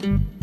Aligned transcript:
to 0.00 0.37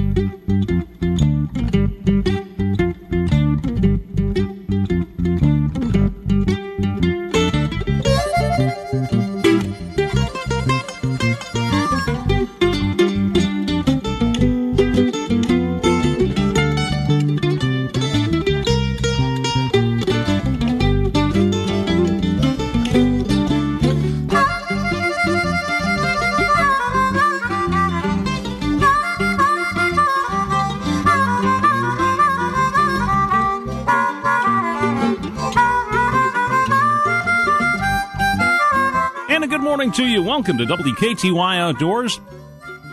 Welcome 40.46 40.68
to 40.68 40.76
WKTY 40.76 41.58
Outdoors. 41.58 42.22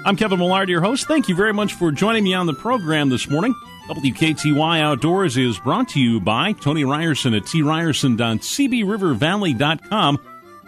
I'm 0.06 0.16
Kevin 0.16 0.38
Millard, 0.38 0.70
your 0.70 0.80
host. 0.80 1.06
Thank 1.06 1.28
you 1.28 1.34
very 1.34 1.52
much 1.52 1.74
for 1.74 1.92
joining 1.92 2.24
me 2.24 2.32
on 2.32 2.46
the 2.46 2.54
program 2.54 3.10
this 3.10 3.28
morning. 3.28 3.54
WKTY 3.90 4.80
Outdoors 4.80 5.36
is 5.36 5.58
brought 5.58 5.90
to 5.90 6.00
you 6.00 6.18
by 6.18 6.52
Tony 6.52 6.86
Ryerson 6.86 7.34
at 7.34 7.42
tryerson.cbrivervalley.com. 7.42 10.18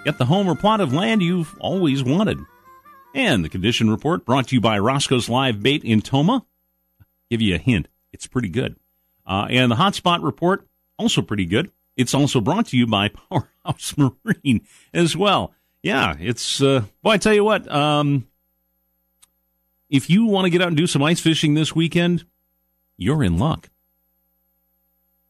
Get 0.05 0.19
the 0.19 0.27
home 0.27 0.47
or 0.47 0.55
plot 0.55 0.83
of 0.83 0.93
land 0.93 1.23
you've 1.23 1.57
always 1.59 2.05
wanted. 2.05 2.39
And 3.15 3.43
the 3.43 3.49
condition 3.49 3.89
report 3.89 4.27
brought 4.27 4.49
to 4.49 4.55
you 4.55 4.61
by 4.61 4.79
Roscoe's 4.79 5.31
Live 5.31 5.63
Bait 5.63 5.85
in 5.85 6.03
Tomah. 6.03 6.45
Give 7.31 7.41
you 7.41 7.55
a 7.55 7.59
hint. 7.59 7.89
It's 8.13 8.27
pretty 8.27 8.51
good. 8.51 8.77
Uh, 9.27 9.47
and 9.49 9.73
the 9.73 9.77
hotspot 9.77 10.23
report, 10.23 10.69
also 10.99 11.23
pretty 11.23 11.47
good. 11.47 11.71
It's 11.97 12.13
also 12.13 12.43
brought 12.43 12.67
to 12.67 12.77
you 12.77 12.87
by 12.87 13.09
Powerhouse 13.31 13.95
Marine 13.97 14.67
as 14.93 15.17
well 15.17 15.55
yeah, 15.85 16.17
it's 16.19 16.63
uh, 16.63 16.83
well. 17.03 17.13
I 17.13 17.19
tell 17.19 17.35
you 17.35 17.45
what, 17.45 17.71
um, 17.71 18.27
if 19.91 20.09
you 20.09 20.25
want 20.25 20.47
to 20.47 20.51
get 20.51 20.63
out 20.63 20.69
and 20.69 20.77
do 20.79 20.87
some 20.87 21.03
ice 21.03 21.21
fishing 21.21 21.53
this 21.53 21.77
weekend, 21.77 22.25
you're 22.97 23.23
in 23.23 23.37
luck. 23.37 23.69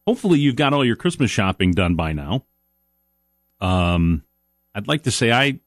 Hopefully, 0.06 0.38
you've 0.38 0.54
got 0.54 0.72
all 0.72 0.84
your 0.84 0.94
Christmas 0.94 1.32
shopping 1.32 1.72
done 1.72 1.96
by 1.96 2.12
now. 2.12 2.44
Um, 3.60 4.22
I'd 4.76 4.86
like 4.86 5.02
to 5.02 5.10
say 5.10 5.32
I 5.32 5.58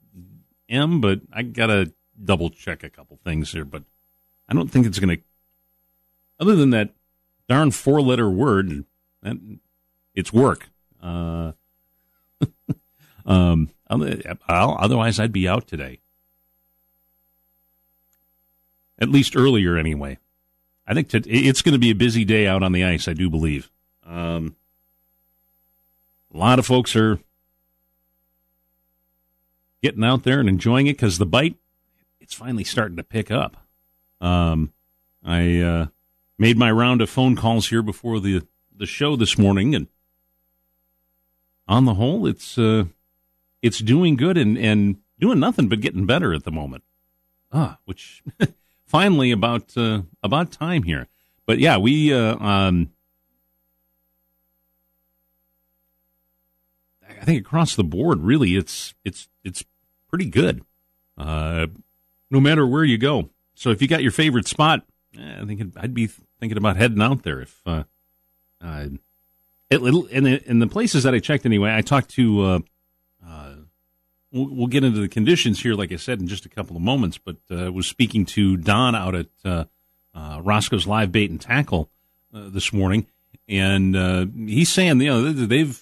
am, 0.69 1.01
but 1.01 1.19
I 1.33 1.41
gotta 1.41 1.91
double 2.23 2.49
check 2.49 2.81
a 2.81 2.89
couple 2.89 3.19
things 3.25 3.51
here. 3.51 3.65
But 3.65 3.83
I 4.47 4.53
don't 4.53 4.71
think 4.71 4.85
it's 4.85 4.99
gonna. 4.99 5.17
Other 6.39 6.55
than 6.55 6.69
that 6.69 6.91
darn 7.49 7.71
four 7.71 8.01
letter 8.01 8.29
word, 8.29 8.85
that, 9.21 9.35
it's 10.15 10.31
work. 10.31 10.69
Uh, 11.03 11.51
um, 13.27 13.69
otherwise, 13.89 15.19
I'd 15.19 15.31
be 15.31 15.47
out 15.47 15.67
today. 15.67 15.99
At 18.99 19.09
least 19.09 19.35
earlier, 19.35 19.77
anyway. 19.77 20.17
I 20.87 20.93
think 20.93 21.09
to, 21.09 21.29
it's 21.29 21.61
going 21.61 21.73
to 21.73 21.79
be 21.79 21.91
a 21.91 21.95
busy 21.95 22.25
day 22.25 22.47
out 22.47 22.63
on 22.63 22.71
the 22.71 22.83
ice. 22.83 23.07
I 23.07 23.13
do 23.13 23.29
believe. 23.29 23.69
Um, 24.05 24.55
a 26.33 26.37
lot 26.37 26.57
of 26.57 26.65
folks 26.65 26.95
are 26.95 27.19
getting 29.83 30.03
out 30.03 30.23
there 30.23 30.39
and 30.39 30.49
enjoying 30.49 30.87
it 30.87 30.93
because 30.93 31.17
the 31.17 31.25
bite 31.25 31.55
it's 32.27 32.33
finally 32.33 32.63
starting 32.65 32.97
to 32.97 33.03
pick 33.03 33.31
up. 33.31 33.55
Um, 34.19 34.73
I 35.23 35.59
uh, 35.59 35.85
made 36.37 36.57
my 36.57 36.69
round 36.69 37.01
of 37.01 37.09
phone 37.09 37.35
calls 37.35 37.69
here 37.69 37.81
before 37.81 38.19
the 38.19 38.45
the 38.75 38.85
show 38.85 39.15
this 39.15 39.37
morning, 39.37 39.73
and 39.73 39.87
on 41.67 41.85
the 41.85 41.95
whole, 41.95 42.27
it's 42.27 42.57
uh, 42.57 42.85
it's 43.61 43.79
doing 43.79 44.15
good 44.15 44.37
and, 44.37 44.57
and 44.57 44.97
doing 45.19 45.39
nothing 45.39 45.67
but 45.67 45.81
getting 45.81 46.05
better 46.05 46.33
at 46.33 46.43
the 46.43 46.51
moment. 46.51 46.83
Ah, 47.51 47.77
which 47.85 48.23
finally 48.85 49.31
about 49.31 49.75
uh, 49.77 50.01
about 50.21 50.51
time 50.51 50.83
here. 50.83 51.07
But 51.45 51.59
yeah, 51.59 51.77
we 51.77 52.13
uh, 52.13 52.37
um, 52.37 52.91
I 57.21 57.25
think 57.25 57.39
across 57.41 57.75
the 57.75 57.83
board, 57.83 58.21
really, 58.21 58.55
it's 58.55 58.93
it's 59.05 59.29
it's 59.43 59.63
pretty 60.09 60.29
good. 60.29 60.63
Uh, 61.17 61.67
no 62.29 62.39
matter 62.39 62.67
where 62.67 62.83
you 62.83 62.97
go. 62.97 63.29
So 63.55 63.71
if 63.71 63.81
you 63.81 63.87
got 63.87 64.03
your 64.03 64.11
favorite 64.11 64.47
spot, 64.47 64.85
eh, 65.17 65.41
I 65.41 65.45
think 65.45 65.61
I'd 65.77 65.93
be 65.93 66.07
thinking 66.39 66.57
about 66.57 66.77
heading 66.77 67.01
out 67.01 67.23
there. 67.23 67.41
If 67.41 67.61
uh, 67.65 67.83
uh, 68.61 68.89
it, 69.69 69.81
in, 69.81 70.23
the, 70.23 70.49
in 70.49 70.59
the 70.59 70.67
places 70.67 71.03
that 71.03 71.13
I 71.13 71.19
checked 71.19 71.45
anyway, 71.45 71.75
I 71.75 71.81
talked 71.81 72.09
to 72.11 72.41
uh, 72.41 72.59
We'll, 74.37 74.67
get 74.67 74.83
into 74.83 74.99
the 74.99 75.07
conditions 75.07 75.61
here, 75.61 75.73
like 75.73 75.91
I 75.91 75.95
said, 75.95 76.19
in 76.19 76.27
just 76.27 76.45
a 76.45 76.49
couple 76.49 76.75
of 76.75 76.81
moments. 76.81 77.17
But 77.17 77.37
uh, 77.49 77.71
was 77.71 77.87
speaking 77.87 78.25
to 78.27 78.57
Don 78.57 78.95
out 78.95 79.15
at 79.15 79.27
uh, 79.43 79.65
uh, 80.13 80.41
Roscoe's 80.43 80.85
Live 80.85 81.11
Bait 81.11 81.31
and 81.31 81.41
Tackle 81.41 81.89
uh, 82.33 82.49
this 82.49 82.71
morning, 82.71 83.07
and 83.47 83.95
uh, 83.95 84.25
he's 84.35 84.71
saying 84.71 85.01
you 85.01 85.09
know 85.09 85.31
they've 85.31 85.81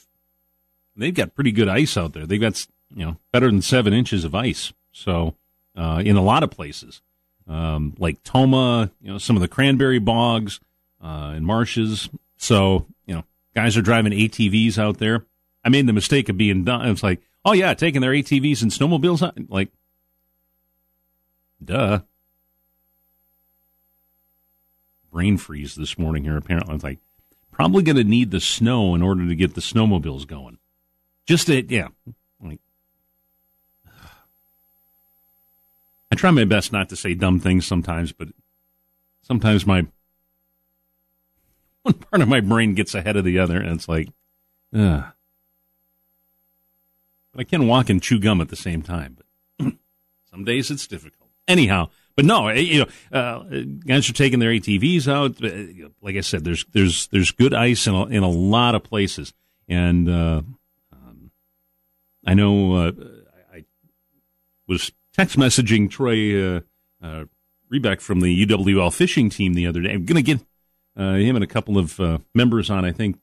they've 0.95 1.13
got 1.13 1.35
pretty 1.35 1.51
good 1.51 1.67
ice 1.67 1.97
out 1.97 2.13
there. 2.13 2.25
They've 2.25 2.41
got 2.41 2.65
you 2.95 3.05
know 3.05 3.17
better 3.31 3.47
than 3.47 3.61
seven 3.61 3.93
inches 3.93 4.23
of 4.23 4.33
ice. 4.33 4.73
So 4.91 5.35
uh, 5.75 6.01
in 6.05 6.15
a 6.15 6.23
lot 6.23 6.43
of 6.43 6.51
places, 6.51 7.01
um, 7.47 7.95
like 7.97 8.23
Tomah, 8.23 8.91
you 9.01 9.11
know, 9.11 9.17
some 9.17 9.35
of 9.35 9.41
the 9.41 9.47
cranberry 9.47 9.99
bogs 9.99 10.59
and 11.01 11.45
marshes. 11.45 12.09
So 12.37 12.85
you 13.05 13.15
know, 13.15 13.23
guys 13.53 13.77
are 13.77 13.81
driving 13.81 14.13
ATVs 14.13 14.77
out 14.77 14.97
there. 14.97 15.25
I 15.63 15.69
made 15.69 15.87
the 15.87 15.93
mistake 15.93 16.29
of 16.29 16.37
being 16.37 16.63
done. 16.63 16.87
It's 16.89 17.03
like 17.03 17.21
Oh 17.45 17.53
yeah, 17.53 17.75
taking 17.75 18.01
their 18.01 18.11
ATVs 18.11 18.63
and 18.63 18.71
snowmobiles 18.71 19.21
on 19.21 19.47
like 19.49 19.69
duh. 21.63 21.99
Brain 25.11 25.37
freeze 25.37 25.75
this 25.75 25.97
morning 25.97 26.23
here 26.23 26.35
apparently. 26.35 26.73
It's 26.73 26.83
like 26.83 26.99
probably 27.51 27.83
going 27.83 27.95
to 27.95 28.03
need 28.03 28.31
the 28.31 28.41
snow 28.41 28.95
in 28.95 29.01
order 29.01 29.25
to 29.27 29.35
get 29.35 29.53
the 29.53 29.61
snowmobiles 29.61 30.27
going. 30.27 30.57
Just 31.25 31.47
to, 31.47 31.61
yeah. 31.63 31.87
Like 32.43 32.59
I 36.11 36.15
try 36.15 36.31
my 36.31 36.45
best 36.45 36.73
not 36.73 36.89
to 36.89 36.95
say 36.95 37.13
dumb 37.13 37.39
things 37.39 37.65
sometimes, 37.65 38.11
but 38.11 38.29
sometimes 39.21 39.65
my 39.67 39.85
one 41.83 41.93
part 41.93 42.21
of 42.23 42.27
my 42.27 42.41
brain 42.41 42.73
gets 42.73 42.95
ahead 42.95 43.15
of 43.15 43.23
the 43.23 43.37
other 43.37 43.57
and 43.57 43.75
it's 43.75 43.87
like, 43.87 44.09
ugh. 44.75 45.14
But 47.35 47.41
I 47.41 47.43
can 47.43 47.67
walk 47.67 47.89
and 47.89 48.01
chew 48.01 48.19
gum 48.19 48.39
at 48.39 48.49
the 48.49 48.55
same 48.55 48.81
time. 48.81 49.17
But 49.57 49.73
some 50.31 50.45
days 50.45 50.71
it's 50.71 50.87
difficult. 50.87 51.29
Anyhow, 51.47 51.89
but 52.15 52.25
no, 52.25 52.47
eh, 52.47 52.59
you 52.59 52.79
know, 52.79 53.17
uh, 53.17 53.43
guys 53.85 54.09
are 54.09 54.13
taking 54.13 54.39
their 54.39 54.51
ATVs 54.51 55.07
out. 55.07 55.41
Like 56.01 56.15
I 56.15 56.21
said, 56.21 56.45
there's 56.45 56.65
there's 56.71 57.07
there's 57.07 57.31
good 57.31 57.53
ice 57.53 57.87
in 57.87 57.93
a, 57.93 58.05
in 58.05 58.23
a 58.23 58.29
lot 58.29 58.73
of 58.73 58.83
places, 58.83 59.33
and 59.67 60.09
uh, 60.09 60.41
um, 60.93 61.31
I 62.25 62.33
know 62.33 62.73
uh, 62.73 62.91
I 63.53 63.65
was 64.67 64.91
text 65.13 65.37
messaging 65.37 65.91
Troy 65.91 66.57
uh, 66.57 66.61
uh, 67.03 67.25
Rebeck 67.71 68.01
from 68.01 68.21
the 68.21 68.45
UWL 68.45 68.93
fishing 68.93 69.29
team 69.29 69.53
the 69.53 69.67
other 69.67 69.81
day. 69.81 69.93
I'm 69.93 70.05
to 70.05 70.21
get 70.21 70.39
uh, 70.95 71.15
him 71.15 71.35
and 71.35 71.43
a 71.43 71.47
couple 71.47 71.77
of 71.77 71.99
uh, 71.99 72.19
members 72.33 72.69
on, 72.69 72.85
I 72.85 72.93
think, 72.93 73.19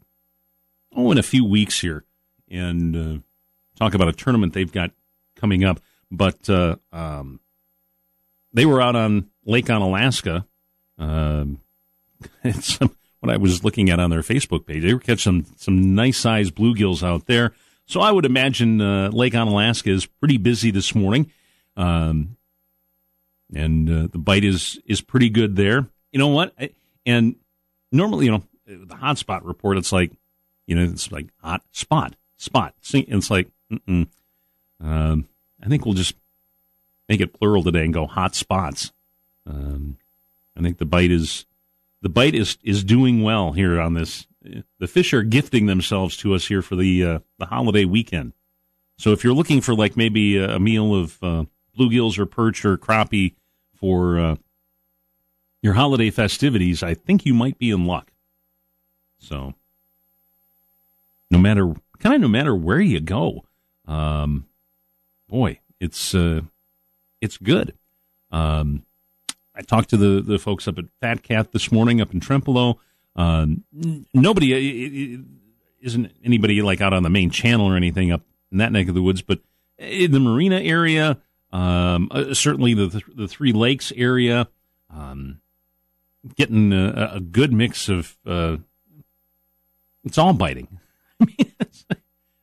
oh, 0.94 1.10
in 1.10 1.18
a 1.18 1.22
few 1.22 1.44
weeks 1.44 1.80
here, 1.80 2.04
and 2.50 2.96
uh, 2.96 3.22
talk 3.82 3.94
about 3.94 4.08
a 4.08 4.12
tournament 4.12 4.52
they've 4.52 4.72
got 4.72 4.92
coming 5.36 5.64
up. 5.64 5.80
But 6.10 6.48
uh, 6.48 6.76
um, 6.92 7.40
they 8.52 8.66
were 8.66 8.80
out 8.80 8.96
on 8.96 9.30
Lake 9.44 9.66
Onalaska. 9.66 10.44
Um, 10.98 11.60
it's 12.44 12.78
what 13.20 13.30
I 13.30 13.36
was 13.36 13.64
looking 13.64 13.90
at 13.90 13.98
on 13.98 14.10
their 14.10 14.20
Facebook 14.20 14.66
page. 14.66 14.82
They 14.82 14.94
were 14.94 15.00
catching 15.00 15.44
some, 15.44 15.54
some 15.56 15.94
nice 15.94 16.18
sized 16.18 16.54
bluegills 16.54 17.02
out 17.02 17.26
there. 17.26 17.54
So 17.86 18.00
I 18.00 18.12
would 18.12 18.24
imagine 18.24 18.80
uh, 18.80 19.10
Lake 19.12 19.32
Onalaska 19.32 19.90
is 19.90 20.06
pretty 20.06 20.36
busy 20.36 20.70
this 20.70 20.94
morning. 20.94 21.30
Um, 21.76 22.36
and 23.54 23.88
uh, 23.88 24.08
the 24.10 24.18
bite 24.18 24.44
is 24.44 24.80
is 24.86 25.00
pretty 25.00 25.28
good 25.28 25.56
there. 25.56 25.86
You 26.10 26.18
know 26.18 26.28
what? 26.28 26.54
And 27.04 27.36
normally, 27.90 28.26
you 28.26 28.32
know, 28.32 28.42
the 28.66 28.94
hotspot 28.94 29.40
report, 29.44 29.76
it's 29.76 29.92
like, 29.92 30.12
you 30.66 30.74
know, 30.74 30.84
it's 30.84 31.12
like 31.12 31.26
hot 31.42 31.62
spot, 31.72 32.16
spot. 32.38 32.74
It's 32.82 33.30
like 33.30 33.48
um, 34.80 35.28
I 35.62 35.68
think 35.68 35.84
we'll 35.84 35.94
just 35.94 36.14
make 37.08 37.20
it 37.20 37.32
plural 37.32 37.62
today 37.62 37.84
and 37.84 37.94
go 37.94 38.06
hot 38.06 38.34
spots. 38.34 38.92
Um, 39.46 39.98
I 40.56 40.62
think 40.62 40.78
the 40.78 40.84
bite 40.84 41.10
is 41.10 41.46
the 42.00 42.08
bite 42.08 42.34
is 42.34 42.58
is 42.62 42.84
doing 42.84 43.22
well 43.22 43.52
here 43.52 43.80
on 43.80 43.94
this. 43.94 44.26
The 44.78 44.88
fish 44.88 45.14
are 45.14 45.22
gifting 45.22 45.66
themselves 45.66 46.16
to 46.18 46.34
us 46.34 46.46
here 46.46 46.62
for 46.62 46.76
the 46.76 47.04
uh, 47.04 47.18
the 47.38 47.46
holiday 47.46 47.84
weekend. 47.84 48.32
So 48.98 49.12
if 49.12 49.24
you're 49.24 49.34
looking 49.34 49.60
for 49.60 49.74
like 49.74 49.96
maybe 49.96 50.38
a 50.38 50.58
meal 50.58 50.94
of 50.94 51.18
uh, 51.22 51.44
bluegills 51.78 52.18
or 52.18 52.26
perch 52.26 52.64
or 52.64 52.76
crappie 52.76 53.34
for 53.74 54.18
uh, 54.18 54.36
your 55.62 55.74
holiday 55.74 56.10
festivities, 56.10 56.82
I 56.82 56.94
think 56.94 57.24
you 57.24 57.34
might 57.34 57.58
be 57.58 57.70
in 57.70 57.86
luck. 57.86 58.12
So, 59.18 59.54
no 61.30 61.38
matter 61.38 61.74
kind 61.98 62.16
of 62.16 62.20
no 62.20 62.28
matter 62.28 62.54
where 62.54 62.80
you 62.80 63.00
go, 63.00 63.44
um, 63.92 64.46
boy, 65.28 65.60
it's 65.80 66.14
uh, 66.14 66.40
it's 67.20 67.36
good. 67.36 67.74
Um, 68.30 68.84
I 69.54 69.62
talked 69.62 69.90
to 69.90 69.96
the 69.96 70.22
the 70.22 70.38
folks 70.38 70.66
up 70.66 70.78
at 70.78 70.86
Fat 71.00 71.22
Cat 71.22 71.52
this 71.52 71.70
morning 71.70 72.00
up 72.00 72.12
in 72.14 72.20
Trempealeau. 72.20 72.78
Um, 73.14 73.64
nobody 74.14 74.52
it, 74.52 75.18
it 75.18 75.20
isn't 75.82 76.10
anybody 76.24 76.62
like 76.62 76.80
out 76.80 76.94
on 76.94 77.02
the 77.02 77.10
main 77.10 77.30
channel 77.30 77.66
or 77.66 77.76
anything 77.76 78.10
up 78.10 78.22
in 78.50 78.58
that 78.58 78.72
neck 78.72 78.88
of 78.88 78.94
the 78.94 79.02
woods, 79.02 79.20
but 79.20 79.40
in 79.78 80.12
the 80.12 80.20
marina 80.20 80.60
area, 80.60 81.18
um, 81.52 82.08
uh, 82.10 82.32
certainly 82.32 82.72
the 82.72 83.02
the 83.14 83.28
Three 83.28 83.52
Lakes 83.52 83.92
area, 83.94 84.48
um, 84.88 85.40
getting 86.36 86.72
a, 86.72 87.12
a, 87.14 87.20
good 87.20 87.52
mix 87.52 87.88
of. 87.88 88.16
Uh, 88.24 88.58
it's 90.04 90.18
all 90.18 90.32
biting. 90.32 90.80
I 91.20 91.26
mean, 91.26 91.52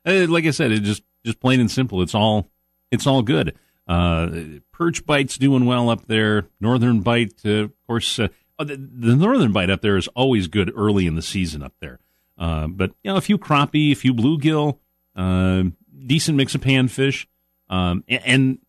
uh, 0.06 0.32
like 0.32 0.46
I 0.46 0.52
said, 0.52 0.72
it 0.72 0.84
just 0.84 1.04
just 1.30 1.40
plain 1.40 1.60
and 1.60 1.70
simple. 1.70 2.02
It's 2.02 2.16
all 2.16 2.50
it's 2.92 3.06
all 3.06 3.22
good. 3.22 3.56
Uh, 3.88 4.30
perch 4.72 5.06
bite's 5.06 5.38
doing 5.38 5.66
well 5.66 5.90
up 5.90 6.08
there. 6.08 6.48
Northern 6.60 7.02
bite, 7.02 7.42
uh, 7.46 7.66
of 7.66 7.72
course. 7.88 8.20
Uh, 8.20 8.28
oh, 8.58 8.64
the, 8.64 8.76
the, 8.76 9.16
northern 9.16 9.52
bite 9.52 9.70
up 9.70 9.82
there 9.82 9.98
is 9.98 10.08
always 10.10 10.48
good 10.48 10.72
early 10.76 11.08
in 11.08 11.16
the 11.16 11.22
season 11.22 11.64
up 11.64 11.74
there. 11.80 12.00
Uh, 12.38 12.68
but 12.68 12.92
you 13.04 13.12
know, 13.12 13.18
a 13.18 13.22
few 13.22 13.38
crappie, 13.38 13.92
a 13.92 13.96
few 13.96 14.14
bluegill, 14.14 14.80
uh, 15.16 15.64
decent 16.06 16.38
mix 16.38 16.56
of 16.56 16.62
panfish, 16.62 17.26
um, 17.70 18.04
and, 18.08 18.22
and, 18.26 18.60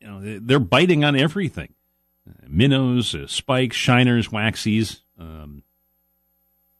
you 0.00 0.06
know 0.06 0.38
they're 0.40 0.60
biting 0.60 1.04
on 1.04 1.16
everything: 1.16 1.74
minnows, 2.46 3.14
spikes, 3.26 3.76
shiners, 3.76 4.28
waxies. 4.28 5.00
Um, 5.18 5.64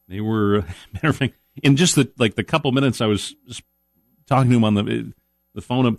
they 0.06 0.20
were 0.20 0.64
matter 0.92 1.08
of 1.08 1.16
fact 1.16 1.34
in 1.62 1.76
just 1.76 1.94
the 1.96 2.10
like 2.18 2.34
the 2.34 2.44
couple 2.44 2.70
minutes 2.72 3.00
I 3.00 3.06
was 3.06 3.34
talking 4.26 4.50
to 4.50 4.56
him 4.56 4.64
on 4.64 4.74
the 4.74 5.12
the 5.54 5.62
phone. 5.62 5.98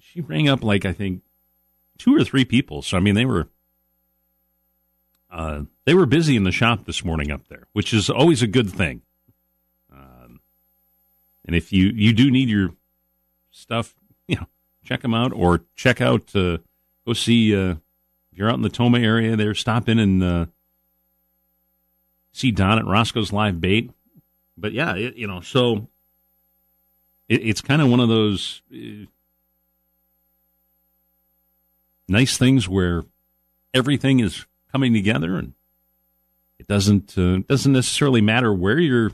She 0.00 0.20
rang 0.20 0.48
up 0.48 0.62
like 0.62 0.84
I 0.84 0.92
think 0.92 1.22
two 1.98 2.14
or 2.14 2.24
three 2.24 2.44
people. 2.44 2.82
So 2.82 2.96
I 2.96 3.00
mean 3.00 3.14
they 3.14 3.24
were 3.24 3.48
uh, 5.30 5.62
they 5.84 5.94
were 5.94 6.06
busy 6.06 6.36
in 6.36 6.44
the 6.44 6.52
shop 6.52 6.86
this 6.86 7.04
morning 7.04 7.30
up 7.30 7.48
there, 7.48 7.66
which 7.72 7.92
is 7.92 8.08
always 8.08 8.42
a 8.42 8.46
good 8.46 8.70
thing. 8.70 9.02
Um, 9.92 10.40
and 11.44 11.54
if 11.54 11.72
you 11.72 11.88
you 11.88 12.12
do 12.12 12.30
need 12.30 12.48
your 12.48 12.70
stuff, 13.50 13.94
you 14.26 14.36
know, 14.36 14.46
check 14.84 15.02
them 15.02 15.14
out 15.14 15.32
or 15.32 15.62
check 15.74 16.00
out 16.00 16.34
uh, 16.34 16.58
go 17.06 17.12
see 17.12 17.54
uh, 17.54 17.76
if 18.32 18.38
you're 18.38 18.50
out 18.50 18.56
in 18.56 18.62
the 18.62 18.68
Tomah 18.68 19.00
area 19.00 19.36
there, 19.36 19.54
stop 19.54 19.88
in 19.88 19.98
and 19.98 20.22
uh, 20.22 20.46
see 22.32 22.50
Don 22.50 22.78
at 22.78 22.86
Roscoe's 22.86 23.32
Live 23.32 23.60
Bait. 23.60 23.90
But 24.56 24.72
yeah, 24.72 24.94
it, 24.94 25.16
you 25.16 25.26
know, 25.26 25.40
so 25.40 25.88
it, 27.28 27.42
it's 27.42 27.60
kind 27.60 27.82
of 27.82 27.88
one 27.88 28.00
of 28.00 28.08
those 28.08 28.62
uh, 28.72 29.06
nice 32.08 32.38
things 32.38 32.68
where 32.68 33.04
everything 33.74 34.20
is 34.20 34.46
coming 34.72 34.92
together 34.92 35.36
and 35.36 35.52
it 36.58 36.66
doesn't 36.66 37.16
uh, 37.16 37.38
doesn't 37.48 37.72
necessarily 37.72 38.20
matter 38.20 38.52
where 38.52 38.78
you're 38.78 39.12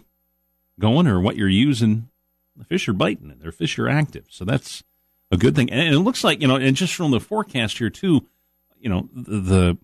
going 0.81 1.07
or 1.07 1.21
what 1.21 1.37
you're 1.37 1.49
using. 1.49 2.09
The 2.57 2.65
fish 2.65 2.89
are 2.89 2.95
biting 2.95 3.31
and 3.31 3.41
their 3.41 3.53
fish 3.53 3.79
are 3.79 3.89
active, 3.89 4.27
so 4.31 4.45
that's 4.45 4.83
a 5.31 5.37
good 5.37 5.55
thing. 5.55 5.71
And 5.71 5.95
it 5.95 5.99
looks 5.99 6.25
like 6.25 6.41
you 6.41 6.49
know, 6.49 6.57
and 6.57 6.77
just 6.77 6.95
from 6.95 7.11
the 7.11 7.21
forecast 7.21 7.79
here 7.79 7.91
too, 7.91 8.27
you 8.81 8.89
know, 8.89 9.09
the 9.13 9.77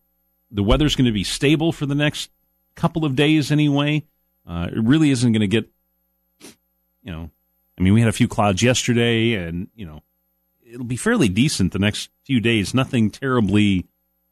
the 0.51 0.63
weather's 0.63 0.97
going 0.97 1.07
to 1.07 1.13
be 1.13 1.25
stable 1.25 1.73
for 1.73 1.87
the 1.87 1.95
next 1.95 2.31
couple 2.75 3.05
of 3.05 3.15
days 3.15 3.53
anyway. 3.53 4.05
Uh, 4.47 4.69
it 4.73 4.83
really 4.83 5.11
isn't 5.11 5.33
going 5.33 5.41
to 5.43 5.47
get, 5.47 5.69
you 7.03 7.13
know, 7.13 7.31
I 7.81 7.83
mean, 7.83 7.95
we 7.95 8.01
had 8.01 8.11
a 8.11 8.13
few 8.13 8.29
clouds 8.29 8.63
yesterday, 8.63 9.33
and 9.33 9.69
you 9.75 9.87
know, 9.87 10.03
it'll 10.71 10.85
be 10.85 10.99
fairly 10.99 11.31
decent 11.31 11.73
the 11.73 11.79
next 11.79 12.11
few 12.25 12.39
days. 12.39 12.75
Nothing 12.75 13.11
terribly, 13.11 13.87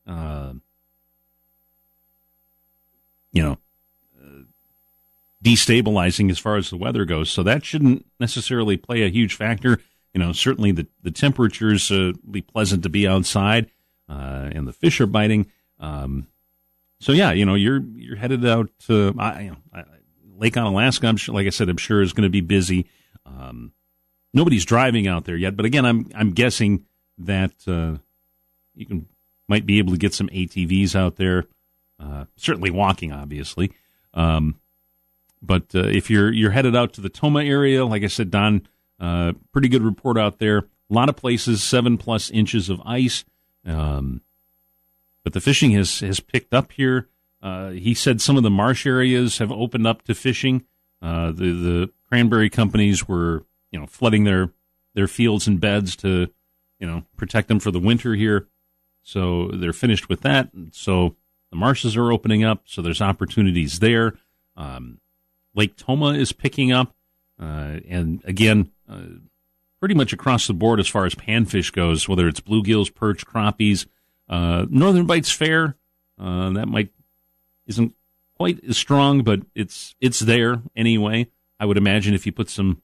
uh, 0.07 0.53
you 3.33 3.43
know, 3.43 3.59
uh, 4.23 4.43
destabilizing 5.43 6.31
as 6.31 6.39
far 6.39 6.57
as 6.57 6.69
the 6.69 6.77
weather 6.77 7.07
goes. 7.07 7.31
So 7.31 7.43
that 7.43 7.65
shouldn't 7.65 8.05
necessarily 8.21 8.77
play 8.77 9.03
a 9.03 9.09
huge 9.09 9.35
factor. 9.35 9.81
You 10.13 10.21
know, 10.21 10.33
certainly 10.33 10.73
the 10.73 10.87
the 11.03 11.11
temperatures 11.11 11.91
uh, 11.91 12.13
be 12.31 12.43
pleasant 12.43 12.83
to 12.83 12.91
be 12.91 13.09
outside, 13.09 13.71
uh, 14.11 14.51
and 14.53 14.69
the 14.69 14.75
fish 14.75 15.01
are 15.01 15.07
biting. 15.07 15.51
Um, 15.81 16.27
so 17.01 17.13
yeah, 17.13 17.33
you 17.33 17.47
know, 17.47 17.55
you're 17.55 17.81
you're 17.95 18.17
headed 18.17 18.45
out 18.45 18.69
to 18.89 19.15
I, 19.19 19.41
you 19.41 19.51
know, 19.53 19.57
I, 19.73 19.85
Lake 20.37 20.53
Onalaska. 20.53 21.09
I'm 21.09 21.17
sure, 21.17 21.35
like 21.35 21.47
I 21.47 21.51
said, 21.51 21.71
I'm 21.71 21.79
sure 21.79 22.03
is 22.03 22.13
going 22.13 22.25
to 22.25 22.29
be 22.29 22.43
busy. 22.43 22.87
Um, 23.29 23.73
nobody's 24.33 24.65
driving 24.65 25.07
out 25.07 25.25
there 25.25 25.37
yet, 25.37 25.57
but 25.57 25.67
again, 25.67 25.85
I'm 25.85 26.11
I'm 26.15 26.33
guessing 26.33 26.85
that 27.19 27.53
uh, 27.67 27.99
you 28.75 28.87
can 28.87 29.07
might 29.49 29.67
be 29.67 29.79
able 29.79 29.93
to 29.93 29.99
get 29.99 30.15
some 30.15 30.29
ATVs 30.29 30.95
out 30.95 31.17
there. 31.17 31.47
Uh, 32.01 32.27
certainly 32.37 32.71
walking, 32.71 33.13
obviously. 33.13 33.73
Um, 34.15 34.61
but 35.43 35.75
uh, 35.75 35.87
if 35.87 36.11
you're 36.11 36.33
you're 36.33 36.51
headed 36.51 36.77
out 36.77 36.93
to 36.95 37.01
the 37.01 37.09
Tomah 37.09 37.45
area, 37.45 37.85
like 37.85 38.03
I 38.03 38.09
said, 38.09 38.31
Don, 38.31 38.67
uh, 39.01 39.33
pretty 39.53 39.69
good 39.69 39.83
report 39.83 40.19
out 40.19 40.39
there. 40.39 40.59
A 40.59 40.95
lot 40.95 41.09
of 41.09 41.17
places 41.17 41.63
seven 41.63 41.99
plus 41.99 42.31
inches 42.31 42.69
of 42.69 42.81
ice. 42.85 43.25
Um, 43.65 44.23
but 45.25 45.33
the 45.33 45.41
fishing 45.41 45.73
has 45.73 46.01
has 46.01 46.21
picked 46.21 46.55
up 46.55 46.73
here. 46.73 47.09
Uh, 47.43 47.71
he 47.71 47.95
said 47.95 48.21
some 48.21 48.37
of 48.37 48.43
the 48.43 48.51
marsh 48.51 48.87
areas 48.87 49.39
have 49.39 49.53
opened 49.53 49.87
up 49.87 50.03
to 50.03 50.15
fishing. 50.15 50.65
Uh, 51.01 51.27
the 51.31 51.53
the 51.53 51.91
cranberry 52.09 52.51
companies 52.51 53.07
were 53.07 53.45
you 53.71 53.79
know 53.79 53.87
flooding 53.87 54.25
their 54.25 54.51
their 54.95 55.09
fields 55.09 55.47
and 55.47 55.61
beds 55.61 55.97
to 55.97 56.29
you 56.79 56.87
know 56.87 57.05
protect 57.17 57.49
them 57.49 57.61
for 57.61 57.71
the 57.71 57.81
winter 57.81 58.15
here. 58.15 58.49
So 59.03 59.49
they're 59.49 59.73
finished 59.73 60.09
with 60.09 60.21
that. 60.23 60.51
So 60.73 61.17
the 61.51 61.57
marshes 61.57 61.97
are 61.97 62.13
opening 62.13 62.45
up. 62.45 62.63
So 62.67 62.83
there's 62.83 63.01
opportunities 63.01 63.79
there. 63.79 64.15
Um, 64.57 65.01
Lake 65.55 65.77
Tomah 65.77 66.15
is 66.15 66.33
picking 66.33 66.73
up, 66.73 66.95
uh, 67.41 67.81
and 67.89 68.23
again, 68.25 68.71
uh, 68.89 69.21
pretty 69.81 69.95
much 69.95 70.13
across 70.13 70.47
the 70.47 70.53
board 70.53 70.79
as 70.79 70.89
far 70.89 71.07
as 71.07 71.15
panfish 71.15 71.73
goes, 71.73 72.09
whether 72.09 72.29
it's 72.29 72.41
bluegills, 72.41 72.95
perch, 72.95 73.27
crappies. 73.27 73.87
Uh, 74.29 74.67
Northern 74.69 75.07
Bites 75.07 75.31
Fair, 75.31 75.77
uh, 76.21 76.51
that 76.51 76.69
might 76.69 76.91
isn't 77.67 77.95
quite 78.37 78.63
as 78.65 78.77
strong, 78.77 79.23
but 79.23 79.41
it's 79.55 79.95
it's 80.01 80.21
there 80.21 80.63
anyway. 80.77 81.29
I 81.61 81.67
would 81.67 81.77
imagine 81.77 82.15
if 82.15 82.27
you 82.27 82.33
put 82.33 82.49
some 82.49 82.83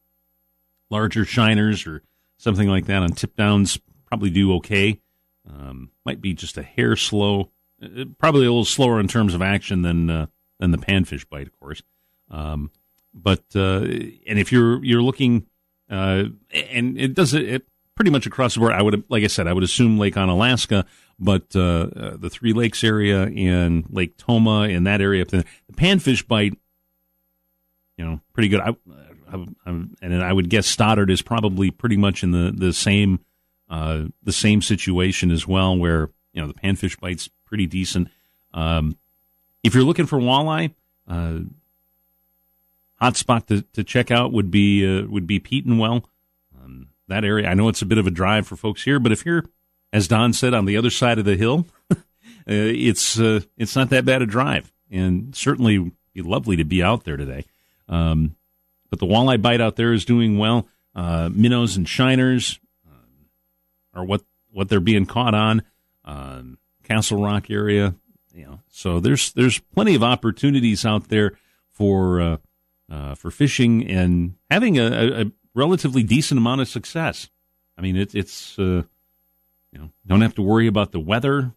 larger 0.91 1.25
shiners 1.25 1.87
or 1.87 2.03
something 2.39 2.69
like 2.69 2.87
that 2.87 3.03
on 3.03 3.11
tip 3.11 3.37
downs, 3.37 3.79
probably 4.07 4.31
do 4.31 4.55
okay. 4.57 5.01
Um, 5.49 5.91
might 6.05 6.21
be 6.21 6.33
just 6.33 6.57
a 6.57 6.63
hair 6.63 6.97
slow, 6.97 7.51
uh, 7.83 8.05
probably 8.19 8.47
a 8.47 8.51
little 8.51 8.65
slower 8.65 8.99
in 8.99 9.09
terms 9.09 9.35
of 9.35 9.43
action 9.43 9.83
than 9.83 10.09
uh, 10.09 10.27
than 10.59 10.71
the 10.71 10.79
panfish 10.79 11.29
bite, 11.29 11.47
of 11.47 11.59
course. 11.59 11.83
Um, 12.31 12.71
but 13.13 13.45
uh, 13.55 13.81
and 14.27 14.39
if 14.39 14.51
you're 14.51 14.83
you're 14.85 15.03
looking, 15.03 15.47
uh, 15.91 16.25
and 16.53 16.99
it 16.99 17.15
does 17.15 17.35
it, 17.35 17.49
it 17.49 17.69
pretty 17.95 18.11
much 18.11 18.27
across 18.27 18.55
the 18.55 18.61
board. 18.61 18.73
I 18.73 18.83
would, 18.83 19.05
like 19.09 19.23
I 19.23 19.29
said, 19.29 19.47
I 19.47 19.53
would 19.53 19.63
assume 19.63 19.99
Lake 19.99 20.15
Onalaska, 20.15 20.85
but 21.19 21.55
uh, 21.55 21.61
uh, 21.95 22.17
the 22.17 22.31
Three 22.31 22.53
Lakes 22.53 22.83
area 22.83 23.25
and 23.25 23.85
Lake 23.91 24.17
Tomah 24.17 24.69
in 24.69 24.85
that 24.85 25.01
area 25.01 25.23
up 25.23 25.29
there, 25.29 25.45
the 25.69 25.75
panfish 25.75 26.27
bite, 26.27 26.59
you 27.97 28.05
know, 28.05 28.21
pretty 28.33 28.49
good. 28.49 28.61
I, 28.61 28.77
I, 29.33 29.47
I, 29.67 29.71
and 30.03 30.23
I 30.23 30.33
would 30.33 30.51
guess 30.51 30.67
Stoddard 30.67 31.11
is 31.11 31.23
probably 31.23 31.71
pretty 31.71 31.97
much 31.97 32.23
in 32.23 32.31
the 32.33 32.53
the 32.55 32.73
same 32.73 33.21
uh, 33.69 34.05
the 34.23 34.33
same 34.33 34.63
situation 34.63 35.31
as 35.31 35.47
well, 35.47 35.77
where 35.77 36.11
you 36.33 36.41
know 36.41 36.47
the 36.47 36.55
panfish 36.55 36.99
bite's 36.99 37.29
pretty 37.45 37.67
decent. 37.67 38.09
Um, 38.53 38.97
if 39.63 39.75
you're 39.75 39.85
looking 39.85 40.07
for 40.07 40.19
walleye, 40.19 40.75
uh, 41.09 41.39
hot 43.01 43.17
spot 43.17 43.47
to, 43.49 43.63
to 43.73 43.85
check 43.85 44.11
out 44.11 44.33
would 44.33 44.51
be 44.51 44.87
uh, 44.87 45.07
would 45.07 45.27
be 45.27 45.41
Petenwell. 45.41 46.05
Um, 46.63 46.89
that 47.09 47.25
area. 47.25 47.49
I 47.49 47.55
know 47.55 47.69
it's 47.69 47.83
a 47.83 47.87
bit 47.87 47.99
of 47.99 48.07
a 48.07 48.11
drive 48.11 48.47
for 48.47 48.57
folks 48.57 48.85
here, 48.85 48.99
but 48.99 49.13
if 49.13 49.25
you're, 49.25 49.45
as 49.93 50.09
Don 50.09 50.33
said, 50.33 50.55
on 50.55 50.65
the 50.65 50.77
other 50.77 50.91
side 50.91 51.19
of 51.19 51.25
the 51.25 51.37
hill, 51.37 51.67
uh, 51.91 51.97
it's 52.47 53.19
uh, 53.19 53.41
it's 53.57 53.77
not 53.77 53.91
that 53.91 54.05
bad 54.05 54.23
a 54.23 54.27
drive, 54.27 54.73
and 54.91 55.35
certainly 55.35 55.93
be 56.13 56.23
lovely 56.23 56.57
to 56.57 56.65
be 56.65 56.83
out 56.83 57.05
there 57.05 57.17
today. 57.17 57.45
Um, 57.89 58.37
but 58.91 58.99
the 58.99 59.07
walleye 59.07 59.41
bite 59.41 59.61
out 59.61 59.77
there 59.77 59.93
is 59.93 60.05
doing 60.05 60.39
well. 60.39 60.69
Uh, 60.95 61.29
minnows 61.33 61.77
and 61.77 61.89
shiners 61.89 62.61
uh, 62.89 63.99
are 63.99 64.05
what 64.05 64.23
what 64.53 64.69
they're 64.69 64.81
being 64.81 65.07
caught 65.07 65.35
on. 65.35 65.63
Um, 66.05 66.59
Castle 66.85 67.23
Rock 67.23 67.51
area, 67.51 67.95
you 68.35 68.45
know, 68.45 68.61
so 68.69 69.01
there's 69.01 69.33
there's 69.33 69.59
plenty 69.59 69.95
of 69.95 70.03
opportunities 70.03 70.85
out 70.85 71.09
there 71.09 71.33
for 71.71 72.21
uh, 72.21 72.37
uh, 72.91 73.15
for 73.15 73.31
fishing 73.31 73.89
and 73.89 74.35
having 74.51 74.79
a, 74.79 75.23
a, 75.23 75.33
relatively 75.55 76.03
decent 76.03 76.39
amount 76.39 76.61
of 76.61 76.69
success. 76.69 77.31
I 77.79 77.83
mean, 77.83 77.97
it, 77.97 78.15
it's 78.15 78.59
uh, 78.59 78.83
you 79.73 79.79
know 79.79 79.91
don't 80.07 80.21
have 80.21 80.35
to 80.37 80.43
worry 80.43 80.67
about 80.67 80.93
the 80.93 81.01
weather. 81.01 81.53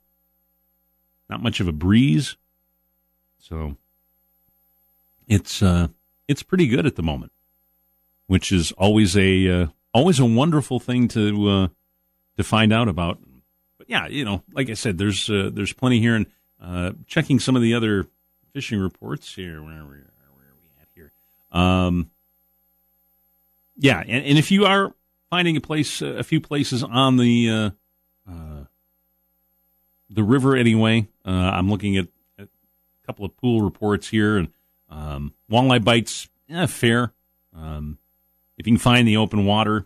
not 1.30 1.44
much 1.44 1.60
of 1.60 1.68
a 1.68 1.74
breeze. 1.74 2.38
So 3.38 3.76
it's 5.28 5.62
uh, 5.62 5.90
it's 6.28 6.44
pretty 6.44 6.68
good 6.68 6.86
at 6.86 6.96
the 6.96 7.04
moment, 7.04 7.32
which 8.28 8.52
is 8.52 8.72
always 8.74 9.16
a 9.16 9.50
uh, 9.50 9.68
always 9.94 10.20
a 10.20 10.26
wonderful 10.26 10.80
thing 10.80 11.08
to 11.10 11.50
uh, 11.50 11.68
to 12.38 12.44
find 12.44 12.72
out 12.74 12.88
about. 12.88 13.20
But 13.78 13.90
yeah, 13.90 14.08
you 14.08 14.26
know, 14.26 14.44
like 14.54 14.70
I 14.70 14.74
said, 14.74 14.98
there's 14.98 15.30
uh, 15.30 15.50
there's 15.52 15.74
plenty 15.74 16.00
here, 16.00 16.16
and 16.16 16.26
uh, 16.62 16.92
checking 17.08 17.40
some 17.40 17.56
of 17.56 17.62
the 17.62 17.74
other 17.74 18.08
fishing 18.54 18.80
reports 18.80 19.34
here. 19.36 19.62
Where 19.62 19.74
are 19.74 19.86
we, 19.86 19.90
where 19.90 19.98
are 19.98 20.58
we 20.62 20.82
at 20.82 20.88
here? 20.94 21.12
Um, 21.52 22.12
yeah, 23.78 24.00
and, 24.00 24.26
and 24.26 24.38
if 24.38 24.52
you 24.52 24.66
are 24.66 24.94
finding 25.30 25.58
a 25.58 25.62
place, 25.62 26.02
a 26.02 26.24
few 26.24 26.42
places 26.42 26.84
on 26.84 27.18
the 27.18 27.50
uh, 27.50 27.70
uh, 28.30 28.64
the 30.10 30.24
river 30.24 30.56
anyway, 30.56 31.08
I'm 31.26 31.70
looking 31.70 31.98
at, 31.98 32.08
at, 32.40 32.48
a 32.48 33.06
couple 33.06 33.26
of 33.26 33.36
pool 33.38 33.62
reports 33.62 34.10
here, 34.10 34.38
and 34.38 34.50
um, 34.90 35.34
walleye 35.52 35.84
bites, 35.84 36.30
eh, 36.50 36.66
fair. 36.66 37.14
Um, 37.56 37.98
if 38.58 38.66
you 38.66 38.74
can 38.74 38.80
find 38.80 39.08
the 39.08 39.18
open 39.18 39.46
water, 39.46 39.86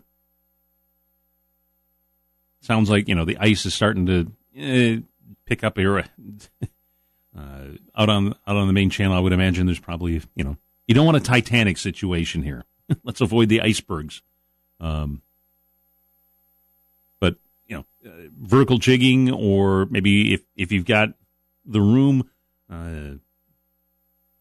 sounds 2.60 2.88
like 2.88 3.08
you 3.08 3.14
know 3.14 3.24
the 3.24 3.38
ice 3.38 3.66
is 3.66 3.74
starting 3.74 4.06
to 4.06 4.32
eh, 4.56 4.98
pick 5.46 5.64
up 5.64 5.78
here. 5.78 6.04
Uh, 7.34 7.78
out 7.96 8.10
on 8.10 8.34
out 8.46 8.56
on 8.56 8.66
the 8.66 8.74
main 8.74 8.90
channel, 8.90 9.16
I 9.16 9.18
would 9.18 9.32
imagine 9.32 9.64
there's 9.64 9.80
probably 9.80 10.20
you 10.34 10.44
know 10.44 10.58
you 10.86 10.94
don't 10.94 11.06
want 11.06 11.16
a 11.16 11.20
Titanic 11.20 11.78
situation 11.78 12.42
here. 12.42 12.64
Let's 13.04 13.22
avoid 13.22 13.48
the 13.48 13.62
icebergs. 13.62 14.20
Um, 14.78 15.22
but 17.20 17.36
you 17.66 17.76
know, 17.76 17.84
uh, 18.06 18.28
vertical 18.38 18.76
jigging, 18.76 19.30
or 19.30 19.86
maybe 19.86 20.34
if 20.34 20.42
if 20.56 20.72
you've 20.72 20.84
got 20.84 21.14
the 21.64 21.80
room, 21.80 22.28
uh, 22.68 23.14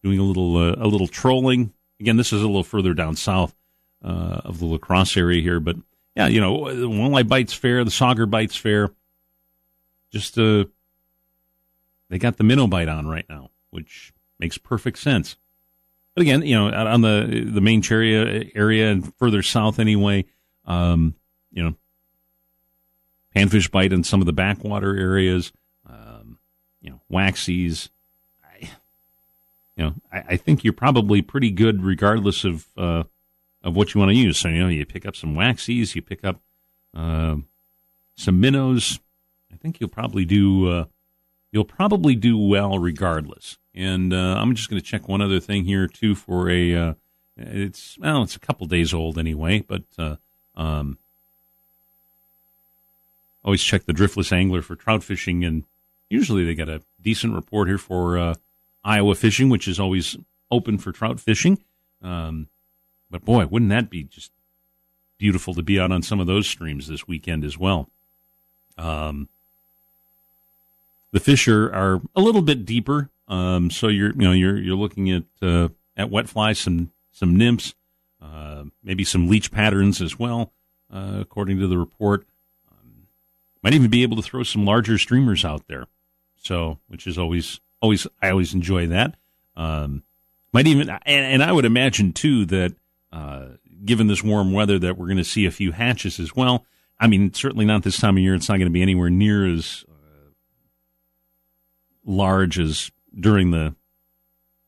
doing 0.03 0.19
a 0.19 0.23
little 0.23 0.57
uh, 0.57 0.75
a 0.77 0.87
little 0.87 1.07
trolling. 1.07 1.73
Again, 1.99 2.17
this 2.17 2.33
is 2.33 2.41
a 2.41 2.47
little 2.47 2.63
further 2.63 2.93
down 2.93 3.15
south 3.15 3.55
uh, 4.03 4.41
of 4.43 4.59
the 4.59 4.65
La 4.65 4.77
Crosse 4.77 5.17
area 5.17 5.41
here, 5.41 5.59
but 5.59 5.75
yeah, 6.15 6.27
you 6.27 6.41
know, 6.41 6.59
walleye 6.59 7.27
bites 7.27 7.53
fair, 7.53 7.83
the 7.83 7.91
sauger 7.91 8.29
bites 8.29 8.55
fair. 8.55 8.89
Just 10.11 10.37
uh, 10.37 10.65
they 12.09 12.17
got 12.17 12.37
the 12.37 12.43
minnow 12.43 12.67
bite 12.67 12.89
on 12.89 13.07
right 13.07 13.25
now, 13.29 13.49
which 13.69 14.13
makes 14.39 14.57
perfect 14.57 14.97
sense. 14.97 15.37
But 16.15 16.23
again, 16.23 16.41
you 16.41 16.55
know, 16.55 16.69
on 16.69 17.01
the 17.01 17.49
the 17.49 17.61
main 17.61 17.81
area 17.89 18.45
area 18.53 18.91
and 18.91 19.13
further 19.15 19.41
south 19.41 19.79
anyway, 19.79 20.25
um, 20.65 21.15
you 21.51 21.63
know, 21.63 21.75
panfish 23.35 23.71
bite 23.71 23.93
in 23.93 24.03
some 24.03 24.19
of 24.19 24.25
the 24.25 24.33
backwater 24.33 24.97
areas, 24.97 25.53
um, 25.89 26.37
you 26.81 26.89
know, 26.89 27.01
waxies. 27.09 27.89
Know, 29.81 29.93
I, 30.11 30.23
I, 30.29 30.37
think 30.37 30.63
you're 30.63 30.73
probably 30.73 31.21
pretty 31.21 31.51
good 31.51 31.83
regardless 31.83 32.43
of 32.43 32.67
uh, 32.77 33.03
of 33.63 33.75
what 33.75 33.93
you 33.93 33.99
want 33.99 34.11
to 34.11 34.17
use. 34.17 34.37
So 34.37 34.49
you 34.49 34.59
know, 34.59 34.67
you 34.67 34.85
pick 34.85 35.05
up 35.05 35.15
some 35.15 35.35
waxies, 35.35 35.95
you 35.95 36.01
pick 36.01 36.23
up 36.23 36.39
uh, 36.95 37.37
some 38.15 38.39
minnows. 38.39 38.99
I 39.51 39.57
think 39.57 39.79
you'll 39.79 39.89
probably 39.89 40.25
do 40.25 40.69
uh, 40.69 40.85
you'll 41.51 41.65
probably 41.65 42.15
do 42.15 42.37
well 42.37 42.79
regardless. 42.79 43.57
And 43.73 44.13
uh, 44.13 44.35
I'm 44.37 44.55
just 44.55 44.69
going 44.69 44.81
to 44.81 44.85
check 44.85 45.07
one 45.07 45.21
other 45.21 45.39
thing 45.39 45.65
here 45.65 45.87
too 45.87 46.15
for 46.15 46.49
a. 46.49 46.75
Uh, 46.75 46.93
it's 47.37 47.97
well, 47.97 48.23
it's 48.23 48.35
a 48.35 48.39
couple 48.39 48.67
days 48.67 48.93
old 48.93 49.17
anyway, 49.17 49.63
but 49.65 49.83
uh, 49.97 50.17
um, 50.55 50.97
always 53.43 53.63
check 53.63 53.85
the 53.85 53.93
driftless 53.93 54.31
angler 54.31 54.61
for 54.61 54.75
trout 54.75 55.03
fishing, 55.03 55.43
and 55.43 55.63
usually 56.09 56.43
they 56.43 56.53
get 56.53 56.69
a 56.69 56.81
decent 57.01 57.33
report 57.33 57.67
here 57.67 57.77
for 57.77 58.35
Iowa 58.83 59.15
fishing, 59.15 59.49
which 59.49 59.67
is 59.67 59.79
always 59.79 60.17
open 60.49 60.77
for 60.77 60.91
trout 60.91 61.19
fishing. 61.19 61.63
Um, 62.01 62.47
but 63.09 63.23
boy, 63.23 63.45
wouldn't 63.45 63.69
that 63.69 63.89
be 63.89 64.03
just 64.03 64.31
beautiful 65.17 65.53
to 65.53 65.61
be 65.61 65.79
out 65.79 65.91
on 65.91 66.01
some 66.01 66.19
of 66.19 66.27
those 66.27 66.47
streams 66.47 66.87
this 66.87 67.07
weekend 67.07 67.43
as 67.43 67.57
well? 67.57 67.89
Um, 68.77 69.29
the 71.11 71.19
fish 71.19 71.47
are, 71.47 71.71
are 71.73 72.01
a 72.15 72.21
little 72.21 72.41
bit 72.41 72.65
deeper, 72.65 73.09
um, 73.27 73.69
so 73.69 73.87
you're 73.87 74.11
you 74.13 74.21
know 74.21 74.31
you're 74.31 74.57
you're 74.57 74.77
looking 74.77 75.11
at 75.11 75.23
uh, 75.41 75.69
at 75.97 76.09
wet 76.09 76.29
flies, 76.29 76.59
some 76.59 76.91
some 77.11 77.35
nymphs, 77.35 77.75
uh, 78.21 78.63
maybe 78.83 79.03
some 79.03 79.27
leech 79.27 79.51
patterns 79.51 80.01
as 80.01 80.17
well, 80.17 80.51
uh, 80.91 81.17
according 81.19 81.59
to 81.59 81.67
the 81.67 81.77
report. 81.77 82.25
Um, 82.71 83.07
might 83.61 83.73
even 83.73 83.89
be 83.89 84.03
able 84.03 84.15
to 84.15 84.23
throw 84.23 84.43
some 84.43 84.65
larger 84.65 84.97
streamers 84.97 85.43
out 85.43 85.67
there, 85.67 85.85
so 86.41 86.79
which 86.87 87.05
is 87.05 87.17
always 87.17 87.59
always 87.81 88.07
I 88.21 88.29
always 88.29 88.53
enjoy 88.53 88.87
that. 88.87 89.15
Um, 89.55 90.03
might 90.53 90.67
even 90.67 90.89
and, 90.89 91.01
and, 91.05 91.43
I 91.43 91.51
would 91.51 91.65
imagine 91.65 92.13
too 92.13 92.45
that 92.45 92.73
uh, 93.11 93.45
given 93.83 94.07
this 94.07 94.23
warm 94.23 94.53
weather 94.53 94.79
that 94.79 94.97
we're 94.97 95.07
going 95.07 95.17
to 95.17 95.23
see 95.23 95.45
a 95.45 95.51
few 95.51 95.71
hatches 95.71 96.19
as 96.19 96.35
well. 96.35 96.65
I 96.99 97.07
mean, 97.07 97.33
certainly 97.33 97.65
not 97.65 97.83
this 97.83 97.99
time 97.99 98.17
of 98.17 98.23
year. 98.23 98.35
It's 98.35 98.47
not 98.47 98.57
going 98.57 98.67
to 98.67 98.71
be 98.71 98.81
anywhere 98.81 99.09
near 99.09 99.45
as 99.51 99.83
large 102.05 102.59
as 102.59 102.91
during 103.17 103.51
the 103.51 103.75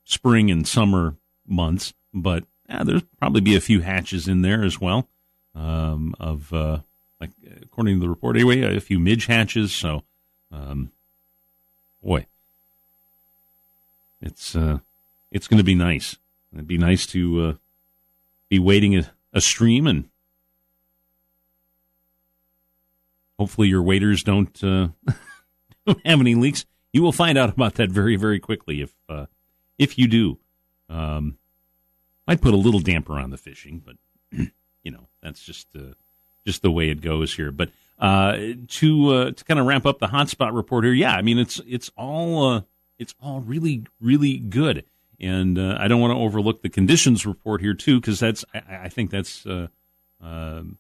spring 0.04 0.52
and 0.52 0.68
summer 0.68 1.16
months, 1.48 1.94
but 2.14 2.46
yeah, 2.70 2.84
there's 2.84 3.04
probably 3.20 3.42
be 3.42 3.56
a 3.56 3.62
few 3.62 3.82
hatches 3.82 4.28
in 4.28 4.42
there 4.42 4.64
as 4.64 4.80
well. 4.80 5.08
Um, 5.56 6.16
of 6.20 6.52
uh, 6.52 6.80
like 7.22 7.32
according 7.62 7.98
to 7.98 8.02
the 8.02 8.10
report, 8.10 8.36
anyway, 8.36 8.76
a 8.76 8.80
few 8.80 9.00
midge 9.00 9.28
hatches. 9.28 9.72
So, 9.72 10.04
um, 10.52 10.92
boy, 12.02 12.26
it's 14.24 14.56
uh, 14.56 14.80
it's 15.32 15.48
going 15.48 15.60
to 15.60 15.64
be 15.64 15.76
nice. 15.76 16.18
It'd 16.54 16.68
be 16.68 16.78
nice 16.78 17.06
to 17.08 17.42
uh, 17.42 17.54
be 18.50 18.60
waiting 18.60 18.96
a, 18.98 19.12
a 19.34 19.42
stream 19.42 19.86
and 19.88 20.10
hopefully 23.38 23.68
your 23.68 23.84
waiters 23.84 24.24
don't 24.24 24.64
uh, 24.64 24.90
don't 25.86 26.00
have 26.06 26.20
any 26.20 26.36
leaks. 26.36 26.66
You 26.92 27.02
will 27.02 27.12
find 27.12 27.38
out 27.38 27.50
about 27.50 27.76
that 27.76 27.90
very, 27.90 28.16
very 28.16 28.40
quickly 28.40 28.82
if 28.82 28.94
uh, 29.10 29.26
if 29.78 29.98
you 29.98 30.08
do. 30.08 30.38
Um, 30.90 31.38
might 32.28 32.42
put 32.42 32.54
a 32.54 32.58
little 32.58 32.80
damper 32.80 33.20
on 33.20 33.32
the 33.32 33.38
fishing, 33.38 33.84
but 33.84 33.96
you 34.84 34.92
know 34.92 35.08
that's 35.22 35.44
just 35.44 35.68
uh, 35.76 35.94
just 36.46 36.62
the 36.62 36.72
way 36.72 36.90
it 36.90 37.02
goes 37.02 37.36
here. 37.36 37.52
But 37.52 37.72
uh, 38.00 38.38
to 38.68 39.10
uh, 39.10 39.32
to 39.32 39.44
kind 39.44 39.60
of 39.60 39.66
wrap 39.66 39.86
up 39.86 40.00
the 40.00 40.08
hotspot 40.08 40.54
report 40.54 40.86
here, 40.86 40.94
yeah, 40.94 41.16
I 41.16 41.22
mean 41.22 41.40
it's 41.40 41.60
it's 41.68 41.92
all 41.98 42.50
uh, 42.50 42.62
it's 43.04 43.16
all 43.22 43.42
really 43.42 43.84
really 44.00 44.38
good, 44.38 44.86
and 45.20 45.60
uh, 45.60 45.76
I 45.78 45.90
don't 45.90 46.00
want 46.00 46.12
to 46.12 46.18
overlook 46.18 46.62
the 46.62 46.70
conditions 46.70 47.26
report 47.26 47.60
here 47.60 47.74
too 47.74 48.00
because 48.00 48.20
that's 48.20 48.46
I, 48.54 48.86
I, 48.86 48.90
think 48.90 49.12
that's 49.12 49.46
uh, 49.46 49.68
um, 50.22 50.78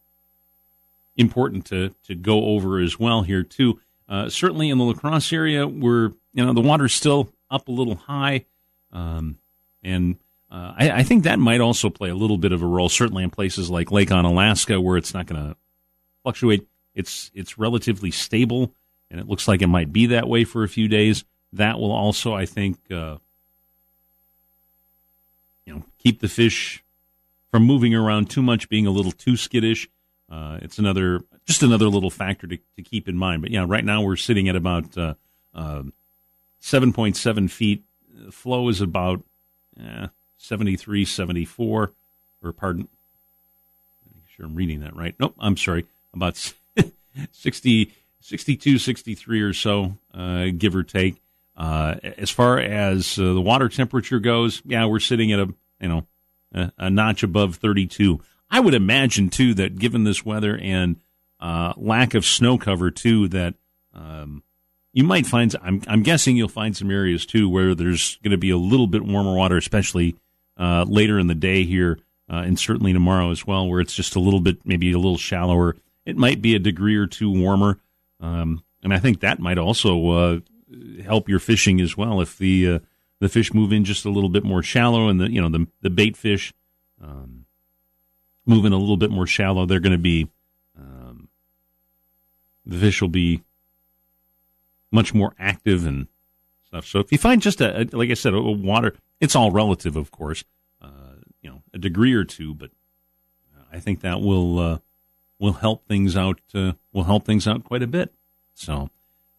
important 1.17 1.65
to 1.67 1.93
to 2.05 2.15
go 2.15 2.45
over 2.45 2.79
as 2.79 2.97
well 2.97 3.23
here 3.23 3.43
too. 3.43 3.81
Uh, 4.07 4.29
certainly 4.29 4.69
in 4.69 4.77
the 4.77 4.85
La 4.85 4.93
Crosse 4.93 5.33
area, 5.33 5.67
where 5.67 6.13
you 6.33 6.45
know 6.45 6.53
the 6.53 6.61
water's 6.61 6.93
still 6.93 7.29
up 7.51 7.67
a 7.67 7.71
little 7.71 7.95
high, 7.95 8.45
um, 8.93 9.37
and 9.83 10.15
uh, 10.49 10.73
I, 10.77 10.91
I, 10.91 11.03
think 11.03 11.23
that 11.23 11.39
might 11.39 11.61
also 11.61 11.89
play 11.89 12.09
a 12.09 12.15
little 12.15 12.37
bit 12.37 12.53
of 12.53 12.61
a 12.61 12.65
role. 12.65 12.87
Certainly 12.87 13.23
in 13.23 13.31
places 13.31 13.69
like 13.69 13.91
Lake 13.91 14.09
Onalaska, 14.09 14.81
where 14.81 14.95
it's 14.95 15.13
not 15.13 15.25
going 15.25 15.43
to 15.43 15.57
fluctuate, 16.21 16.67
it's 16.95 17.31
it's 17.33 17.57
relatively 17.57 18.11
stable, 18.11 18.73
and 19.11 19.19
it 19.19 19.27
looks 19.27 19.47
like 19.47 19.61
it 19.61 19.67
might 19.67 19.91
be 19.91 20.05
that 20.07 20.29
way 20.29 20.45
for 20.45 20.63
a 20.63 20.69
few 20.69 20.87
days. 20.87 21.25
That 21.53 21.79
will 21.79 21.91
also, 21.91 22.33
I 22.33 22.45
think, 22.45 22.79
uh, 22.91 23.17
you 25.65 25.73
know, 25.73 25.83
keep 25.99 26.19
the 26.19 26.27
fish 26.27 26.83
from 27.51 27.63
moving 27.63 27.93
around 27.93 28.29
too 28.29 28.41
much, 28.41 28.69
being 28.69 28.87
a 28.87 28.91
little 28.91 29.11
too 29.11 29.37
skittish. 29.37 29.87
Uh, 30.29 30.57
it's 30.61 30.79
another 30.79 31.21
just 31.45 31.61
another 31.61 31.87
little 31.89 32.09
factor 32.09 32.47
to, 32.47 32.57
to 32.75 32.81
keep 32.81 33.07
in 33.07 33.17
mind. 33.17 33.41
But 33.41 33.51
yeah, 33.51 33.65
right 33.67 33.83
now 33.83 34.01
we're 34.01 34.15
sitting 34.15 34.49
at 34.49 34.55
about 34.55 34.97
uh, 34.97 35.13
uh, 35.53 35.83
7.7 36.61 37.51
feet. 37.51 37.83
Flow 38.31 38.69
is 38.69 38.81
about 38.81 39.21
eh, 39.79 40.07
73, 40.37 41.05
74, 41.05 41.91
or 42.43 42.51
pardon, 42.53 42.87
make 44.15 44.27
sure 44.27 44.45
I'm 44.45 44.55
reading 44.55 44.79
that 44.79 44.95
right. 44.95 45.15
Nope, 45.19 45.35
I'm 45.39 45.57
sorry, 45.57 45.85
about 46.13 46.37
60, 47.31 47.93
62, 48.21 48.77
63 48.77 49.41
or 49.41 49.53
so, 49.53 49.97
uh, 50.13 50.47
give 50.57 50.75
or 50.75 50.83
take. 50.83 51.22
Uh, 51.55 51.95
as 52.17 52.29
far 52.29 52.59
as 52.59 53.19
uh, 53.19 53.33
the 53.33 53.41
water 53.41 53.69
temperature 53.69 54.19
goes, 54.19 54.61
yeah, 54.65 54.85
we're 54.85 54.99
sitting 54.99 55.31
at 55.31 55.39
a 55.39 55.53
you 55.79 55.87
know 55.87 56.07
a, 56.53 56.71
a 56.77 56.89
notch 56.89 57.23
above 57.23 57.57
32. 57.57 58.19
I 58.49 58.59
would 58.59 58.73
imagine 58.73 59.29
too 59.29 59.53
that 59.55 59.77
given 59.77 60.03
this 60.03 60.25
weather 60.25 60.57
and 60.57 60.97
uh, 61.39 61.73
lack 61.75 62.13
of 62.13 62.25
snow 62.25 62.57
cover 62.57 62.89
too, 62.89 63.27
that 63.29 63.55
um, 63.93 64.43
you 64.93 65.03
might 65.03 65.25
find. 65.25 65.55
I'm, 65.61 65.81
I'm, 65.87 66.03
guessing 66.03 66.37
you'll 66.37 66.47
find 66.47 66.75
some 66.75 66.89
areas 66.89 67.25
too 67.25 67.49
where 67.49 67.75
there's 67.75 68.17
going 68.23 68.31
to 68.31 68.37
be 68.37 68.49
a 68.49 68.57
little 68.57 68.87
bit 68.87 69.03
warmer 69.03 69.35
water, 69.35 69.57
especially 69.57 70.15
uh, 70.57 70.85
later 70.87 71.19
in 71.19 71.27
the 71.27 71.35
day 71.35 71.63
here, 71.63 71.99
uh, 72.31 72.37
and 72.45 72.57
certainly 72.57 72.93
tomorrow 72.93 73.29
as 73.31 73.45
well, 73.45 73.67
where 73.67 73.81
it's 73.81 73.95
just 73.95 74.15
a 74.15 74.19
little 74.19 74.39
bit, 74.39 74.65
maybe 74.65 74.91
a 74.91 74.97
little 74.97 75.17
shallower. 75.17 75.75
It 76.05 76.15
might 76.15 76.41
be 76.41 76.55
a 76.55 76.59
degree 76.59 76.95
or 76.95 77.07
two 77.07 77.31
warmer, 77.31 77.79
um, 78.19 78.63
and 78.81 78.93
I 78.93 78.99
think 78.99 79.19
that 79.19 79.39
might 79.39 79.57
also 79.57 80.41
help 81.03 81.29
your 81.29 81.39
fishing 81.39 81.81
as 81.81 81.97
well 81.97 82.21
if 82.21 82.37
the 82.37 82.67
uh, 82.67 82.79
the 83.19 83.29
fish 83.29 83.53
move 83.53 83.71
in 83.71 83.85
just 83.85 84.05
a 84.05 84.09
little 84.09 84.29
bit 84.29 84.43
more 84.43 84.61
shallow 84.61 85.07
and 85.07 85.19
the 85.19 85.31
you 85.31 85.41
know 85.41 85.49
the 85.49 85.67
the 85.81 85.89
bait 85.89 86.17
fish 86.17 86.53
um, 87.01 87.45
move 88.45 88.65
in 88.65 88.73
a 88.73 88.77
little 88.77 88.97
bit 88.97 89.11
more 89.11 89.27
shallow. 89.27 89.65
They're 89.65 89.79
going 89.79 89.93
to 89.93 89.97
be 89.97 90.29
um, 90.77 91.29
the 92.65 92.77
fish 92.77 93.01
will 93.01 93.09
be 93.09 93.41
much 94.91 95.13
more 95.13 95.33
active 95.39 95.85
and 95.85 96.07
stuff. 96.67 96.85
So 96.85 96.99
if 96.99 97.11
you 97.11 97.17
find 97.17 97.41
just 97.41 97.61
a, 97.61 97.87
like 97.93 98.09
I 98.09 98.13
said, 98.13 98.33
a, 98.33 98.37
a, 98.37 98.51
water, 98.51 98.95
it's 99.19 99.35
all 99.35 99.51
relative, 99.51 99.95
of 99.95 100.11
course. 100.11 100.43
Uh, 100.81 101.15
you 101.41 101.49
know, 101.49 101.61
a 101.73 101.77
degree 101.77 102.13
or 102.13 102.23
two, 102.23 102.53
but 102.53 102.71
I 103.71 103.79
think 103.79 104.01
that 104.01 104.21
will 104.21 104.59
uh, 104.59 104.77
will 105.39 105.53
help 105.53 105.87
things 105.87 106.15
out. 106.15 106.39
Uh, 106.53 106.73
will 106.91 107.05
help 107.05 107.25
things 107.25 107.47
out 107.47 107.63
quite 107.63 107.83
a 107.83 107.87
bit. 107.87 108.13
So. 108.53 108.89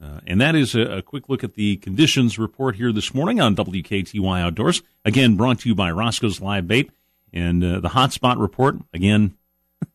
Uh, 0.03 0.21
and 0.27 0.41
that 0.41 0.55
is 0.55 0.75
a, 0.75 0.81
a, 0.81 1.03
quick 1.03 1.29
look 1.29 1.45
at 1.45 1.55
the 1.55 1.77
conditions 1.77 2.39
report 2.39 2.77
here 2.77 2.93
this 2.93 3.15
morning 3.15 3.41
on 3.41 3.55
WKTY 3.55 4.41
Outdoors. 4.41 4.83
Again, 5.05 5.37
brought 5.37 5.61
to 5.61 5.69
you 5.69 5.75
by 5.75 5.91
Roscoe's 5.91 6.41
Live 6.41 6.67
Bait. 6.67 6.91
And 7.33 7.65
uh, 7.65 7.81
the 7.81 7.89
hotspot 7.89 8.41
report, 8.41 8.77
again, 8.93 9.37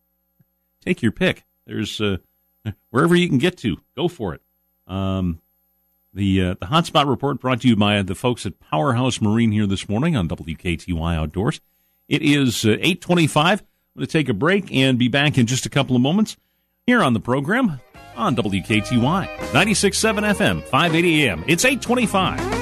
take 0.86 1.01
your 1.01 1.12
pick. 1.12 1.44
There's 1.65 2.01
uh, 2.01 2.18
wherever 2.89 3.15
you 3.15 3.27
can 3.29 3.38
get 3.38 3.58
to, 3.60 3.77
go 3.96 4.08
for 4.08 4.34
it. 4.34 4.41
Um, 4.88 5.41
the 6.13 6.41
uh, 6.41 6.56
the 6.60 6.65
hotspot 6.65 7.08
report 7.08 7.39
brought 7.39 7.62
to 7.62 7.68
you 7.68 7.75
by 7.75 8.01
the 8.01 8.15
folks 8.15 8.46
at 8.46 8.60
Powerhouse 8.60 9.22
Marine 9.22 9.51
here 9.51 9.68
this 9.68 9.88
morning 9.88 10.15
on 10.15 10.27
WKTY 10.27 11.15
Outdoors. 11.15 11.62
It 12.08 12.22
is 12.24 12.65
uh, 12.65 12.72
825. 12.72 13.62
I'm 13.62 13.65
going 13.96 14.08
to 14.08 14.12
take 14.12 14.29
a 14.29 14.34
break 14.34 14.74
and 14.74 14.98
be 14.98 15.08
back 15.08 15.38
in 15.38 15.46
just 15.46 15.65
a 15.65 15.70
couple 15.70 15.96
of 15.96 16.01
moments 16.01 16.36
here 16.86 17.03
on 17.03 17.13
the 17.13 17.20
program 17.20 17.79
on 18.19 18.35
WKTY 18.35 19.27
96.7 19.27 20.35
FM, 20.35 20.61
580 20.63 21.27
AM. 21.27 21.43
It's 21.47 21.65
825. 21.65 22.59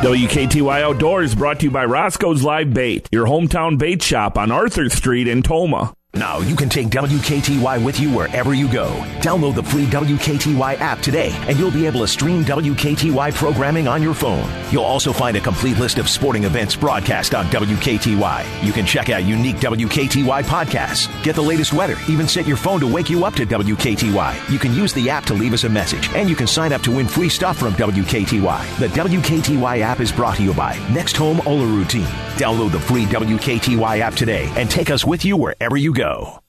WKTY 0.00 0.82
Outdoors 0.82 1.34
brought 1.34 1.60
to 1.60 1.66
you 1.66 1.70
by 1.70 1.84
Roscoe's 1.84 2.42
Live 2.42 2.72
Bait, 2.72 3.06
your 3.12 3.26
hometown 3.26 3.76
bait 3.76 4.02
shop 4.02 4.38
on 4.38 4.50
Arthur 4.50 4.88
Street 4.88 5.28
in 5.28 5.42
Tomah. 5.42 5.92
Now 6.14 6.40
you 6.40 6.56
can 6.56 6.68
take 6.68 6.88
WKTY 6.88 7.84
with 7.84 8.00
you 8.00 8.10
wherever 8.10 8.52
you 8.52 8.70
go. 8.70 8.88
Download 9.20 9.54
the 9.54 9.62
free 9.62 9.86
WKTY 9.86 10.80
app 10.80 10.98
today, 10.98 11.30
and 11.46 11.56
you'll 11.56 11.70
be 11.70 11.86
able 11.86 12.00
to 12.00 12.08
stream 12.08 12.44
WKTY 12.44 13.32
programming 13.32 13.86
on 13.86 14.02
your 14.02 14.14
phone. 14.14 14.50
You'll 14.72 14.82
also 14.82 15.12
find 15.12 15.36
a 15.36 15.40
complete 15.40 15.78
list 15.78 15.98
of 15.98 16.08
sporting 16.08 16.42
events 16.42 16.74
broadcast 16.74 17.32
on 17.36 17.46
WKTY. 17.46 18.64
You 18.64 18.72
can 18.72 18.86
check 18.86 19.08
out 19.08 19.22
unique 19.22 19.56
WKTY 19.58 20.42
podcasts, 20.42 21.06
get 21.22 21.36
the 21.36 21.42
latest 21.42 21.72
weather, 21.72 21.96
even 22.08 22.26
set 22.26 22.44
your 22.44 22.56
phone 22.56 22.80
to 22.80 22.92
wake 22.92 23.08
you 23.08 23.24
up 23.24 23.34
to 23.34 23.46
WKTY. 23.46 24.50
You 24.50 24.58
can 24.58 24.74
use 24.74 24.92
the 24.92 25.08
app 25.08 25.26
to 25.26 25.34
leave 25.34 25.52
us 25.52 25.62
a 25.62 25.68
message, 25.68 26.08
and 26.14 26.28
you 26.28 26.34
can 26.34 26.48
sign 26.48 26.72
up 26.72 26.82
to 26.82 26.90
win 26.90 27.06
free 27.06 27.28
stuff 27.28 27.58
from 27.58 27.74
WKTY. 27.74 28.78
The 28.80 28.88
WKTY 28.88 29.80
app 29.80 30.00
is 30.00 30.10
brought 30.10 30.38
to 30.38 30.42
you 30.42 30.54
by 30.54 30.76
Next 30.92 31.16
Home 31.18 31.40
Ola 31.46 31.66
Routine. 31.66 32.02
Download 32.34 32.72
the 32.72 32.80
free 32.80 33.04
WKTY 33.04 34.00
app 34.00 34.14
today 34.14 34.50
and 34.56 34.68
take 34.68 34.90
us 34.90 35.04
with 35.04 35.24
you 35.24 35.36
wherever 35.36 35.76
you 35.76 35.92
go 35.92 35.99
go. 36.00 36.40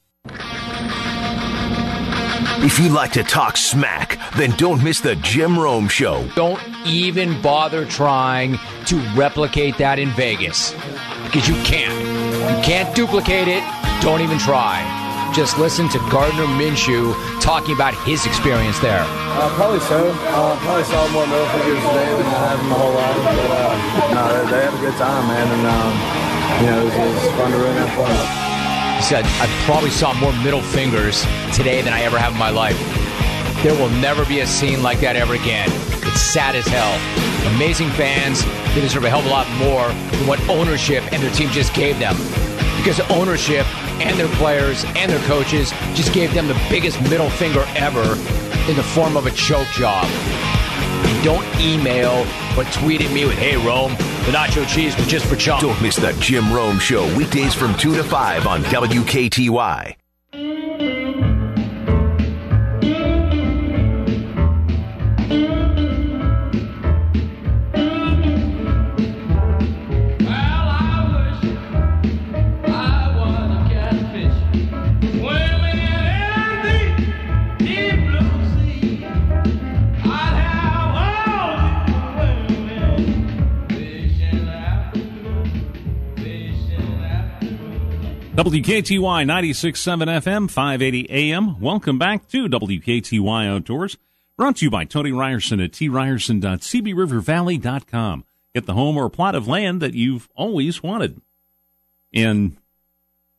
If 2.63 2.79
you'd 2.79 2.93
like 2.93 3.11
to 3.13 3.23
talk 3.23 3.57
smack, 3.57 4.17
then 4.37 4.51
don't 4.51 4.81
miss 4.81 5.01
the 5.01 5.15
Jim 5.17 5.59
Rome 5.59 5.89
Show. 5.89 6.25
Don't 6.35 6.61
even 6.85 7.41
bother 7.41 7.85
trying 7.85 8.57
to 8.85 8.95
replicate 9.13 9.77
that 9.77 9.99
in 9.99 10.09
Vegas 10.11 10.71
because 11.25 11.49
you 11.49 11.55
can't. 11.63 11.99
You 11.99 12.63
can't 12.63 12.95
duplicate 12.95 13.49
it. 13.49 13.63
Don't 14.01 14.21
even 14.21 14.37
try. 14.37 14.79
Just 15.33 15.59
listen 15.59 15.89
to 15.89 15.99
Gardner 16.09 16.47
Minshew 16.59 17.11
talking 17.41 17.73
about 17.75 17.93
his 18.07 18.25
experience 18.25 18.79
there. 18.79 19.03
Uh, 19.03 19.49
probably 19.55 19.79
so. 19.81 20.11
Uh, 20.31 20.55
probably 20.59 20.83
saw 20.85 21.07
more 21.11 21.27
middle 21.27 21.47
figures 21.47 21.81
today 21.91 22.07
than 22.15 22.27
I 22.27 22.39
have 22.47 22.59
in 22.59 22.67
my 22.71 22.77
whole 22.79 22.93
life. 22.93 23.19
But 23.25 23.51
uh, 23.51 24.13
no, 24.15 24.23
they, 24.31 24.51
they, 24.51 24.63
have 24.63 24.75
a 24.75 24.79
good 24.79 24.95
time, 24.95 25.27
man, 25.27 25.47
and 25.55 25.63
um, 25.67 25.91
you 26.61 26.65
know 26.71 26.77
it 26.79 26.85
was, 26.85 26.95
it 26.95 27.25
was 27.25 27.35
fun 27.35 27.51
to 27.51 27.57
ruin 27.57 27.75
that 27.75 27.91
fun. 27.97 28.50
Said, 29.01 29.25
I 29.25 29.63
probably 29.65 29.89
saw 29.89 30.13
more 30.13 30.31
middle 30.41 30.61
fingers 30.61 31.25
today 31.53 31.81
than 31.81 31.91
I 31.91 32.03
ever 32.03 32.17
have 32.17 32.31
in 32.31 32.39
my 32.39 32.49
life. 32.49 32.77
There 33.61 33.73
will 33.73 33.89
never 33.99 34.23
be 34.25 34.39
a 34.39 34.47
scene 34.47 34.81
like 34.81 35.01
that 35.01 35.17
ever 35.17 35.33
again. 35.33 35.67
It's 36.07 36.21
sad 36.21 36.55
as 36.55 36.65
hell. 36.65 36.95
Amazing 37.55 37.89
fans, 37.89 38.45
they 38.73 38.79
deserve 38.79 39.03
a 39.03 39.09
hell 39.09 39.19
of 39.19 39.25
a 39.25 39.29
lot 39.29 39.49
more 39.57 39.89
than 39.89 40.27
what 40.27 40.39
ownership 40.47 41.03
and 41.11 41.21
their 41.21 41.31
team 41.31 41.49
just 41.49 41.73
gave 41.73 41.99
them. 41.99 42.15
Because 42.77 43.01
ownership 43.11 43.65
and 43.99 44.17
their 44.17 44.29
players 44.37 44.85
and 44.95 45.11
their 45.11 45.21
coaches 45.27 45.71
just 45.93 46.13
gave 46.13 46.33
them 46.33 46.47
the 46.47 46.59
biggest 46.69 47.01
middle 47.09 47.29
finger 47.29 47.65
ever 47.75 48.15
in 48.71 48.77
the 48.77 48.83
form 48.95 49.17
of 49.17 49.25
a 49.25 49.31
choke 49.31 49.67
job. 49.73 50.07
Don't 51.21 51.45
email 51.59 52.25
or 52.55 52.63
tweet 52.71 53.01
at 53.01 53.11
me 53.11 53.25
with, 53.25 53.37
hey, 53.37 53.57
Rome, 53.57 53.91
the 54.25 54.31
nacho 54.31 54.67
cheese 54.67 54.95
was 54.97 55.07
just 55.07 55.25
for 55.25 55.35
chump. 55.35 55.61
Don't 55.61 55.81
miss 55.81 55.95
the 55.95 56.13
Jim 56.19 56.51
Rome 56.53 56.79
Show 56.79 57.03
weekdays 57.15 57.53
from 57.53 57.75
2 57.77 57.95
to 57.95 58.03
5 58.03 58.47
on 58.47 58.61
WKTY. 58.63 60.00
WKTY 88.41 89.21
96.7 89.23 90.19
FM, 90.19 90.49
580 90.49 91.11
AM. 91.11 91.59
Welcome 91.59 91.99
back 91.99 92.27
to 92.29 92.49
WKTY 92.49 93.47
Outdoors. 93.47 93.97
Brought 94.35 94.55
to 94.55 94.65
you 94.65 94.71
by 94.71 94.83
Tony 94.83 95.11
Ryerson 95.11 95.59
at 95.59 95.73
tryerson.cbrivervalley.com. 95.73 98.25
Get 98.55 98.65
the 98.65 98.73
home 98.73 98.97
or 98.97 99.11
plot 99.11 99.35
of 99.35 99.47
land 99.47 99.79
that 99.83 99.93
you've 99.93 100.27
always 100.33 100.81
wanted. 100.81 101.21
And 102.11 102.57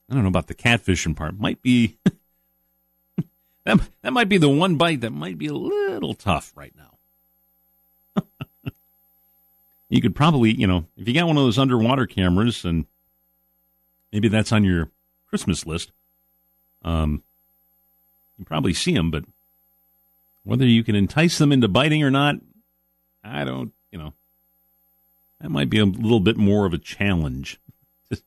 I 0.08 0.14
don't 0.14 0.22
know 0.22 0.28
about 0.28 0.46
the 0.46 0.54
catfishing 0.54 1.16
part. 1.16 1.36
Might 1.36 1.60
be 1.62 1.96
that, 3.64 3.80
that 4.02 4.12
might 4.12 4.28
be 4.28 4.38
the 4.38 4.48
one 4.48 4.76
bite 4.76 5.00
that 5.00 5.10
might 5.10 5.36
be 5.36 5.48
a 5.48 5.52
little 5.52 6.14
tough 6.14 6.52
right 6.54 6.74
now. 8.14 8.22
you 9.88 10.00
could 10.00 10.14
probably, 10.14 10.54
you 10.54 10.68
know, 10.68 10.84
if 10.96 11.08
you 11.08 11.14
got 11.14 11.26
one 11.26 11.38
of 11.38 11.42
those 11.42 11.58
underwater 11.58 12.06
cameras 12.06 12.64
and 12.64 12.86
Maybe 14.12 14.28
that's 14.28 14.52
on 14.52 14.64
your 14.64 14.90
Christmas 15.28 15.66
list. 15.66 15.90
Um, 16.84 17.22
you 18.38 18.44
probably 18.44 18.74
see 18.74 18.94
them, 18.94 19.10
but 19.10 19.24
whether 20.44 20.66
you 20.66 20.84
can 20.84 20.94
entice 20.94 21.38
them 21.38 21.52
into 21.52 21.68
biting 21.68 22.02
or 22.02 22.10
not, 22.10 22.36
I 23.24 23.44
don't, 23.44 23.72
you 23.90 23.98
know, 23.98 24.14
that 25.40 25.50
might 25.50 25.70
be 25.70 25.78
a 25.78 25.84
little 25.84 26.20
bit 26.20 26.36
more 26.36 26.66
of 26.66 26.74
a 26.74 26.78
challenge, 26.78 27.60
to, 28.10 28.22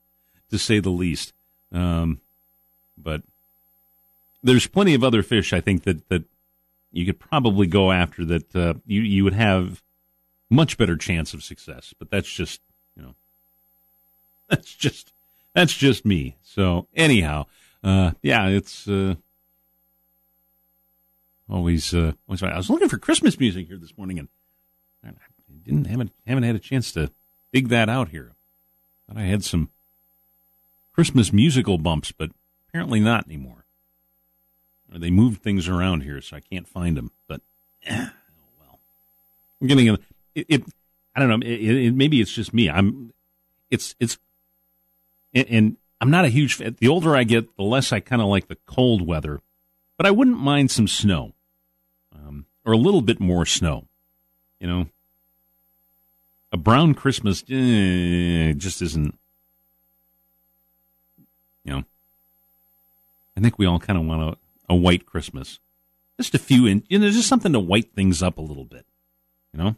to 0.49 0.57
say 0.57 0.79
the 0.79 0.89
least. 0.89 1.33
Um, 1.71 2.21
but 2.97 3.21
there's 4.41 4.67
plenty 4.67 4.93
of 4.93 5.03
other 5.03 5.23
fish 5.23 5.53
I 5.53 5.61
think 5.61 5.83
that, 5.83 6.07
that 6.09 6.23
you 6.91 7.05
could 7.05 7.19
probably 7.19 7.67
go 7.67 7.91
after 7.91 8.23
that 8.25 8.55
uh, 8.55 8.75
you, 8.85 9.01
you 9.01 9.23
would 9.23 9.33
have 9.33 9.83
much 10.49 10.77
better 10.77 10.95
chance 10.95 11.33
of 11.33 11.43
success. 11.43 11.93
But 11.97 12.09
that's 12.09 12.31
just, 12.31 12.61
you 12.95 13.03
know, 13.03 13.15
that's 14.49 14.73
just 14.73 15.11
that's 15.55 15.73
just 15.73 16.05
me. 16.05 16.35
So 16.43 16.87
anyhow, 16.93 17.45
uh, 17.83 18.11
yeah, 18.21 18.47
it's 18.47 18.87
uh, 18.87 19.15
always 21.49 21.93
uh, 21.93 22.11
always 22.27 22.41
fun. 22.41 22.51
I 22.51 22.57
was 22.57 22.69
looking 22.69 22.89
for 22.89 22.99
Christmas 22.99 23.39
music 23.39 23.67
here 23.67 23.77
this 23.77 23.97
morning, 23.97 24.19
and 24.19 24.27
I 25.03 25.11
didn't 25.63 25.87
haven't 25.87 26.11
haven't 26.27 26.43
had 26.43 26.55
a 26.55 26.59
chance 26.59 26.91
to 26.91 27.09
dig 27.53 27.69
that 27.69 27.89
out 27.89 28.09
here. 28.09 28.33
Thought 29.07 29.17
I 29.17 29.23
had 29.23 29.43
some 29.43 29.69
Christmas 30.93 31.31
musical 31.31 31.77
bumps, 31.77 32.11
but 32.11 32.31
apparently 32.69 32.99
not 32.99 33.25
anymore. 33.25 33.65
Or 34.91 34.99
they 34.99 35.09
moved 35.09 35.41
things 35.41 35.67
around 35.69 36.01
here, 36.01 36.21
so 36.21 36.35
I 36.35 36.41
can't 36.41 36.67
find 36.67 36.97
them. 36.97 37.11
But 37.27 37.41
oh 37.89 38.09
well, 38.59 38.79
I'm 39.61 39.67
getting 39.67 39.89
a, 39.89 39.93
it, 40.35 40.45
it 40.49 40.63
I 41.15 41.21
don't 41.21 41.29
know. 41.29 41.47
It, 41.47 41.61
it, 41.61 41.95
maybe 41.95 42.19
it's 42.19 42.33
just 42.33 42.53
me. 42.53 42.69
I'm. 42.69 43.13
It's 43.71 43.95
it's 43.99 44.17
and, 45.35 45.47
and 45.49 45.77
I'm 46.01 46.09
not 46.09 46.25
a 46.25 46.29
huge 46.29 46.55
fan. 46.55 46.75
The 46.79 46.87
older 46.87 47.15
I 47.15 47.23
get, 47.23 47.55
the 47.57 47.63
less 47.63 47.91
I 47.91 47.99
kind 47.99 48.21
of 48.21 48.29
like 48.29 48.47
the 48.47 48.57
cold 48.65 49.05
weather, 49.05 49.41
but 49.97 50.05
I 50.05 50.11
wouldn't 50.11 50.39
mind 50.39 50.71
some 50.71 50.87
snow. 50.87 51.33
Um, 52.15 52.45
or 52.65 52.73
a 52.73 52.77
little 52.77 53.01
bit 53.01 53.19
more 53.19 53.45
snow. 53.45 53.85
You 54.59 54.67
know, 54.67 54.87
a 56.51 56.57
brown 56.57 56.93
Christmas 56.93 57.43
eh, 57.49 58.53
just 58.53 58.81
isn't. 58.81 59.17
You 61.63 61.73
know, 61.73 61.83
I 63.35 63.41
think 63.41 63.59
we 63.59 63.65
all 63.65 63.79
kind 63.79 63.99
of 63.99 64.05
want 64.05 64.37
a, 64.69 64.73
a 64.73 64.75
white 64.75 65.05
Christmas, 65.05 65.59
just 66.17 66.35
a 66.35 66.39
few 66.39 66.65
in, 66.65 66.83
you 66.87 66.99
know, 66.99 67.09
just 67.09 67.27
something 67.27 67.53
to 67.53 67.59
white 67.59 67.93
things 67.93 68.23
up 68.23 68.37
a 68.37 68.41
little 68.41 68.63
bit. 68.63 68.85
You 69.51 69.63
know, 69.63 69.75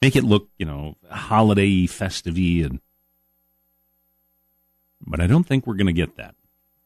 make 0.00 0.16
it 0.16 0.24
look, 0.24 0.48
you 0.58 0.66
know, 0.66 0.96
holiday 1.10 1.86
festive 1.86 2.36
and. 2.36 2.80
But 5.06 5.20
I 5.20 5.26
don't 5.26 5.44
think 5.44 5.66
we're 5.66 5.74
going 5.74 5.86
to 5.86 5.92
get 5.92 6.16
that. 6.16 6.34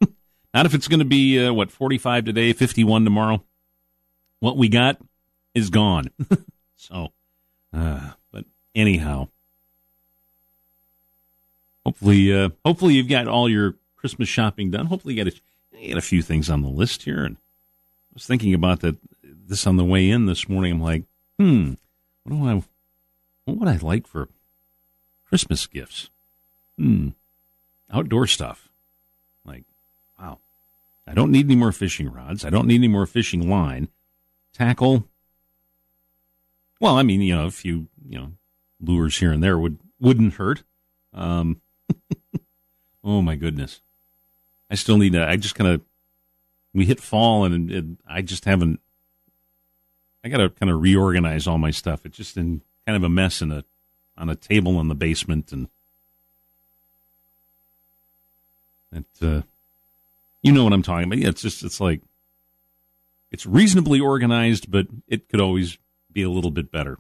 Not 0.55 0.67
if 0.67 0.75
it's 0.75 0.89
going 0.89 1.01
to 1.01 1.05
be 1.05 1.45
uh, 1.45 1.53
what 1.53 1.71
45 1.71 2.25
today, 2.25 2.53
51 2.53 3.05
tomorrow. 3.05 3.43
What 4.41 4.57
we 4.57 4.69
got 4.69 4.99
is 5.55 5.71
gone. 5.71 6.11
so, 6.77 7.13
uh, 7.73 8.13
but 8.31 8.45
anyhow, 8.75 9.29
hopefully, 11.85 12.33
uh, 12.33 12.51
hopefully 12.65 12.95
you've 12.95 13.09
got 13.09 13.27
all 13.27 13.49
your 13.49 13.75
Christmas 13.97 14.29
shopping 14.29 14.71
done. 14.71 14.87
Hopefully 14.87 15.15
you 15.15 15.25
got 15.25 15.33
a, 15.33 15.81
you 15.81 15.89
got 15.89 15.99
a 15.99 16.03
few 16.03 16.23
things 16.23 16.51
on 16.51 16.63
the 16.63 16.69
list 16.69 17.05
here. 17.05 17.25
And 17.25 17.37
I 17.37 18.15
was 18.15 18.27
thinking 18.27 18.55
about 18.55 18.81
that 18.81 18.97
this 19.23 19.67
on 19.67 19.77
the 19.77 19.85
way 19.85 20.11
in 20.11 20.27
this 20.27 20.49
morning. 20.49 20.73
I'm 20.73 20.81
like, 20.81 21.05
hmm, 21.39 21.73
what 22.25 22.37
do 22.37 22.47
I, 22.47 22.63
what 23.45 23.59
would 23.59 23.69
I 23.69 23.77
like 23.77 24.07
for 24.07 24.29
Christmas 25.27 25.67
gifts? 25.67 26.11
Hmm, 26.79 27.11
outdoor 27.95 28.27
stuff. 28.27 28.69
Like, 29.45 29.65
wow. 30.19 30.39
I 31.07 31.15
don't 31.15 31.31
need 31.31 31.47
any 31.47 31.57
more 31.57 31.73
fishing 31.73 32.11
rods. 32.11 32.45
I 32.45 32.51
don't 32.51 32.67
need 32.67 32.77
any 32.77 32.89
more 32.89 33.07
fishing 33.07 33.49
line. 33.49 33.89
Tackle. 34.53 35.05
Well, 36.81 36.97
I 36.97 37.03
mean, 37.03 37.21
you 37.21 37.35
know, 37.35 37.47
a 37.47 37.51
few, 37.51 37.89
you 38.07 38.19
know, 38.19 38.33
lures 38.81 39.19
here 39.19 39.33
and 39.33 39.43
there 39.43 39.59
would 39.59 39.79
wouldn't 40.01 40.35
hurt. 40.35 40.63
Um, 41.13 41.61
oh 43.05 43.23
my 43.23 43.37
goodness. 43.37 43.81
I 44.71 44.75
still 44.75 44.99
need 44.99 45.13
to, 45.13 45.27
I 45.27 45.37
just 45.37 45.55
kind 45.55 45.71
of, 45.71 45.81
we 46.73 46.87
hit 46.87 47.01
fall 47.01 47.45
and, 47.45 47.71
and 47.71 47.99
I 48.09 48.23
just 48.23 48.45
haven't, 48.45 48.81
I 50.25 50.29
got 50.29 50.39
to 50.39 50.49
kind 50.49 50.71
of 50.71 50.81
reorganize 50.81 51.47
all 51.47 51.59
my 51.59 51.71
stuff. 51.71 52.05
It's 52.05 52.17
just 52.17 52.37
in 52.37 52.63
kind 52.87 52.97
of 52.97 53.05
a 53.05 53.09
mess 53.09 53.41
in 53.41 53.53
a, 53.53 53.65
on 54.17 54.31
a 54.31 54.35
table 54.35 54.81
in 54.81 54.89
the 54.89 54.95
basement 54.95 55.53
and 55.53 55.69
uh, 59.23 59.43
you 60.43 60.53
know 60.53 60.65
what 60.65 60.73
I'm 60.73 60.83
talking 60.83 61.05
about. 61.05 61.19
Yeah, 61.19 61.29
it's 61.29 61.43
just, 61.43 61.63
it's 61.63 61.81
like, 61.81 62.01
it's 63.31 63.47
reasonably 63.47 64.01
organized, 64.01 64.71
but 64.71 64.87
it 65.09 65.29
could 65.29 65.41
always 65.41 65.79
be 66.13 66.23
a 66.23 66.31
little 66.31 66.51
bit 66.51 66.71
better. 66.71 66.99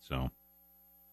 So 0.00 0.30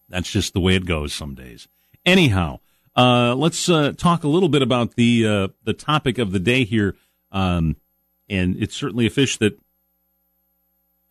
that's 0.10 0.32
just 0.32 0.54
the 0.54 0.60
way 0.60 0.76
it 0.76 0.86
goes 0.86 1.14
some 1.14 1.36
days. 1.36 1.68
Anyhow, 2.06 2.60
uh, 2.96 3.36
let's 3.36 3.70
uh, 3.70 3.94
talk 3.96 4.24
a 4.24 4.28
little 4.28 4.50
bit 4.50 4.62
about 4.62 4.96
the 4.96 5.28
uh, 5.28 5.48
the 5.64 5.74
topic 5.74 6.18
of 6.18 6.32
the 6.32 6.40
day 6.40 6.64
here, 6.64 6.96
um, 7.32 7.76
and 8.30 8.56
it's 8.58 8.76
certainly 8.76 9.06
a 9.06 9.10
fish 9.10 9.38
that 9.38 9.60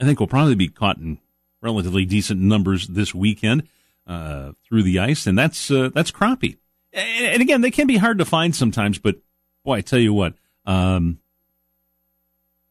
I 0.01 0.05
think 0.05 0.19
will 0.19 0.27
probably 0.27 0.55
be 0.55 0.69
caught 0.69 0.99
in 0.99 1.19
relatively 1.61 2.05
decent 2.05 2.41
numbers 2.41 2.89
this 2.89 3.15
weekend 3.15 3.69
uh, 4.07 4.53
through 4.67 4.83
the 4.83 4.99
ice, 4.99 5.27
and 5.27 5.39
that's 5.39 5.71
uh, 5.71 5.91
that's 5.93 6.11
crappie. 6.11 6.57
And, 6.95 7.43
again, 7.43 7.61
they 7.61 7.71
can 7.71 7.87
be 7.87 7.97
hard 7.97 8.19
to 8.19 8.25
find 8.25 8.55
sometimes, 8.55 8.99
but 8.99 9.17
boy, 9.65 9.75
I 9.75 9.81
tell 9.81 9.99
you 9.99 10.15
what, 10.15 10.35
um, 10.65 11.19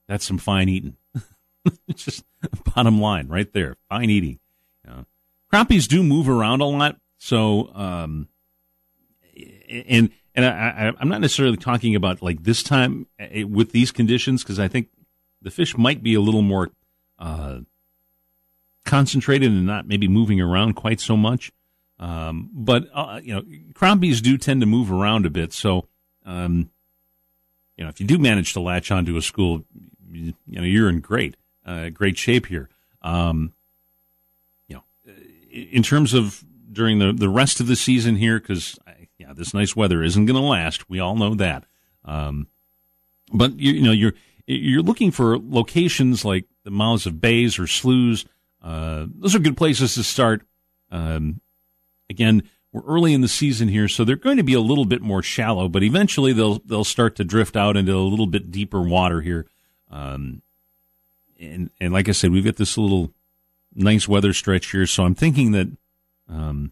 that's 0.08 0.26
some 0.26 0.38
fine 0.38 0.70
eating. 0.70 0.96
just 1.96 2.24
bottom 2.76 3.02
line 3.02 3.28
right 3.28 3.52
there, 3.52 3.76
fine 3.90 4.10
eating. 4.10 4.40
crappies 5.52 5.88
do 5.88 6.04
move 6.04 6.30
around 6.30 6.62
a 6.62 6.66
lot, 6.66 6.98
so 7.18 7.70
um, 7.76 8.28
and 9.70 10.10
and 10.36 10.46
I, 10.46 10.94
am 11.00 11.10
not 11.10 11.22
necessarily 11.22 11.58
talking 11.58 11.96
about 11.96 12.22
like 12.22 12.44
this 12.44 12.64
time 12.64 13.08
eh, 13.20 13.44
with 13.44 13.72
these 13.72 13.92
conditions 13.92 14.44
because 14.44 14.60
I 14.60 14.68
think 14.68 14.90
the 15.42 15.52
fish 15.52 15.78
might 15.78 16.02
be 16.02 16.16
a 16.16 16.22
little 16.22 16.42
more 16.42 16.72
uh, 17.20 17.60
concentrated 18.86 19.52
and 19.52 19.66
not 19.66 19.88
maybe 19.88 20.08
moving 20.08 20.42
around 20.42 20.74
quite 20.74 21.00
so 21.00 21.16
much. 21.16 21.52
Um, 22.00 22.50
but 22.54 22.86
uh, 22.94 23.20
you 23.24 23.34
know, 23.36 23.42
crappies 23.74 24.22
do 24.22 24.38
tend 24.38 24.62
to 24.62 24.68
move 24.68 24.92
around 24.92 25.26
a 25.26 25.30
bit, 25.30 25.54
so 25.54 25.88
um, 26.26 26.70
you 27.78 27.84
know 27.84 27.90
if 27.90 28.00
you 28.02 28.08
do 28.08 28.18
manage 28.18 28.54
to 28.54 28.60
latch 28.60 28.92
onto 28.92 29.16
a 29.16 29.22
school, 29.22 29.64
you, 30.12 30.34
you 30.48 30.60
know 30.60 30.64
you're 30.64 30.90
in 30.90 31.00
great 31.00 31.38
uh, 31.66 31.90
great 31.90 32.18
shape 32.18 32.48
here. 32.48 32.70
Um, 33.02 33.54
you 34.68 34.76
know, 34.76 34.84
in 35.52 35.84
terms 35.84 36.14
of 36.14 36.44
during 36.72 37.00
the 37.00 37.14
the 37.14 37.30
rest 37.30 37.60
of 37.60 37.68
the 37.68 37.76
season 37.76 38.16
here, 38.16 38.40
because 38.40 38.78
yeah, 39.18 39.34
this 39.34 39.54
nice 39.54 39.76
weather 39.76 40.04
isn't 40.04 40.26
going 40.26 40.36
to 40.36 40.48
last. 40.48 40.90
We 40.90 41.00
all 41.00 41.16
know 41.16 41.36
that. 41.36 41.66
Um, 42.04 42.48
but 43.32 43.58
you, 43.60 43.74
you, 43.74 43.82
know, 43.82 43.92
you're 43.92 44.14
you're 44.46 44.82
looking 44.82 45.12
for 45.12 45.38
locations 45.38 46.26
like 46.26 46.46
the 46.64 46.72
mouths 46.72 47.06
of 47.06 47.22
bays 47.22 47.58
or 47.58 47.68
sloughs. 47.68 48.26
Uh, 48.62 49.08
those 49.16 49.36
are 49.36 49.40
good 49.40 49.58
places 49.58 49.96
to 49.96 50.04
start. 50.04 50.42
Um, 50.92 51.42
again, 52.14 52.44
we're 52.72 52.86
early 52.86 53.14
in 53.14 53.22
the 53.22 53.28
season 53.28 53.68
here, 53.68 53.88
so 53.88 54.04
they're 54.04 54.16
going 54.16 54.38
to 54.38 54.44
be 54.44 54.54
a 54.54 54.60
little 54.60 54.86
bit 54.86 55.02
more 55.02 55.22
shallow, 55.22 55.68
but 55.68 55.84
eventually 55.84 56.34
they'll 56.34 56.60
they'll 56.60 56.84
start 56.84 57.16
to 57.18 57.24
drift 57.24 57.56
out 57.56 57.76
into 57.76 57.96
a 57.96 58.00
little 58.00 58.28
bit 58.28 58.52
deeper 58.52 58.82
water 58.82 59.22
here. 59.22 59.46
Um, 59.92 60.42
and 61.40 61.70
and 61.80 61.94
like 61.94 62.10
I 62.10 62.14
said, 62.14 62.32
we've 62.32 62.46
got 62.46 62.56
this 62.56 62.78
little 62.78 63.12
nice 63.76 64.08
weather 64.08 64.34
stretch 64.34 64.72
here, 64.72 64.88
so 64.88 65.04
I'm 65.04 65.16
thinking 65.16 65.52
that 65.52 65.68
um, 66.30 66.72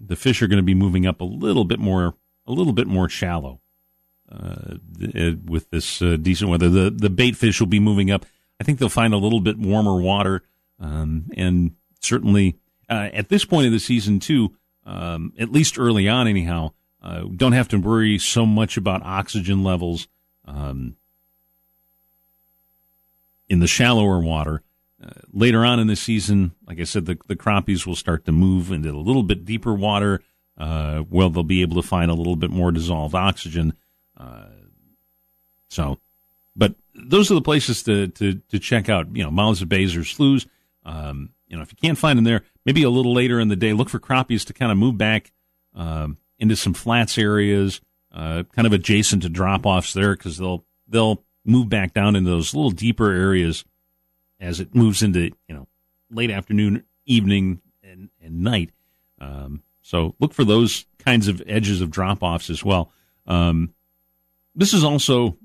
the 0.00 0.16
fish 0.16 0.42
are 0.42 0.48
going 0.48 0.56
to 0.56 0.64
be 0.64 0.74
moving 0.74 1.06
up 1.06 1.20
a 1.20 1.24
little 1.24 1.64
bit 1.64 1.78
more, 1.78 2.14
a 2.46 2.52
little 2.52 2.72
bit 2.72 2.88
more 2.88 3.08
shallow 3.08 3.60
uh, 4.30 4.76
with 5.44 5.70
this 5.70 6.02
uh, 6.02 6.16
decent 6.16 6.50
weather. 6.50 6.68
The 6.68 6.90
the 6.90 7.10
bait 7.10 7.36
fish 7.36 7.60
will 7.60 7.68
be 7.68 7.80
moving 7.80 8.10
up. 8.10 8.26
I 8.60 8.64
think 8.64 8.78
they'll 8.78 8.88
find 8.88 9.14
a 9.14 9.18
little 9.18 9.40
bit 9.40 9.58
warmer 9.58 10.00
water, 10.00 10.42
um, 10.80 11.26
and 11.36 11.76
certainly 12.00 12.56
uh, 12.96 13.10
at 13.12 13.28
this 13.28 13.44
point 13.44 13.66
of 13.66 13.72
the 13.72 13.80
season 13.80 14.20
too, 14.20 14.54
um, 14.84 15.32
at 15.38 15.52
least 15.52 15.78
early 15.78 16.08
on 16.08 16.26
anyhow, 16.26 16.72
uh, 17.02 17.22
don't 17.36 17.52
have 17.52 17.68
to 17.68 17.78
worry 17.78 18.18
so 18.18 18.46
much 18.46 18.76
about 18.76 19.02
oxygen 19.04 19.64
levels 19.64 20.08
um, 20.44 20.96
in 23.48 23.58
the 23.60 23.66
shallower 23.66 24.20
water. 24.20 24.62
Uh, 25.02 25.10
later 25.32 25.64
on 25.64 25.80
in 25.80 25.88
the 25.88 25.96
season, 25.96 26.52
like 26.66 26.78
I 26.78 26.84
said, 26.84 27.06
the, 27.06 27.18
the 27.26 27.34
crappies 27.34 27.86
will 27.86 27.96
start 27.96 28.24
to 28.26 28.32
move 28.32 28.70
into 28.70 28.90
a 28.90 28.96
little 28.96 29.24
bit 29.24 29.44
deeper 29.44 29.74
water. 29.74 30.22
Uh, 30.56 31.02
well, 31.10 31.28
they'll 31.28 31.42
be 31.42 31.62
able 31.62 31.80
to 31.82 31.88
find 31.88 32.10
a 32.10 32.14
little 32.14 32.36
bit 32.36 32.50
more 32.50 32.70
dissolved 32.70 33.14
oxygen. 33.14 33.74
Uh, 34.16 34.46
so, 35.68 35.98
but 36.54 36.76
those 36.94 37.30
are 37.30 37.34
the 37.34 37.42
places 37.42 37.82
to, 37.84 38.08
to, 38.08 38.34
to 38.34 38.58
check 38.60 38.88
out, 38.88 39.08
you 39.16 39.24
know, 39.24 39.30
mouths 39.30 39.62
of 39.62 39.68
bays 39.68 39.96
or 39.96 40.04
sloughs. 40.04 40.46
Um, 40.84 41.30
you 41.52 41.58
know, 41.58 41.62
if 41.62 41.70
you 41.70 41.76
can't 41.80 41.98
find 41.98 42.16
them 42.16 42.24
there, 42.24 42.42
maybe 42.64 42.82
a 42.82 42.90
little 42.90 43.12
later 43.12 43.38
in 43.38 43.48
the 43.48 43.56
day, 43.56 43.74
look 43.74 43.90
for 43.90 44.00
crappies 44.00 44.46
to 44.46 44.54
kind 44.54 44.72
of 44.72 44.78
move 44.78 44.96
back 44.96 45.32
um, 45.74 46.16
into 46.38 46.56
some 46.56 46.72
flats 46.72 47.18
areas, 47.18 47.82
uh, 48.10 48.44
kind 48.54 48.66
of 48.66 48.72
adjacent 48.72 49.22
to 49.22 49.28
drop 49.28 49.66
offs 49.66 49.92
there, 49.92 50.16
because 50.16 50.38
they'll 50.38 50.64
they'll 50.88 51.22
move 51.44 51.68
back 51.68 51.92
down 51.92 52.16
into 52.16 52.30
those 52.30 52.54
little 52.54 52.70
deeper 52.70 53.10
areas 53.10 53.66
as 54.40 54.60
it 54.60 54.74
moves 54.74 55.02
into 55.02 55.30
you 55.46 55.54
know 55.54 55.68
late 56.10 56.30
afternoon, 56.30 56.84
evening, 57.04 57.60
and, 57.84 58.08
and 58.22 58.40
night. 58.40 58.70
Um, 59.20 59.62
so 59.82 60.14
look 60.20 60.32
for 60.32 60.44
those 60.44 60.86
kinds 60.98 61.28
of 61.28 61.42
edges 61.46 61.82
of 61.82 61.90
drop 61.90 62.22
offs 62.22 62.48
as 62.48 62.64
well. 62.64 62.90
Um, 63.26 63.74
this 64.54 64.72
is 64.72 64.84
also 64.84 65.36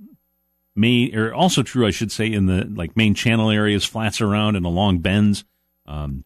main 0.74 1.14
or 1.18 1.34
also 1.34 1.64
true, 1.64 1.86
I 1.86 1.92
should 1.92 2.14
say, 2.14 2.32
in 2.32 2.46
the 2.46 2.64
like 2.64 2.96
main 2.96 3.14
channel 3.14 3.52
areas, 3.52 3.84
flats 3.84 4.22
around 4.22 4.56
and 4.56 4.66
along 4.66 5.00
bends. 5.00 5.44
Um, 5.88 6.24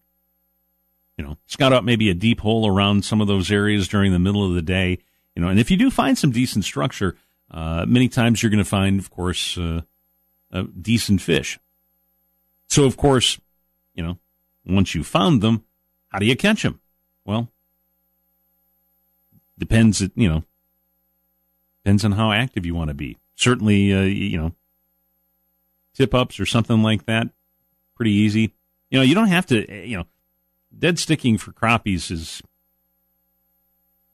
you 1.18 1.26
know, 1.26 1.38
scout 1.46 1.74
out 1.74 1.86
maybe 1.86 2.10
a 2.10 2.16
deep 2.16 2.42
hole 2.42 2.68
around 2.68 3.06
some 3.06 3.22
of 3.22 3.28
those 3.28 3.52
areas 3.52 3.88
during 3.88 4.12
the 4.12 4.20
middle 4.20 4.46
of 4.48 4.56
the 4.56 4.62
day. 4.62 5.00
You 5.36 5.42
know, 5.42 5.50
and 5.50 5.60
if 5.60 5.70
you 5.70 5.78
do 5.78 5.92
find 5.92 6.18
some 6.18 6.32
decent 6.32 6.66
structure, 6.66 7.16
uh, 7.52 7.86
many 7.88 8.10
times 8.10 8.42
you're 8.42 8.50
going 8.50 8.64
to 8.64 8.70
find, 8.70 9.00
of 9.00 9.10
course, 9.12 9.58
uh, 9.58 9.82
decent 10.82 11.22
fish. 11.22 11.60
So, 12.68 12.86
of 12.86 12.98
course, 12.98 13.40
you 13.94 14.04
know, 14.04 14.18
once 14.66 14.96
you 14.96 15.04
found 15.04 15.42
them, 15.42 15.64
how 16.10 16.20
do 16.20 16.26
you 16.26 16.36
catch 16.36 16.64
them? 16.64 16.80
Well, 17.26 17.52
depends, 19.58 20.02
you 20.16 20.30
know, 20.30 20.44
depends 21.84 22.04
on 22.04 22.14
how 22.14 22.32
active 22.32 22.66
you 22.66 22.74
want 22.74 22.90
to 22.90 22.94
be. 22.94 23.18
Certainly, 23.36 23.94
uh, 23.94 24.02
you 24.02 24.38
know, 24.38 24.54
tip 25.94 26.14
ups 26.14 26.40
or 26.40 26.46
something 26.46 26.82
like 26.82 27.06
that, 27.06 27.30
pretty 27.96 28.12
easy. 28.12 28.54
You 28.92 29.00
know, 29.00 29.04
you 29.04 29.16
don't 29.16 29.30
have 29.30 29.46
to, 29.48 29.88
you 29.88 29.98
know, 29.98 30.06
dead 30.78 31.00
sticking 31.00 31.38
for 31.38 31.52
crappies 31.52 32.12
is 32.12 32.42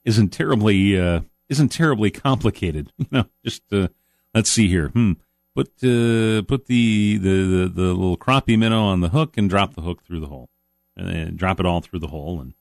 isn't 0.04 0.30
terribly 0.30 0.98
uh, 0.98 1.20
isn't 1.48 1.68
terribly 1.68 2.10
complicated. 2.10 2.92
You 2.98 3.06
know, 3.10 3.24
just 3.44 3.62
uh, 3.72 3.88
let's 4.34 4.50
see 4.50 4.68
here. 4.68 4.88
Hmm, 4.88 5.12
put 5.54 5.68
uh, 5.82 6.42
put 6.42 6.66
the, 6.66 7.18
the, 7.18 7.18
the 7.18 7.70
the 7.74 7.82
little 7.82 8.16
crappie 8.16 8.58
minnow 8.58 8.84
on 8.84 9.00
the 9.00 9.08
hook 9.10 9.36
and 9.36 9.50
drop 9.50 9.74
the 9.74 9.82
hook 9.82 10.02
through 10.02 10.20
the 10.20 10.28
hole, 10.28 10.48
and 10.96 11.36
drop 11.36 11.58
it 11.58 11.66
all 11.66 11.80
through 11.80 11.98
the 12.00 12.08
hole, 12.08 12.40
and 12.40 12.54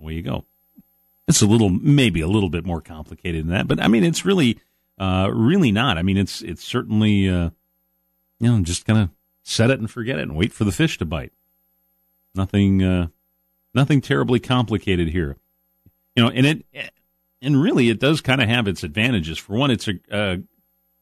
away 0.00 0.14
you 0.14 0.22
go. 0.22 0.44
It's 1.28 1.42
a 1.42 1.46
little, 1.46 1.70
maybe 1.70 2.20
a 2.20 2.28
little 2.28 2.50
bit 2.50 2.64
more 2.64 2.80
complicated 2.80 3.46
than 3.46 3.52
that, 3.52 3.66
but 3.66 3.82
I 3.82 3.88
mean, 3.88 4.04
it's 4.04 4.24
really, 4.24 4.60
uh, 4.96 5.28
really 5.32 5.72
not. 5.72 5.98
I 5.98 6.02
mean, 6.02 6.16
it's 6.16 6.40
it's 6.42 6.62
certainly, 6.62 7.28
uh, 7.28 7.50
you 8.38 8.50
know, 8.50 8.62
just 8.62 8.84
kind 8.84 9.00
of 9.00 9.10
set 9.42 9.70
it 9.70 9.80
and 9.80 9.90
forget 9.90 10.18
it 10.18 10.22
and 10.22 10.36
wait 10.36 10.52
for 10.52 10.64
the 10.64 10.72
fish 10.72 10.98
to 10.98 11.04
bite. 11.04 11.32
Nothing, 12.36 12.82
uh, 12.82 13.08
nothing 13.74 14.00
terribly 14.00 14.40
complicated 14.40 15.08
here. 15.08 15.36
You 16.14 16.24
know, 16.24 16.30
and 16.30 16.46
it, 16.46 16.64
and 17.42 17.60
really, 17.60 17.90
it 17.90 18.00
does 18.00 18.20
kind 18.20 18.42
of 18.42 18.48
have 18.48 18.66
its 18.66 18.82
advantages. 18.82 19.38
For 19.38 19.54
one, 19.54 19.70
it's 19.70 19.88
a, 19.88 19.94
a, 20.10 20.42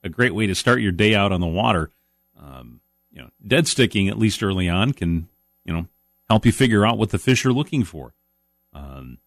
a 0.03 0.09
great 0.09 0.35
way 0.35 0.47
to 0.47 0.55
start 0.55 0.81
your 0.81 0.93
day 0.93 1.15
out 1.15 1.33
on 1.33 1.41
the 1.41 1.47
water. 1.47 1.91
Um, 2.39 2.81
you 3.13 3.23
know, 3.23 3.31
dead 3.47 3.69
sticking 3.69 4.09
at 4.09 4.19
least 4.19 4.43
early 4.43 4.69
on 4.69 4.93
can, 4.93 5.29
you 5.65 5.73
know, 5.73 5.87
help 6.29 6.45
you 6.45 6.53
figure 6.53 6.85
out 6.85 6.99
what 6.99 7.11
the 7.11 7.19
fish 7.19 7.47
are 7.47 7.53
looking 7.53 7.85
for. 7.85 8.13
Um, 8.73 9.19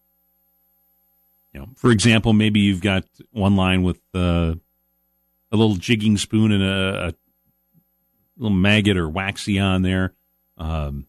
you 1.54 1.62
know, 1.62 1.70
for 1.76 1.92
example, 1.92 2.34
maybe 2.34 2.60
you've 2.60 2.82
got 2.82 3.06
one 3.32 3.56
line 3.56 3.84
with 3.84 4.00
uh, 4.14 4.56
a 5.52 5.56
little 5.56 5.76
jigging 5.76 6.18
spoon 6.18 6.52
and 6.52 6.64
a, 6.64 7.08
a, 7.08 7.14
little 8.40 8.56
maggot 8.56 8.98
or 8.98 9.10
waxy 9.10 9.58
on 9.58 9.82
there, 9.82 10.14
um, 10.60 11.08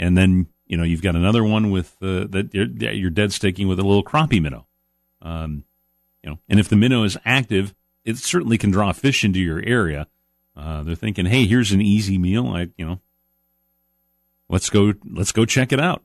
and 0.00 0.18
then 0.18 0.48
you 0.66 0.76
know 0.76 0.82
you've 0.82 1.02
got 1.02 1.14
another 1.14 1.44
one 1.44 1.70
with 1.70 1.96
uh, 2.02 2.26
that 2.30 2.50
you're, 2.52 2.66
you're, 2.66 3.10
dead 3.10 3.32
sticking 3.32 3.68
with 3.68 3.78
a 3.78 3.84
little 3.84 4.02
crappie 4.02 4.42
minnow. 4.42 4.66
Um, 5.22 5.64
you 6.24 6.30
know, 6.30 6.38
and 6.48 6.58
if 6.58 6.68
the 6.68 6.76
minnow 6.76 7.04
is 7.04 7.16
active, 7.24 7.74
it 8.04 8.16
certainly 8.16 8.58
can 8.58 8.72
draw 8.72 8.90
fish 8.92 9.24
into 9.24 9.38
your 9.38 9.62
area. 9.64 10.08
Uh, 10.56 10.82
they're 10.82 10.96
thinking, 10.96 11.26
hey, 11.26 11.46
here's 11.46 11.70
an 11.70 11.80
easy 11.80 12.18
meal. 12.18 12.48
I, 12.48 12.70
you 12.76 12.84
know, 12.84 13.00
let's 14.48 14.68
go, 14.68 14.94
let's 15.08 15.32
go 15.32 15.44
check 15.44 15.72
it 15.72 15.80
out. 15.80 16.02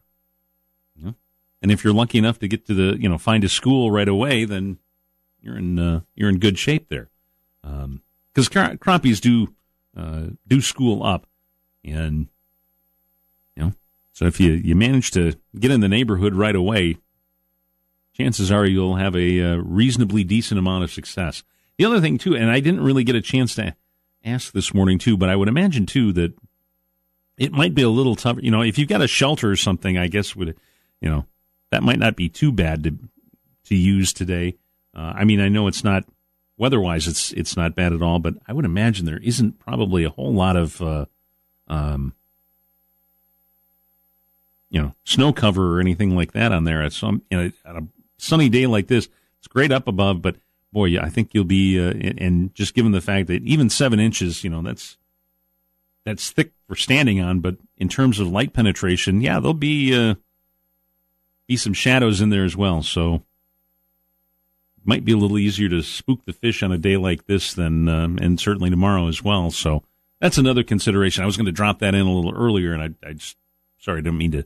And 1.65 1.71
if 1.71 1.83
you're 1.83 1.93
lucky 1.93 2.19
enough 2.19 2.37
to 2.39 2.47
get 2.47 2.67
to 2.67 2.75
the, 2.75 2.95
you 3.01 3.09
know, 3.09 3.17
find 3.17 3.43
a 3.43 3.49
school 3.49 3.89
right 3.89 4.07
away, 4.07 4.45
then 4.45 4.77
you're 5.41 5.57
in, 5.57 5.79
uh, 5.79 6.01
you're 6.13 6.29
in 6.29 6.37
good 6.37 6.59
shape 6.59 6.89
there. 6.89 7.09
Um, 7.63 8.03
cause 8.35 8.47
cra- 8.49 8.77
crappies 8.77 9.19
do, 9.19 9.53
uh, 9.97 10.27
do 10.47 10.61
school 10.61 11.01
up 11.03 11.25
and, 11.83 12.27
so 14.15 14.25
if 14.25 14.39
you, 14.39 14.53
you 14.53 14.75
manage 14.75 15.11
to 15.11 15.33
get 15.59 15.71
in 15.71 15.81
the 15.81 15.89
neighborhood 15.89 16.35
right 16.35 16.55
away, 16.55 16.95
chances 18.13 18.49
are 18.49 18.65
you'll 18.65 18.95
have 18.95 19.13
a 19.13 19.41
uh, 19.41 19.55
reasonably 19.57 20.23
decent 20.23 20.57
amount 20.57 20.85
of 20.85 20.91
success. 20.91 21.43
The 21.77 21.83
other 21.83 21.99
thing 21.99 22.17
too, 22.17 22.33
and 22.33 22.49
I 22.49 22.61
didn't 22.61 22.85
really 22.85 23.03
get 23.03 23.17
a 23.17 23.21
chance 23.21 23.55
to 23.55 23.75
ask 24.23 24.53
this 24.53 24.73
morning 24.73 24.99
too, 24.99 25.17
but 25.17 25.27
I 25.27 25.35
would 25.35 25.49
imagine 25.49 25.85
too 25.85 26.13
that 26.13 26.33
it 27.37 27.51
might 27.51 27.75
be 27.75 27.81
a 27.81 27.89
little 27.89 28.15
tough. 28.15 28.37
You 28.41 28.51
know, 28.51 28.61
if 28.61 28.77
you've 28.77 28.87
got 28.87 29.01
a 29.01 29.07
shelter 29.07 29.51
or 29.51 29.57
something, 29.57 29.97
I 29.97 30.07
guess 30.07 30.33
would, 30.33 30.55
you 31.01 31.09
know, 31.09 31.25
that 31.71 31.83
might 31.83 31.99
not 31.99 32.15
be 32.15 32.29
too 32.29 32.53
bad 32.53 32.85
to 32.85 32.97
to 33.65 33.75
use 33.75 34.13
today. 34.13 34.55
Uh, 34.95 35.11
I 35.13 35.25
mean, 35.25 35.41
I 35.41 35.49
know 35.49 35.67
it's 35.67 35.83
not 35.83 36.05
weather-wise, 36.57 37.05
it's 37.05 37.33
it's 37.33 37.57
not 37.57 37.75
bad 37.75 37.91
at 37.91 38.01
all, 38.01 38.19
but 38.19 38.35
I 38.47 38.53
would 38.53 38.63
imagine 38.63 39.05
there 39.05 39.17
isn't 39.17 39.59
probably 39.59 40.05
a 40.05 40.09
whole 40.09 40.33
lot 40.33 40.55
of, 40.55 40.81
uh, 40.81 41.05
um, 41.67 42.13
you 44.75 44.81
know, 44.81 44.93
snow 45.05 45.31
cover 45.31 45.77
or 45.77 45.79
anything 45.79 46.17
like 46.17 46.33
that 46.33 46.51
on 46.51 46.65
there. 46.65 46.83
At 46.83 46.91
some, 46.91 47.21
you 47.31 47.37
know, 47.37 47.51
a 47.63 47.83
sunny 48.17 48.49
day 48.49 48.67
like 48.67 48.87
this, 48.87 49.07
it's 49.39 49.47
great 49.47 49.71
up 49.71 49.87
above, 49.87 50.21
but 50.21 50.35
boy, 50.73 50.99
I 50.99 51.07
think 51.07 51.29
you'll 51.31 51.45
be, 51.45 51.79
uh, 51.79 51.93
and 52.17 52.53
just 52.53 52.73
given 52.73 52.91
the 52.91 52.99
fact 52.99 53.27
that 53.27 53.41
even 53.43 53.69
seven 53.69 54.01
inches, 54.01 54.43
you 54.43 54.49
know, 54.49 54.61
that's 54.61 54.97
that's 56.03 56.29
thick 56.29 56.51
for 56.67 56.75
standing 56.75 57.21
on, 57.21 57.39
but 57.39 57.55
in 57.77 57.87
terms 57.87 58.19
of 58.19 58.27
light 58.27 58.51
penetration, 58.51 59.21
yeah, 59.21 59.39
there'll 59.39 59.53
be 59.53 59.95
uh, 59.95 60.15
be 61.47 61.55
some 61.55 61.73
shadows 61.73 62.19
in 62.19 62.29
there 62.29 62.43
as 62.43 62.57
well. 62.57 62.83
So 62.83 63.23
might 64.83 65.05
be 65.05 65.13
a 65.13 65.17
little 65.17 65.39
easier 65.39 65.69
to 65.69 65.81
spook 65.83 66.25
the 66.25 66.33
fish 66.33 66.61
on 66.61 66.73
a 66.73 66.77
day 66.77 66.97
like 66.97 67.27
this 67.27 67.53
than, 67.53 67.87
um, 67.87 68.19
and 68.21 68.41
certainly 68.41 68.69
tomorrow 68.69 69.07
as 69.07 69.23
well. 69.23 69.51
So 69.51 69.83
that's 70.19 70.37
another 70.37 70.63
consideration. 70.63 71.23
I 71.23 71.27
was 71.27 71.37
going 71.37 71.45
to 71.45 71.53
drop 71.53 71.79
that 71.79 71.95
in 71.95 72.05
a 72.05 72.13
little 72.13 72.35
earlier, 72.35 72.73
and 72.73 72.83
I, 72.83 73.07
I 73.07 73.13
just 73.13 73.37
sorry, 73.79 73.99
I 73.99 74.01
didn't 74.01 74.17
mean 74.17 74.33
to 74.33 74.45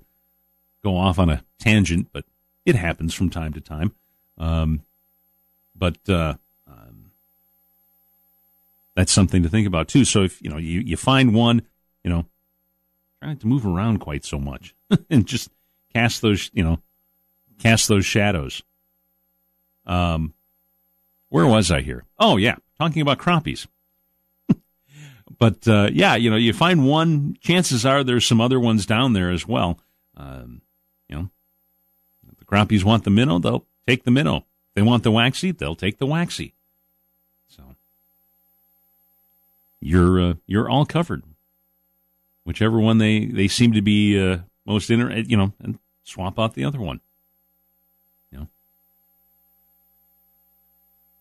go 0.84 0.98
off 0.98 1.20
on 1.20 1.30
a 1.30 1.44
tangent, 1.60 2.08
but 2.12 2.26
it 2.66 2.76
happens 2.76 3.14
from 3.14 3.30
time 3.30 3.54
to 3.54 3.62
time. 3.62 3.94
Um, 4.38 4.84
but 5.76 5.98
uh, 6.08 6.36
um, 6.68 7.12
that's 8.96 9.12
something 9.12 9.44
to 9.44 9.50
think 9.50 9.68
about 9.68 9.88
too. 9.88 10.06
So 10.06 10.24
if 10.24 10.42
you 10.42 10.50
know 10.50 10.58
you, 10.58 10.82
you 10.82 10.98
find 10.98 11.34
one, 11.34 11.62
you 12.04 12.10
know, 12.10 12.26
try 13.20 13.30
not 13.30 13.40
to 13.42 13.48
move 13.48 13.66
around 13.66 14.00
quite 14.00 14.26
so 14.26 14.40
much 14.40 14.76
and 15.10 15.26
just 15.26 15.50
cast 15.94 16.22
those 16.22 16.52
you 16.54 16.64
know 16.64 16.80
cast 17.60 17.88
those 17.88 18.06
shadows. 18.06 18.62
Um, 19.86 20.34
where 21.30 21.46
was 21.46 21.72
I 21.72 21.82
here? 21.82 22.06
Oh 22.18 22.38
yeah, 22.38 22.56
talking 22.78 23.02
about 23.02 23.20
crappies. 23.20 23.68
but 25.38 25.68
uh, 25.68 25.90
yeah, 25.92 26.16
you 26.16 26.30
know, 26.30 26.36
you 26.36 26.54
find 26.54 26.88
one. 26.88 27.38
Chances 27.42 27.86
are 27.86 28.04
there's 28.04 28.26
some 28.26 28.42
other 28.42 28.60
ones 28.60 28.86
down 28.86 29.14
there 29.14 29.32
as 29.32 29.48
well. 29.48 29.80
Um, 30.18 30.62
you 31.08 31.16
know, 31.16 31.30
if 32.32 32.38
the 32.38 32.39
crappies 32.50 32.84
want 32.84 33.04
the 33.04 33.10
minnow, 33.10 33.40
they'll 33.40 33.66
take 33.88 34.04
the 34.04 34.12
minnow. 34.12 34.46
They 34.74 34.82
want 34.82 35.04
the 35.04 35.12
waxy, 35.12 35.52
they'll 35.52 35.76
take 35.76 35.98
the 35.98 36.06
waxy. 36.06 36.54
So 37.48 37.76
you're 39.82 40.22
uh, 40.22 40.34
you're 40.48 40.70
all 40.70 40.86
covered. 40.86 41.24
Whichever 42.44 42.80
one 42.80 42.98
they, 42.98 43.26
they 43.26 43.48
seem 43.48 43.74
to 43.74 43.82
be 43.82 44.20
uh, 44.20 44.40
most 44.66 44.90
inter, 44.90 45.12
you 45.18 45.38
know, 45.38 45.54
and 45.62 45.78
swap 46.04 46.40
out 46.40 46.56
the 46.56 46.64
other 46.64 46.80
one. 46.80 47.00
You 48.32 48.40
know. 48.40 48.48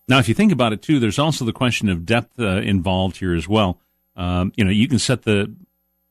Now, 0.06 0.18
if 0.18 0.28
you 0.28 0.34
think 0.34 0.52
about 0.52 0.72
it 0.72 0.80
too, 0.80 0.98
there's 0.98 1.18
also 1.18 1.44
the 1.44 1.52
question 1.52 1.88
of 1.88 2.06
depth 2.06 2.40
uh, 2.40 2.62
involved 2.62 3.18
here 3.18 3.34
as 3.34 3.46
well. 3.46 3.78
Um, 4.16 4.52
you 4.56 4.64
know, 4.64 4.70
you 4.70 4.88
can 4.88 4.98
set 4.98 5.22
the 5.22 5.54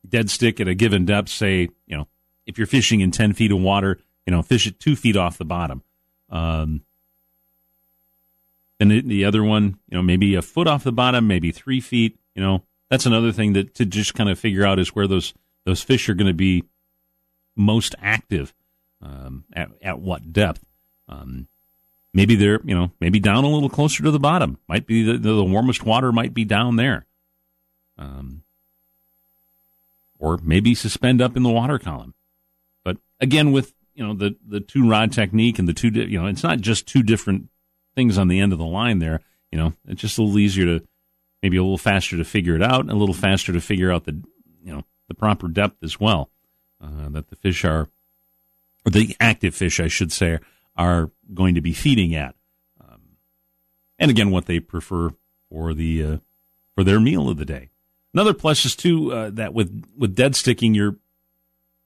dead 0.07 0.29
stick 0.29 0.59
at 0.59 0.67
a 0.67 0.75
given 0.75 1.05
depth. 1.05 1.29
Say, 1.29 1.69
you 1.87 1.97
know, 1.97 2.07
if 2.45 2.57
you're 2.57 2.67
fishing 2.67 3.01
in 3.01 3.11
ten 3.11 3.33
feet 3.33 3.51
of 3.51 3.59
water, 3.59 3.99
you 4.27 4.31
know, 4.31 4.43
fish 4.43 4.67
it 4.67 4.79
two 4.79 4.95
feet 4.95 5.15
off 5.15 5.37
the 5.37 5.45
bottom. 5.45 5.81
Um, 6.29 6.81
and 8.79 8.91
the 8.91 9.25
other 9.25 9.43
one, 9.43 9.79
you 9.89 9.97
know, 9.97 10.03
maybe 10.03 10.35
a 10.35 10.41
foot 10.41 10.67
off 10.67 10.83
the 10.83 10.91
bottom, 10.91 11.25
maybe 11.25 11.51
three 11.51 11.79
feet. 11.79 12.19
You 12.35 12.43
know, 12.43 12.63
that's 12.89 13.05
another 13.05 13.31
thing 13.31 13.53
that 13.53 13.73
to 13.75 13.85
just 13.85 14.13
kind 14.13 14.29
of 14.29 14.37
figure 14.37 14.65
out 14.65 14.77
is 14.79 14.89
where 14.89 15.07
those 15.07 15.33
those 15.63 15.81
fish 15.81 16.09
are 16.09 16.13
going 16.13 16.27
to 16.27 16.33
be 16.33 16.65
most 17.55 17.95
active 18.01 18.53
um, 19.01 19.45
at 19.53 19.69
at 19.81 19.99
what 19.99 20.31
depth. 20.31 20.63
Um, 21.07 21.47
maybe 22.13 22.35
they're 22.35 22.61
you 22.63 22.75
know 22.75 22.91
maybe 22.99 23.19
down 23.19 23.45
a 23.45 23.49
little 23.49 23.69
closer 23.69 24.03
to 24.03 24.11
the 24.11 24.19
bottom. 24.19 24.59
Might 24.67 24.85
be 24.85 25.03
the 25.03 25.17
the 25.17 25.43
warmest 25.43 25.85
water 25.85 26.11
might 26.11 26.33
be 26.33 26.45
down 26.45 26.75
there. 26.75 27.07
Um, 27.97 28.43
or 30.19 30.37
maybe 30.43 30.75
suspend 30.75 31.21
up 31.21 31.35
in 31.35 31.43
the 31.43 31.49
water 31.49 31.79
column. 31.79 32.13
But 32.83 32.97
again, 33.19 33.51
with 33.51 33.73
you 33.97 34.05
know 34.05 34.13
the 34.13 34.35
the 34.47 34.61
two 34.61 34.87
rod 34.87 35.11
technique 35.11 35.59
and 35.59 35.67
the 35.67 35.73
two 35.73 35.89
you 35.89 36.21
know 36.21 36.27
it's 36.27 36.43
not 36.43 36.61
just 36.61 36.87
two 36.87 37.03
different 37.03 37.49
things 37.97 38.17
on 38.19 38.27
the 38.27 38.39
end 38.39 38.53
of 38.53 38.59
the 38.59 38.65
line 38.65 38.99
there. 38.99 39.21
You 39.51 39.57
know, 39.57 39.73
it's 39.87 40.01
just 40.01 40.17
a 40.19 40.21
little 40.21 40.37
easier 40.39 40.65
to, 40.65 40.87
maybe 41.41 41.57
a 41.57 41.63
little 41.63 41.79
faster 41.79 42.15
to 42.15 42.23
figure 42.23 42.55
it 42.55 42.61
out, 42.61 42.81
and 42.81 42.91
a 42.91 42.95
little 42.95 43.15
faster 43.15 43.51
to 43.51 43.59
figure 43.59 43.91
out 43.91 44.05
the, 44.05 44.21
you 44.63 44.71
know, 44.71 44.83
the 45.07 45.15
proper 45.15 45.47
depth 45.47 45.83
as 45.83 45.99
well 45.99 46.29
uh, 46.81 47.09
that 47.09 47.29
the 47.29 47.35
fish 47.35 47.65
are, 47.65 47.89
or 48.85 48.91
the 48.91 49.15
active 49.19 49.55
fish, 49.55 49.79
I 49.79 49.87
should 49.87 50.11
say, 50.11 50.37
are 50.75 51.09
going 51.33 51.55
to 51.55 51.61
be 51.61 51.73
feeding 51.73 52.13
at. 52.13 52.35
Um, 52.79 53.01
and 53.97 54.11
again, 54.11 54.29
what 54.29 54.45
they 54.45 54.59
prefer 54.59 55.09
for 55.49 55.73
the 55.73 56.03
uh, 56.03 56.17
for 56.75 56.83
their 56.83 56.99
meal 56.99 57.29
of 57.29 57.37
the 57.37 57.45
day. 57.45 57.69
Another 58.13 58.33
plus 58.33 58.63
is 58.63 58.75
too 58.75 59.11
uh, 59.11 59.29
that 59.31 59.55
with 59.55 59.85
with 59.97 60.15
dead 60.15 60.35
sticking, 60.35 60.75
you're 60.75 60.97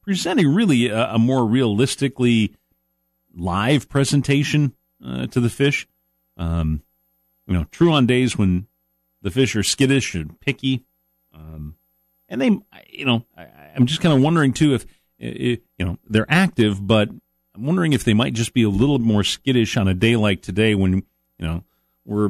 presenting 0.01 0.53
really 0.53 0.87
a, 0.87 1.13
a 1.13 1.19
more 1.19 1.45
realistically 1.45 2.55
live 3.35 3.89
presentation 3.89 4.73
uh, 5.05 5.27
to 5.27 5.39
the 5.39 5.49
fish. 5.49 5.87
Um, 6.37 6.83
you 7.47 7.53
know, 7.53 7.65
true 7.71 7.91
on 7.91 8.05
days 8.05 8.37
when 8.37 8.67
the 9.21 9.31
fish 9.31 9.55
are 9.55 9.63
skittish 9.63 10.15
and 10.15 10.39
picky. 10.39 10.83
Um, 11.33 11.75
and 12.29 12.41
they, 12.41 12.57
you 12.89 13.05
know, 13.05 13.25
I, 13.37 13.47
am 13.75 13.85
just 13.85 14.01
kind 14.01 14.15
of 14.15 14.21
wondering 14.21 14.53
too 14.53 14.73
if, 14.73 14.85
if, 15.19 15.59
you 15.77 15.85
know, 15.85 15.97
they're 16.09 16.29
active, 16.29 16.85
but 16.85 17.09
I'm 17.55 17.65
wondering 17.65 17.93
if 17.93 18.03
they 18.03 18.13
might 18.13 18.33
just 18.33 18.53
be 18.53 18.63
a 18.63 18.69
little 18.69 18.99
more 18.99 19.23
skittish 19.23 19.77
on 19.77 19.87
a 19.87 19.93
day 19.93 20.15
like 20.15 20.41
today 20.41 20.75
when, 20.75 20.93
you 20.93 21.03
know, 21.45 21.63
we're 22.05 22.29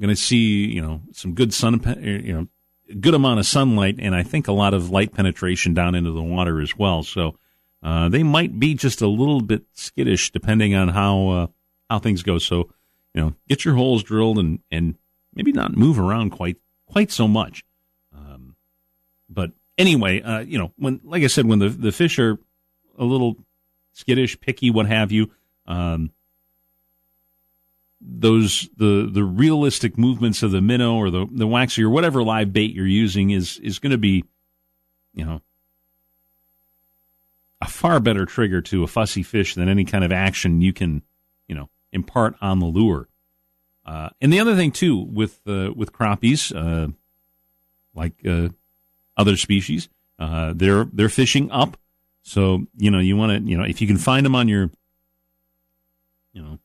going 0.00 0.10
to 0.10 0.16
see, 0.16 0.66
you 0.66 0.82
know, 0.82 1.00
some 1.12 1.34
good 1.34 1.52
sun, 1.52 1.80
you 2.00 2.32
know, 2.32 2.48
good 3.00 3.14
amount 3.14 3.40
of 3.40 3.46
sunlight, 3.46 3.96
and 3.98 4.14
I 4.14 4.22
think 4.22 4.48
a 4.48 4.52
lot 4.52 4.74
of 4.74 4.90
light 4.90 5.12
penetration 5.12 5.74
down 5.74 5.94
into 5.94 6.10
the 6.10 6.22
water 6.22 6.60
as 6.60 6.76
well. 6.76 7.02
So 7.02 7.36
uh, 7.82 8.08
they 8.08 8.22
might 8.22 8.58
be 8.58 8.74
just 8.74 9.02
a 9.02 9.06
little 9.08 9.40
bit 9.40 9.64
skittish 9.72 10.32
depending 10.32 10.74
on 10.74 10.88
how 10.88 11.28
uh, 11.28 11.46
how 11.90 11.98
things 11.98 12.22
go. 12.22 12.38
So 12.38 12.70
you 13.12 13.20
know, 13.20 13.34
get 13.48 13.64
your 13.64 13.74
holes 13.74 14.02
drilled 14.02 14.38
and 14.38 14.60
and 14.70 14.96
maybe 15.34 15.52
not 15.52 15.76
move 15.76 15.98
around 15.98 16.30
quite 16.30 16.56
quite 16.86 17.10
so 17.10 17.28
much. 17.28 17.64
Um, 18.14 18.56
but 19.28 19.52
anyway, 19.76 20.22
uh, 20.22 20.40
you 20.40 20.58
know, 20.58 20.72
when 20.76 21.00
like 21.04 21.22
I 21.22 21.28
said, 21.28 21.46
when 21.46 21.58
the 21.58 21.68
the 21.68 21.92
fish 21.92 22.18
are 22.18 22.38
a 22.98 23.04
little 23.04 23.36
skittish, 23.92 24.40
picky, 24.40 24.70
what 24.70 24.86
have 24.86 25.12
you, 25.12 25.30
um, 25.66 26.10
those 28.06 28.68
the 28.76 29.08
the 29.10 29.24
realistic 29.24 29.96
movements 29.96 30.42
of 30.42 30.50
the 30.50 30.60
minnow 30.60 30.96
or 30.96 31.10
the 31.10 31.26
the 31.30 31.46
waxy 31.46 31.82
or 31.82 31.90
whatever 31.90 32.22
live 32.22 32.52
bait 32.52 32.74
you're 32.74 32.86
using 32.86 33.30
is 33.30 33.58
is 33.58 33.78
going 33.78 33.92
to 33.92 33.98
be, 33.98 34.24
you 35.14 35.24
know, 35.24 35.40
a 37.60 37.66
far 37.66 37.98
better 38.00 38.26
trigger 38.26 38.60
to 38.60 38.84
a 38.84 38.86
fussy 38.86 39.22
fish 39.22 39.54
than 39.54 39.68
any 39.68 39.84
kind 39.84 40.04
of 40.04 40.12
action 40.12 40.60
you 40.60 40.72
can, 40.72 41.02
you 41.48 41.54
know, 41.54 41.70
impart 41.92 42.34
on 42.42 42.58
the 42.58 42.66
lure. 42.66 43.08
Uh, 43.86 44.10
and 44.20 44.32
the 44.32 44.40
other 44.40 44.54
thing 44.54 44.70
too 44.70 44.98
with 44.98 45.40
uh, 45.46 45.72
with 45.74 45.92
crappies, 45.92 46.54
uh, 46.54 46.90
like 47.94 48.14
uh, 48.26 48.48
other 49.16 49.36
species, 49.36 49.88
uh, 50.18 50.52
they're 50.54 50.84
they're 50.92 51.08
fishing 51.08 51.50
up. 51.50 51.78
So 52.22 52.66
you 52.76 52.90
know 52.90 52.98
you 52.98 53.16
want 53.16 53.44
to 53.44 53.50
you 53.50 53.56
know 53.56 53.64
if 53.64 53.80
you 53.80 53.86
can 53.86 53.98
find 53.98 54.24
them 54.26 54.34
on 54.34 54.48
your, 54.48 54.70
you 56.32 56.42
know, 56.42 56.58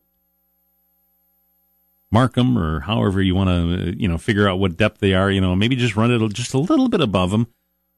mark 2.12 2.34
them 2.36 2.58
or 2.58 2.82
however 2.82 3.22
you 3.22 3.36
want 3.36 3.50
to 3.50 3.96
you 3.98 4.08
know 4.08 4.18
figure 4.18 4.48
out 4.48 4.60
what 4.60 4.78
depth 4.78 5.00
they 5.00 5.14
are. 5.14 5.32
You 5.32 5.42
know 5.42 5.56
maybe 5.56 5.76
just 5.76 5.96
run 5.96 6.12
it 6.12 6.34
just 6.34 6.54
a 6.54 6.60
little 6.60 6.90
bit 6.90 7.02
above 7.02 7.32
them. 7.32 7.48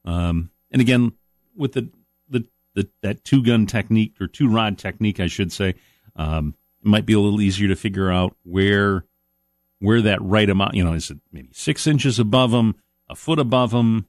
Um, 0.06 0.52
and 0.71 0.82
again 0.82 1.13
with 1.56 1.74
the 1.74 1.89
the, 2.30 2.45
the 2.74 2.89
that 3.02 3.24
two 3.24 3.43
gun 3.43 3.65
technique 3.65 4.15
or 4.19 4.28
two 4.28 4.50
rod 4.50 4.78
technique, 4.78 5.19
I 5.19 5.28
should 5.28 5.52
say. 5.52 5.76
Um, 6.15 6.56
it 6.84 6.88
might 6.88 7.06
be 7.06 7.13
a 7.13 7.19
little 7.19 7.41
easier 7.41 7.67
to 7.67 7.76
figure 7.76 8.12
out 8.12 8.36
where 8.43 9.06
where 9.80 10.02
that 10.02 10.21
right 10.21 10.50
amount, 10.50 10.76
you 10.76 10.84
know, 10.84 10.93
is 10.93 11.10
it 11.10 11.17
maybe 11.32 11.50
six 11.54 11.88
inches 11.88 12.19
above 12.19 12.52
them, 12.52 12.76
a 13.10 13.15
foot 13.15 13.39
above 13.39 13.71
them? 13.71 14.08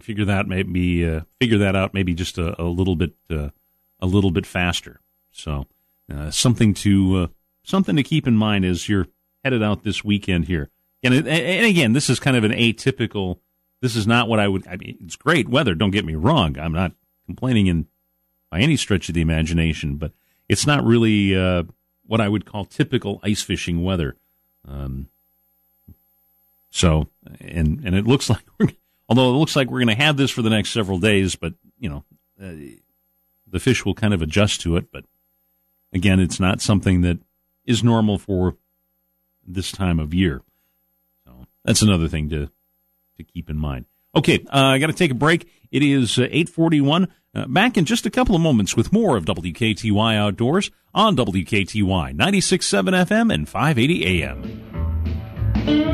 Figure 0.00 0.24
that 0.24 0.48
maybe 0.48 1.08
uh, 1.08 1.20
figure 1.40 1.58
that 1.58 1.76
out 1.76 1.94
maybe 1.94 2.14
just 2.14 2.36
a, 2.36 2.60
a 2.60 2.64
little 2.64 2.96
bit 2.96 3.14
uh, 3.30 3.50
a 4.00 4.06
little 4.06 4.32
bit 4.32 4.44
faster. 4.44 5.00
So 5.30 5.66
uh, 6.12 6.30
something 6.30 6.74
to 6.74 7.16
uh, 7.16 7.26
something 7.62 7.96
to 7.96 8.02
keep 8.02 8.26
in 8.26 8.36
mind 8.36 8.64
as 8.64 8.88
you're 8.88 9.06
headed 9.42 9.62
out 9.62 9.82
this 9.82 10.04
weekend 10.04 10.46
here. 10.46 10.70
And, 11.02 11.14
and 11.14 11.66
again, 11.66 11.92
this 11.92 12.08
is 12.08 12.18
kind 12.18 12.36
of 12.36 12.44
an 12.44 12.52
atypical. 12.52 13.40
This 13.80 13.94
is 13.94 14.06
not 14.06 14.28
what 14.28 14.40
I 14.40 14.48
would. 14.48 14.66
I 14.66 14.76
mean, 14.76 14.96
it's 15.04 15.16
great 15.16 15.48
weather. 15.48 15.74
Don't 15.74 15.90
get 15.90 16.06
me 16.06 16.14
wrong. 16.14 16.58
I'm 16.58 16.72
not 16.72 16.92
complaining 17.26 17.66
in 17.66 17.86
by 18.50 18.60
any 18.60 18.76
stretch 18.76 19.08
of 19.08 19.14
the 19.14 19.20
imagination, 19.20 19.96
but 19.96 20.12
it's 20.48 20.66
not 20.66 20.84
really 20.84 21.36
uh, 21.36 21.64
what 22.06 22.20
I 22.20 22.28
would 22.28 22.46
call 22.46 22.64
typical 22.64 23.20
ice 23.22 23.42
fishing 23.42 23.82
weather. 23.82 24.16
Um, 24.66 25.08
so, 26.70 27.08
and 27.40 27.82
and 27.84 27.94
it 27.94 28.06
looks 28.06 28.30
like 28.30 28.44
we're, 28.58 28.68
although 29.08 29.30
it 29.30 29.38
looks 29.38 29.56
like 29.56 29.70
we're 29.70 29.84
going 29.84 29.96
to 29.96 30.02
have 30.02 30.16
this 30.16 30.30
for 30.30 30.42
the 30.42 30.50
next 30.50 30.70
several 30.70 30.98
days, 30.98 31.36
but 31.36 31.54
you 31.78 31.90
know, 31.90 32.04
uh, 32.42 32.78
the 33.46 33.60
fish 33.60 33.84
will 33.84 33.94
kind 33.94 34.14
of 34.14 34.22
adjust 34.22 34.62
to 34.62 34.76
it. 34.76 34.90
But 34.90 35.04
again, 35.94 36.20
it's 36.20 36.40
not 36.40 36.60
something 36.60 37.00
that 37.02 37.18
is 37.64 37.82
normal 37.82 38.18
for 38.18 38.56
this 39.46 39.72
time 39.72 39.98
of 40.00 40.12
year. 40.12 40.42
So 41.24 41.46
that's 41.64 41.82
another 41.82 42.08
thing 42.08 42.28
to 42.30 42.50
to 43.16 43.24
keep 43.24 43.48
in 43.48 43.56
mind. 43.56 43.86
Okay, 44.16 44.44
uh, 44.52 44.58
I 44.58 44.78
got 44.78 44.88
to 44.88 44.92
take 44.92 45.10
a 45.10 45.14
break. 45.14 45.48
It 45.70 45.82
is 45.82 46.18
uh, 46.18 46.26
eight 46.30 46.48
forty 46.48 46.80
one. 46.80 47.08
Uh, 47.34 47.46
back 47.46 47.76
in 47.76 47.84
just 47.84 48.06
a 48.06 48.10
couple 48.10 48.34
of 48.36 48.40
moments 48.40 48.76
with 48.76 48.92
more 48.92 49.16
of 49.16 49.24
WKTY 49.24 50.16
Outdoors 50.16 50.70
on 50.94 51.16
WKTY 51.16 52.14
96.7 52.14 53.06
FM 53.06 53.34
and 53.34 53.48
580 53.48 54.22
AM. 54.22 55.93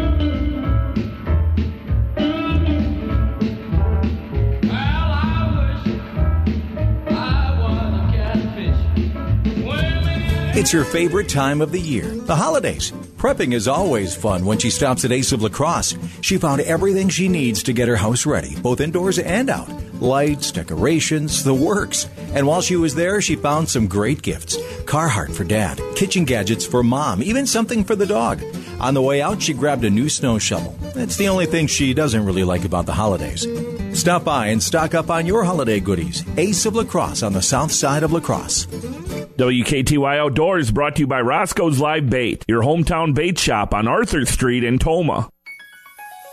It's 10.52 10.72
her 10.72 10.82
favorite 10.82 11.28
time 11.28 11.60
of 11.60 11.70
the 11.70 11.80
year, 11.80 12.08
the 12.08 12.34
holidays. 12.34 12.90
Prepping 13.16 13.54
is 13.54 13.68
always 13.68 14.16
fun 14.16 14.44
when 14.44 14.58
she 14.58 14.68
stops 14.68 15.04
at 15.04 15.12
Ace 15.12 15.30
of 15.30 15.42
La 15.42 15.48
Crosse. 15.48 15.94
She 16.22 16.38
found 16.38 16.60
everything 16.62 17.08
she 17.08 17.28
needs 17.28 17.62
to 17.62 17.72
get 17.72 17.86
her 17.86 17.94
house 17.94 18.26
ready, 18.26 18.56
both 18.60 18.80
indoors 18.80 19.20
and 19.20 19.48
out. 19.48 19.68
Lights, 20.00 20.50
decorations, 20.50 21.44
the 21.44 21.54
works. 21.54 22.08
And 22.34 22.46
while 22.46 22.62
she 22.62 22.76
was 22.76 22.94
there, 22.94 23.20
she 23.20 23.36
found 23.36 23.68
some 23.68 23.86
great 23.86 24.22
gifts. 24.22 24.56
Carhartt 24.84 25.34
for 25.34 25.44
dad, 25.44 25.80
kitchen 25.94 26.24
gadgets 26.24 26.64
for 26.64 26.82
mom, 26.82 27.22
even 27.22 27.46
something 27.46 27.84
for 27.84 27.94
the 27.94 28.06
dog. 28.06 28.42
On 28.80 28.94
the 28.94 29.02
way 29.02 29.20
out, 29.20 29.42
she 29.42 29.52
grabbed 29.52 29.84
a 29.84 29.90
new 29.90 30.08
snow 30.08 30.38
shovel. 30.38 30.74
It's 30.96 31.16
the 31.16 31.28
only 31.28 31.46
thing 31.46 31.66
she 31.66 31.92
doesn't 31.92 32.24
really 32.24 32.44
like 32.44 32.64
about 32.64 32.86
the 32.86 32.94
holidays. 32.94 33.46
Stop 33.92 34.24
by 34.24 34.46
and 34.46 34.62
stock 34.62 34.94
up 34.94 35.10
on 35.10 35.26
your 35.26 35.44
holiday 35.44 35.80
goodies. 35.80 36.24
Ace 36.38 36.64
of 36.64 36.76
La 36.76 36.84
Crosse 36.84 37.22
on 37.22 37.32
the 37.32 37.42
south 37.42 37.72
side 37.72 38.02
of 38.02 38.12
La 38.12 38.20
Crosse. 38.20 38.66
WKTY 38.66 40.18
Outdoors 40.18 40.70
brought 40.70 40.96
to 40.96 41.00
you 41.00 41.06
by 41.06 41.20
Roscoe's 41.20 41.78
Live 41.78 42.08
Bait, 42.08 42.44
your 42.48 42.62
hometown 42.62 43.14
bait 43.14 43.38
shop 43.38 43.74
on 43.74 43.88
Arthur 43.88 44.24
Street 44.24 44.64
in 44.64 44.78
Tomah. 44.78 45.28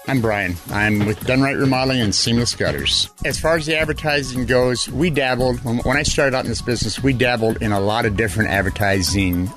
I'm 0.10 0.22
Brian. 0.22 0.56
I'm 0.70 1.06
with 1.06 1.20
Dunright 1.28 1.58
Remodeling 1.58 2.00
and 2.00 2.16
Seamless 2.16 2.56
Gutters. 2.56 3.10
As 3.26 3.38
far 3.38 3.58
as 3.58 3.66
the 3.66 3.78
advertising 3.78 4.46
goes, 4.46 4.88
we 4.88 5.10
dabbled, 5.10 5.60
when 5.66 5.98
I 5.98 6.04
started 6.04 6.34
out 6.34 6.46
in 6.46 6.50
this 6.50 6.62
business, 6.62 7.04
we 7.04 7.12
dabbled 7.12 7.62
in 7.62 7.74
a 7.74 7.80
lot 7.82 8.06
of 8.06 8.16
different 8.16 8.50
advertising. 8.50 9.52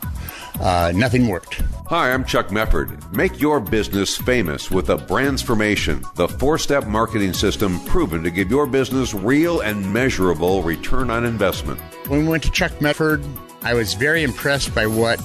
Uh, 0.58 0.92
nothing 0.92 1.28
worked. 1.28 1.62
Hi, 1.86 2.12
I'm 2.12 2.24
Chuck 2.24 2.48
Mefford. 2.48 3.12
Make 3.12 3.40
your 3.40 3.60
business 3.60 4.16
famous 4.16 4.72
with 4.72 4.90
a 4.90 4.96
Brandsformation, 4.96 6.02
the 6.16 6.26
four 6.26 6.58
step 6.58 6.86
marketing 6.88 7.32
system 7.32 7.78
proven 7.84 8.24
to 8.24 8.30
give 8.32 8.50
your 8.50 8.66
business 8.66 9.14
real 9.14 9.60
and 9.60 9.92
measurable 9.92 10.64
return 10.64 11.10
on 11.10 11.24
investment. 11.24 11.78
When 12.08 12.22
we 12.24 12.28
went 12.28 12.42
to 12.42 12.50
Chuck 12.50 12.72
Mefford, 12.80 13.24
I 13.62 13.74
was 13.74 13.94
very 13.94 14.24
impressed 14.24 14.74
by 14.74 14.86
what 14.88 15.20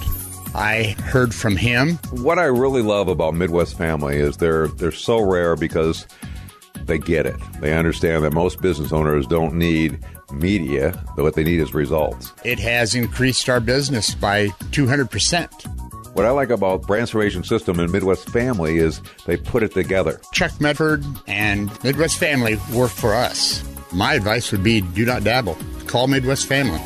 I 0.55 0.95
heard 1.03 1.35
from 1.35 1.57
him. 1.57 1.97
What 2.11 2.39
I 2.39 2.45
really 2.45 2.81
love 2.81 3.09
about 3.09 3.33
Midwest 3.33 3.77
Family 3.77 4.15
is 4.17 4.37
they're 4.37 4.69
they're 4.69 4.91
so 4.91 5.19
rare 5.19 5.57
because 5.57 6.07
they 6.85 6.97
get 6.97 7.25
it. 7.25 7.35
They 7.59 7.75
understand 7.75 8.23
that 8.23 8.31
most 8.31 8.61
business 8.61 8.93
owners 8.93 9.27
don't 9.27 9.55
need 9.55 9.99
media, 10.31 10.91
but 11.15 11.23
what 11.23 11.33
they 11.33 11.43
need 11.43 11.59
is 11.59 11.73
results. 11.73 12.31
It 12.43 12.59
has 12.59 12.95
increased 12.95 13.49
our 13.49 13.59
business 13.59 14.15
by 14.15 14.47
200%. 14.71 15.49
What 16.15 16.25
I 16.25 16.29
like 16.29 16.49
about 16.49 16.83
Brandsformation 16.83 17.45
System 17.45 17.79
and 17.79 17.91
Midwest 17.91 18.29
Family 18.29 18.77
is 18.77 19.01
they 19.25 19.35
put 19.35 19.63
it 19.63 19.73
together. 19.73 20.21
Chuck 20.31 20.51
Mefford 20.53 21.03
and 21.27 21.69
Midwest 21.83 22.17
Family 22.17 22.57
work 22.73 22.91
for 22.91 23.13
us. 23.13 23.63
My 23.91 24.13
advice 24.13 24.51
would 24.51 24.63
be 24.63 24.79
do 24.81 25.05
not 25.05 25.25
dabble. 25.25 25.57
Call 25.87 26.07
Midwest 26.07 26.47
Family. 26.47 26.79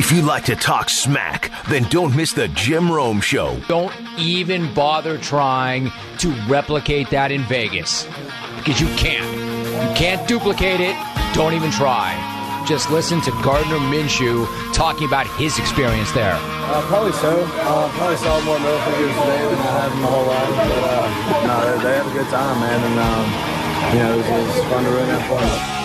If 0.00 0.10
you 0.10 0.22
like 0.22 0.46
to 0.46 0.56
talk 0.56 0.88
smack, 0.88 1.52
then 1.68 1.82
don't 1.90 2.16
miss 2.16 2.32
the 2.32 2.48
Jim 2.48 2.90
Rome 2.90 3.20
Show. 3.20 3.60
Don't 3.68 3.92
even 4.16 4.72
bother 4.72 5.18
trying 5.18 5.92
to 6.20 6.30
replicate 6.48 7.10
that 7.10 7.30
in 7.30 7.42
Vegas 7.42 8.08
because 8.56 8.80
you 8.80 8.88
can't. 8.96 9.28
You 9.28 9.94
can't 9.94 10.26
duplicate 10.26 10.80
it. 10.80 10.96
Don't 11.34 11.52
even 11.52 11.70
try. 11.70 12.16
Just 12.66 12.90
listen 12.90 13.20
to 13.20 13.30
Gardner 13.44 13.76
Minshew 13.76 14.48
talking 14.72 15.06
about 15.06 15.26
his 15.36 15.58
experience 15.58 16.10
there. 16.12 16.32
Uh, 16.32 16.80
probably 16.88 17.12
so. 17.12 17.44
Uh, 17.60 17.92
probably 17.92 18.16
saw 18.16 18.40
more 18.46 18.58
middle 18.58 18.80
figures 18.80 19.12
today 19.12 19.42
than 19.52 19.58
I 19.60 19.84
have 19.84 19.92
in 19.92 20.00
my 20.00 20.08
whole 20.08 20.24
life. 20.24 20.48
But 20.48 20.80
uh, 20.80 21.46
no, 21.46 21.76
they, 21.76 21.84
they 21.84 21.96
have 21.96 22.06
a 22.06 22.14
good 22.16 22.28
time, 22.32 22.58
man, 22.58 22.80
and 22.88 22.96
um, 23.04 23.92
you 23.92 23.98
know 24.00 24.14
it 24.14 24.16
was, 24.16 24.26
it 24.26 24.60
was 24.62 24.72
fun 24.72 24.82
to 24.82 24.90
ruin 24.90 25.08
that 25.08 25.28
fun. 25.28 25.79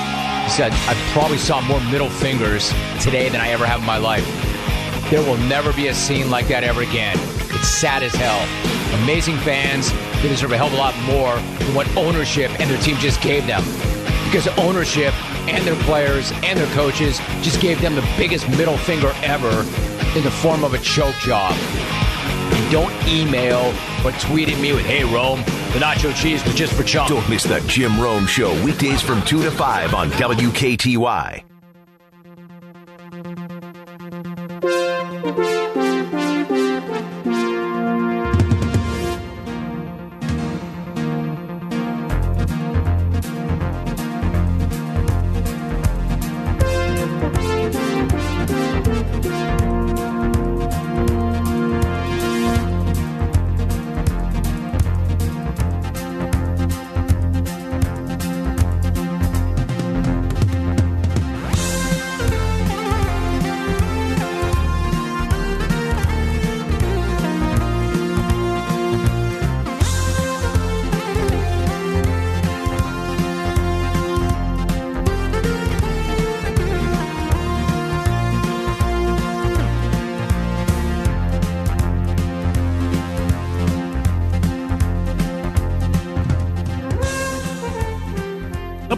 He 0.45 0.51
said, 0.51 0.71
I 0.87 0.93
probably 1.11 1.39
saw 1.39 1.59
more 1.61 1.81
middle 1.91 2.09
fingers 2.09 2.69
today 3.01 3.29
than 3.29 3.41
I 3.41 3.49
ever 3.49 3.65
have 3.65 3.79
in 3.79 3.85
my 3.85 3.97
life. 3.97 4.23
There 5.09 5.21
will 5.21 5.37
never 5.49 5.73
be 5.73 5.87
a 5.87 5.93
scene 5.93 6.29
like 6.29 6.47
that 6.49 6.63
ever 6.63 6.83
again. 6.83 7.17
It's 7.49 7.67
sad 7.67 8.03
as 8.03 8.13
hell. 8.13 8.39
Amazing 9.03 9.37
fans, 9.37 9.91
they 10.21 10.29
deserve 10.29 10.51
a 10.51 10.57
hell 10.57 10.67
of 10.67 10.73
a 10.73 10.77
lot 10.77 10.95
more 11.01 11.35
than 11.35 11.73
what 11.73 11.87
ownership 11.97 12.51
and 12.59 12.69
their 12.69 12.79
team 12.81 12.95
just 12.97 13.21
gave 13.21 13.47
them. 13.47 13.63
Because 14.25 14.47
ownership 14.59 15.13
and 15.49 15.65
their 15.65 15.75
players 15.83 16.31
and 16.43 16.59
their 16.59 16.71
coaches 16.75 17.17
just 17.41 17.59
gave 17.59 17.81
them 17.81 17.95
the 17.95 18.07
biggest 18.15 18.47
middle 18.49 18.77
finger 18.77 19.13
ever 19.23 19.65
in 20.15 20.23
the 20.23 20.31
form 20.31 20.63
of 20.63 20.75
a 20.75 20.79
choke 20.79 21.15
job. 21.15 21.53
And 21.57 22.71
don't 22.71 22.93
email 23.07 23.73
or 24.05 24.11
tweet 24.13 24.49
at 24.49 24.61
me 24.61 24.73
with, 24.73 24.85
hey, 24.85 25.03
Rome, 25.05 25.43
the 25.75 25.81
nacho 25.81 26.15
cheese 26.15 26.41
was 26.45 26.55
just 26.55 26.71
for 26.73 26.83
chump. 26.83 27.09
Don't 27.09 27.29
miss 27.29 27.43
the 27.43 27.59
Jim 27.67 27.99
Rome 27.99 28.25
Show 28.25 28.53
weekdays 28.63 29.01
from 29.01 29.21
2 29.23 29.43
to 29.43 29.51
5 29.51 29.93
on 29.93 30.09
WKTY. 30.11 31.43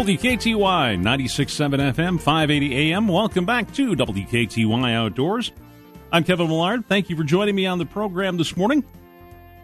WKTY 0.07 0.97
96.7 1.01 1.93
FM, 1.93 2.17
580 2.17 2.93
AM. 2.93 3.09
Welcome 3.09 3.43
back 3.43 3.73
to 3.73 3.93
WKTY 3.93 4.93
Outdoors. 4.93 5.51
I'm 6.13 6.23
Kevin 6.23 6.47
Millard. 6.47 6.87
Thank 6.87 7.09
you 7.09 7.17
for 7.17 7.25
joining 7.25 7.55
me 7.55 7.65
on 7.65 7.77
the 7.77 7.85
program 7.85 8.37
this 8.37 8.55
morning. 8.55 8.85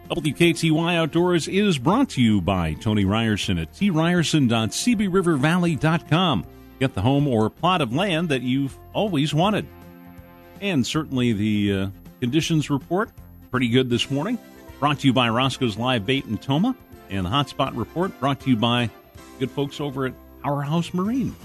WKTY 0.09 0.97
Outdoors 0.97 1.47
is 1.47 1.77
brought 1.77 2.09
to 2.09 2.21
you 2.21 2.41
by 2.41 2.73
Tony 2.73 3.05
Ryerson 3.05 3.57
at 3.57 3.71
tryerson.cbrivervalley.com. 3.71 6.45
Get 6.77 6.93
the 6.93 7.01
home 7.01 7.25
or 7.25 7.49
plot 7.49 7.79
of 7.79 7.93
land 7.93 8.27
that 8.27 8.41
you've 8.41 8.77
always 8.91 9.33
wanted. 9.33 9.65
And 10.59 10.85
certainly 10.85 11.31
the 11.31 11.73
uh, 11.73 11.87
conditions 12.19 12.69
report, 12.69 13.11
pretty 13.49 13.69
good 13.69 13.89
this 13.89 14.11
morning. 14.11 14.37
Brought 14.81 14.99
to 14.99 15.07
you 15.07 15.13
by 15.13 15.29
Roscoe's 15.29 15.77
Live 15.77 16.05
Bait 16.05 16.25
in 16.25 16.37
Tomah. 16.37 16.75
And 17.09 17.25
the 17.25 17.29
Hotspot 17.29 17.77
Report 17.77 18.19
brought 18.19 18.41
to 18.41 18.49
you 18.49 18.57
by 18.57 18.89
good 19.39 19.49
folks 19.49 19.79
over 19.79 20.07
at 20.07 20.13
Powerhouse 20.43 20.93
Marine. 20.93 21.35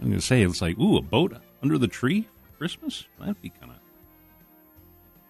I'm 0.00 0.08
going 0.08 0.20
to 0.20 0.24
say 0.24 0.42
it's 0.42 0.60
like, 0.60 0.78
ooh, 0.78 0.96
a 0.96 1.02
boat 1.02 1.36
under 1.62 1.78
the 1.78 1.88
tree 1.88 2.28
for 2.42 2.58
Christmas? 2.58 3.06
That'd 3.18 3.40
be 3.40 3.48
kind 3.48 3.72
of 3.72 3.78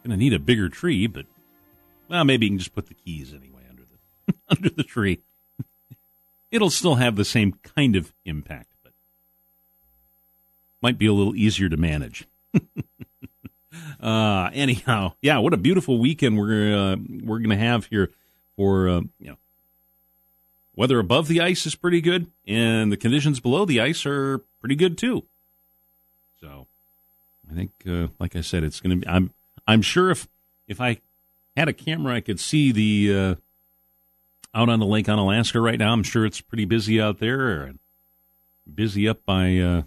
going 0.07 0.19
to 0.19 0.25
need 0.25 0.33
a 0.33 0.39
bigger 0.39 0.69
tree, 0.69 1.07
but 1.07 1.27
well, 2.09 2.25
maybe 2.25 2.47
you 2.47 2.51
can 2.51 2.59
just 2.59 2.75
put 2.75 2.87
the 2.87 2.95
keys 2.95 3.33
anyway 3.35 3.63
under 3.69 3.83
the 3.83 4.35
under 4.49 4.71
the 4.71 4.83
tree. 4.83 5.21
It'll 6.51 6.71
still 6.71 6.97
have 6.97 7.17
the 7.17 7.25
same 7.25 7.53
kind 7.63 7.97
of 7.97 8.13
impact, 8.25 8.73
but 8.83 8.93
might 10.81 10.99
be 10.99 11.07
a 11.07 11.13
little 11.13 11.35
easier 11.35 11.69
to 11.69 11.77
manage. 11.77 12.29
uh, 14.01 14.51
anyhow, 14.53 15.15
yeah, 15.21 15.39
what 15.39 15.53
a 15.53 15.59
beautiful 15.59 15.99
weekend 15.99 16.39
we're 16.39 16.77
uh, 16.77 16.97
we're 17.25 17.39
going 17.39 17.51
to 17.51 17.57
have 17.57 17.87
here 17.87 18.13
for 18.57 18.89
uh, 18.89 19.01
you 19.19 19.31
know 19.31 19.37
weather 20.77 20.99
above 20.99 21.27
the 21.27 21.41
ice 21.41 21.67
is 21.67 21.75
pretty 21.75 22.01
good, 22.01 22.31
and 22.47 22.93
the 22.93 22.97
conditions 22.97 23.41
below 23.41 23.65
the 23.65 23.81
ice 23.81 24.07
are 24.07 24.39
pretty 24.61 24.77
good 24.77 24.97
too. 24.97 25.25
So, 26.41 26.67
I 27.51 27.55
think, 27.55 27.73
uh, 27.89 28.09
like 28.21 28.37
I 28.37 28.43
said, 28.43 28.63
it's 28.63 28.81
going 28.81 29.01
to 29.01 29.05
be. 29.05 29.09
I'm 29.09 29.33
I'm 29.67 29.83
sure 29.83 30.11
if 30.11 30.29
if 30.69 30.81
I 30.81 31.01
had 31.57 31.69
a 31.69 31.73
camera, 31.73 32.15
I 32.15 32.21
could 32.21 32.39
see 32.39 32.71
the 32.71 33.19
uh, 33.19 33.35
out 34.55 34.69
on 34.69 34.79
the 34.79 34.87
Lake 34.87 35.07
Onalaska 35.07 35.63
right 35.63 35.79
now. 35.79 35.93
I'm 35.93 36.03
sure 36.03 36.27
it's 36.27 36.41
pretty 36.41 36.67
busy 36.67 37.01
out 37.01 37.19
there, 37.19 37.63
and 37.63 37.79
busy 38.73 39.09
up 39.09 39.25
by 39.25 39.57
uh, 39.59 39.83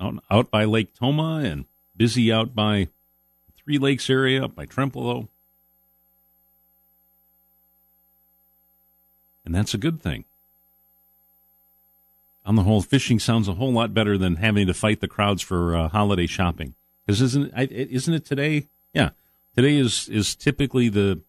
out 0.00 0.22
out 0.30 0.50
by 0.50 0.64
Lake 0.64 0.94
Tomah, 0.94 1.42
and 1.44 1.64
busy 1.96 2.32
out 2.32 2.54
by 2.54 2.88
Three 3.56 3.78
Lakes 3.78 4.10
area, 4.10 4.44
up 4.44 4.54
by 4.54 4.66
Trempealeau. 4.66 5.28
And 9.46 9.54
that's 9.54 9.72
a 9.72 9.78
good 9.78 10.02
thing. 10.02 10.24
On 12.44 12.56
the 12.56 12.64
whole, 12.64 12.82
fishing 12.82 13.18
sounds 13.18 13.48
a 13.48 13.54
whole 13.54 13.72
lot 13.72 13.94
better 13.94 14.18
than 14.18 14.36
having 14.36 14.66
to 14.66 14.74
fight 14.74 15.00
the 15.00 15.08
crowds 15.08 15.40
for 15.40 15.74
uh, 15.74 15.88
holiday 15.88 16.26
shopping. 16.26 16.74
Because 17.06 17.22
isn't 17.22 17.52
isn't 17.56 18.14
it 18.14 18.24
today? 18.24 18.66
Yeah, 18.92 19.10
today 19.54 19.76
is 19.76 20.08
is 20.08 20.34
typically 20.34 20.88
the 20.88 21.20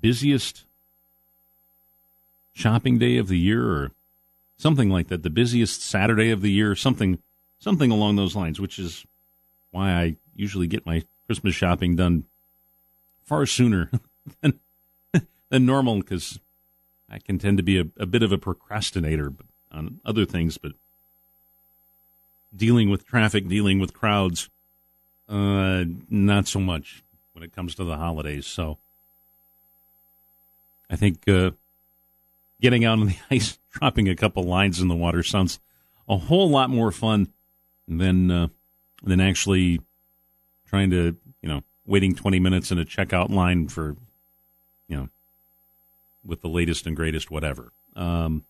busiest 0.00 0.64
shopping 2.52 2.98
day 2.98 3.16
of 3.16 3.28
the 3.28 3.38
year, 3.38 3.70
or 3.70 3.92
something 4.56 4.90
like 4.90 5.08
that. 5.08 5.22
The 5.22 5.30
busiest 5.30 5.82
Saturday 5.82 6.30
of 6.30 6.42
the 6.42 6.50
year, 6.50 6.74
something 6.74 7.18
something 7.58 7.90
along 7.90 8.16
those 8.16 8.36
lines. 8.36 8.60
Which 8.60 8.78
is 8.78 9.06
why 9.70 9.92
I 9.92 10.16
usually 10.34 10.66
get 10.66 10.86
my 10.86 11.02
Christmas 11.26 11.54
shopping 11.54 11.96
done 11.96 12.24
far 13.24 13.46
sooner 13.46 13.90
than 14.40 14.60
than 15.52 15.66
normal 15.66 15.96
because 15.96 16.40
I 17.10 17.18
can 17.18 17.38
tend 17.38 17.58
to 17.58 17.62
be 17.62 17.78
a, 17.78 17.84
a 17.98 18.06
bit 18.06 18.22
of 18.22 18.32
a 18.32 18.38
procrastinator 18.38 19.34
on 19.70 20.00
other 20.02 20.24
things, 20.24 20.56
but 20.56 20.72
dealing 22.56 22.88
with 22.88 23.06
traffic, 23.06 23.46
dealing 23.46 23.78
with 23.78 23.92
crowds, 23.92 24.48
uh, 25.28 25.84
not 26.08 26.48
so 26.48 26.58
much 26.58 27.04
when 27.34 27.44
it 27.44 27.54
comes 27.54 27.74
to 27.74 27.84
the 27.84 27.98
holidays. 27.98 28.46
So 28.46 28.78
I 30.88 30.96
think 30.96 31.28
uh, 31.28 31.50
getting 32.58 32.86
out 32.86 32.98
on 32.98 33.08
the 33.08 33.16
ice, 33.30 33.58
dropping 33.70 34.08
a 34.08 34.16
couple 34.16 34.44
lines 34.44 34.80
in 34.80 34.88
the 34.88 34.96
water 34.96 35.22
sounds 35.22 35.60
a 36.08 36.16
whole 36.16 36.48
lot 36.48 36.70
more 36.70 36.90
fun 36.90 37.28
than 37.86 38.30
uh, 38.30 38.48
than 39.02 39.20
actually 39.20 39.80
trying 40.66 40.88
to 40.90 41.14
you 41.42 41.48
know 41.48 41.62
waiting 41.84 42.14
20 42.14 42.40
minutes 42.40 42.70
in 42.70 42.78
a 42.78 42.86
checkout 42.86 43.28
line 43.28 43.68
for 43.68 43.96
you 44.88 44.96
know 44.96 45.08
with 46.24 46.40
the 46.40 46.48
latest 46.48 46.86
and 46.86 46.96
greatest 46.96 47.30
whatever. 47.30 47.72
Um, 47.96 48.44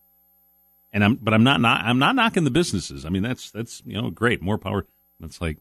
and 0.93 1.03
I'm, 1.03 1.15
but 1.17 1.33
I'm 1.33 1.43
not, 1.43 1.61
not, 1.61 1.85
I'm 1.85 1.99
not 1.99 2.15
knocking 2.15 2.45
the 2.45 2.51
businesses. 2.51 3.07
I 3.07 3.09
mean, 3.09 3.23
that's, 3.23 3.51
that's, 3.51 3.83
you 3.87 4.01
know, 4.01 4.11
great. 4.11 4.43
More 4.43 4.59
power. 4.59 4.87
That's 5.21 5.41
like, 5.41 5.59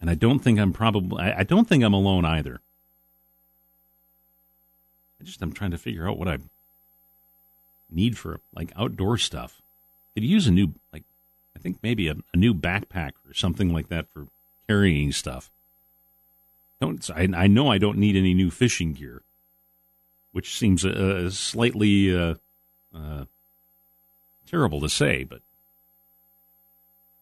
and 0.00 0.10
I 0.10 0.14
don't 0.14 0.40
think 0.40 0.58
I'm 0.58 0.72
probably, 0.72 1.22
I, 1.22 1.40
I 1.40 1.42
don't 1.44 1.68
think 1.68 1.82
I'm 1.82 1.94
alone 1.94 2.24
either. 2.24 2.60
I 5.20 5.24
just, 5.24 5.40
I'm 5.40 5.52
trying 5.52 5.70
to 5.70 5.78
figure 5.78 6.08
out 6.08 6.18
what 6.18 6.28
I 6.28 6.38
need 7.90 8.18
for 8.18 8.40
like 8.54 8.72
outdoor 8.76 9.16
stuff. 9.16 9.62
Could 10.14 10.24
use 10.24 10.46
a 10.46 10.50
new, 10.50 10.74
like, 10.92 11.04
I 11.56 11.58
think 11.58 11.78
maybe 11.82 12.08
a, 12.08 12.16
a 12.34 12.36
new 12.36 12.52
backpack 12.52 13.12
or 13.26 13.32
something 13.32 13.72
like 13.72 13.88
that 13.88 14.08
for 14.12 14.26
carrying 14.68 15.12
stuff. 15.12 15.50
Don't, 16.80 17.08
I, 17.14 17.28
I 17.34 17.46
know 17.46 17.70
I 17.70 17.78
don't 17.78 17.98
need 17.98 18.16
any 18.16 18.34
new 18.34 18.50
fishing 18.50 18.92
gear 18.92 19.22
which 20.32 20.56
seems 20.58 20.84
uh, 20.84 21.30
slightly 21.30 22.16
uh, 22.16 22.34
uh, 22.94 23.24
terrible 24.46 24.80
to 24.80 24.88
say, 24.88 25.24
but 25.24 25.40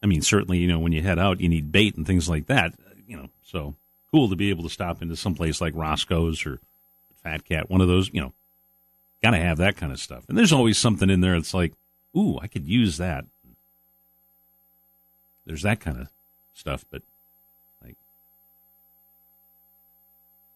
I 0.02 0.06
mean, 0.06 0.22
certainly, 0.22 0.58
you 0.58 0.68
know, 0.68 0.78
when 0.78 0.92
you 0.92 1.02
head 1.02 1.18
out, 1.18 1.40
you 1.40 1.48
need 1.48 1.72
bait 1.72 1.96
and 1.96 2.06
things 2.06 2.28
like 2.28 2.46
that, 2.46 2.72
you 3.06 3.16
know, 3.16 3.28
so 3.42 3.74
cool 4.11 4.28
to 4.28 4.36
be 4.36 4.50
able 4.50 4.64
to 4.64 4.70
stop 4.70 5.02
into 5.02 5.16
some 5.16 5.34
place 5.34 5.61
like 5.61 5.74
Roscoe's 5.76 6.44
or 6.46 6.61
Fat 7.22 7.44
Cat, 7.44 7.70
one 7.70 7.80
of 7.80 7.88
those, 7.88 8.11
you 8.12 8.20
know, 8.20 8.32
got 9.22 9.32
to 9.32 9.36
have 9.36 9.58
that 9.58 9.76
kind 9.76 9.92
of 9.92 10.00
stuff. 10.00 10.24
And 10.28 10.38
there's 10.38 10.52
always 10.52 10.78
something 10.78 11.11
in 11.11 11.20
there 11.20 11.34
that's 11.34 11.54
like, 11.54 11.74
ooh, 12.16 12.38
I 12.40 12.46
could 12.46 12.66
use 12.66 12.96
that. 12.96 13.24
There's 15.46 15.62
that 15.62 15.80
kind 15.80 15.98
of 15.98 16.08
stuff, 16.54 16.84
but 16.90 17.02
like, 17.84 17.96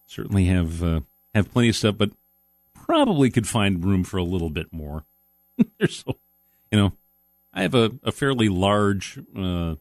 certainly 0.07 0.47
have 0.47 0.83
uh, 0.83 1.01
have 1.35 1.53
plenty 1.53 1.69
of 1.69 1.77
stuff, 1.77 1.97
but 1.99 2.11
probably 2.87 3.31
could 3.31 3.49
find 3.49 3.85
room 3.85 4.05
for 4.05 4.19
a 4.19 4.25
little 4.25 4.51
bit 4.51 4.73
more. 4.73 5.05
There's 5.79 6.05
so, 6.05 6.19
you 6.71 6.79
know, 6.79 6.93
I 7.53 7.63
have 7.63 7.75
a, 7.75 7.93
a 8.03 8.13
fairly 8.13 8.49
large 8.49 9.19
uh, 9.37 9.77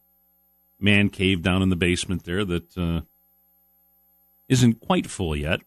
man 0.79 1.09
cave 1.09 1.41
down 1.41 1.61
in 1.61 1.69
the 1.69 1.75
basement 1.75 2.23
there 2.23 2.45
that 2.45 2.77
uh, 2.77 3.01
not 4.49 4.79
quite 4.79 5.07
full 5.07 5.35
yet. 5.35 5.61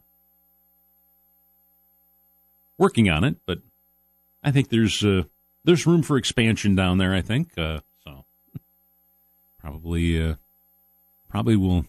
Working 2.78 3.08
on 3.08 3.24
it, 3.24 3.36
but 3.46 3.60
I 4.42 4.50
think 4.50 4.68
there's 4.68 5.02
uh, 5.02 5.22
there's 5.64 5.86
room 5.86 6.02
for 6.02 6.18
expansion 6.18 6.74
down 6.74 6.98
there. 6.98 7.14
I 7.14 7.22
think 7.22 7.56
uh, 7.56 7.80
so. 8.04 8.26
Probably 9.58 10.22
uh, 10.22 10.34
probably 11.28 11.56
will 11.56 11.86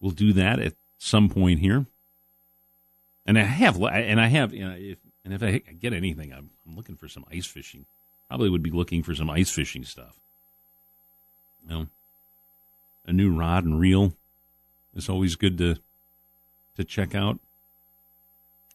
we'll 0.00 0.12
do 0.12 0.32
that 0.32 0.60
at 0.60 0.74
some 0.96 1.28
point 1.28 1.58
here 1.58 1.86
and 3.26 3.38
I 3.38 3.42
have, 3.42 3.80
and 3.82 4.20
I 4.20 4.26
have, 4.26 4.52
you 4.52 4.68
know, 4.68 4.74
if, 4.76 4.98
and 5.24 5.32
if 5.32 5.42
I 5.42 5.58
get 5.58 5.92
anything, 5.92 6.32
I'm, 6.32 6.50
I'm 6.66 6.76
looking 6.76 6.96
for 6.96 7.08
some 7.08 7.24
ice 7.32 7.46
fishing. 7.46 7.86
Probably 8.28 8.50
would 8.50 8.62
be 8.62 8.70
looking 8.70 9.02
for 9.02 9.14
some 9.14 9.30
ice 9.30 9.50
fishing 9.50 9.84
stuff. 9.84 10.18
You 11.62 11.68
know, 11.74 11.86
a 13.06 13.12
new 13.12 13.32
rod 13.34 13.64
and 13.64 13.80
reel 13.80 14.14
is 14.94 15.08
always 15.08 15.36
good 15.36 15.58
to 15.58 15.76
to 16.76 16.84
check 16.84 17.14
out. 17.14 17.38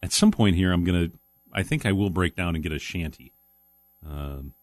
At 0.02 0.14
some 0.14 0.32
point 0.32 0.56
here, 0.56 0.72
I'm 0.72 0.84
gonna. 0.84 1.10
I 1.54 1.64
think 1.64 1.86
I 1.86 1.92
will 1.92 2.10
break 2.10 2.36
down 2.36 2.56
and 2.56 2.64
get 2.64 2.72
a 2.72 2.80
shanty, 2.80 3.32
um, 4.08 4.54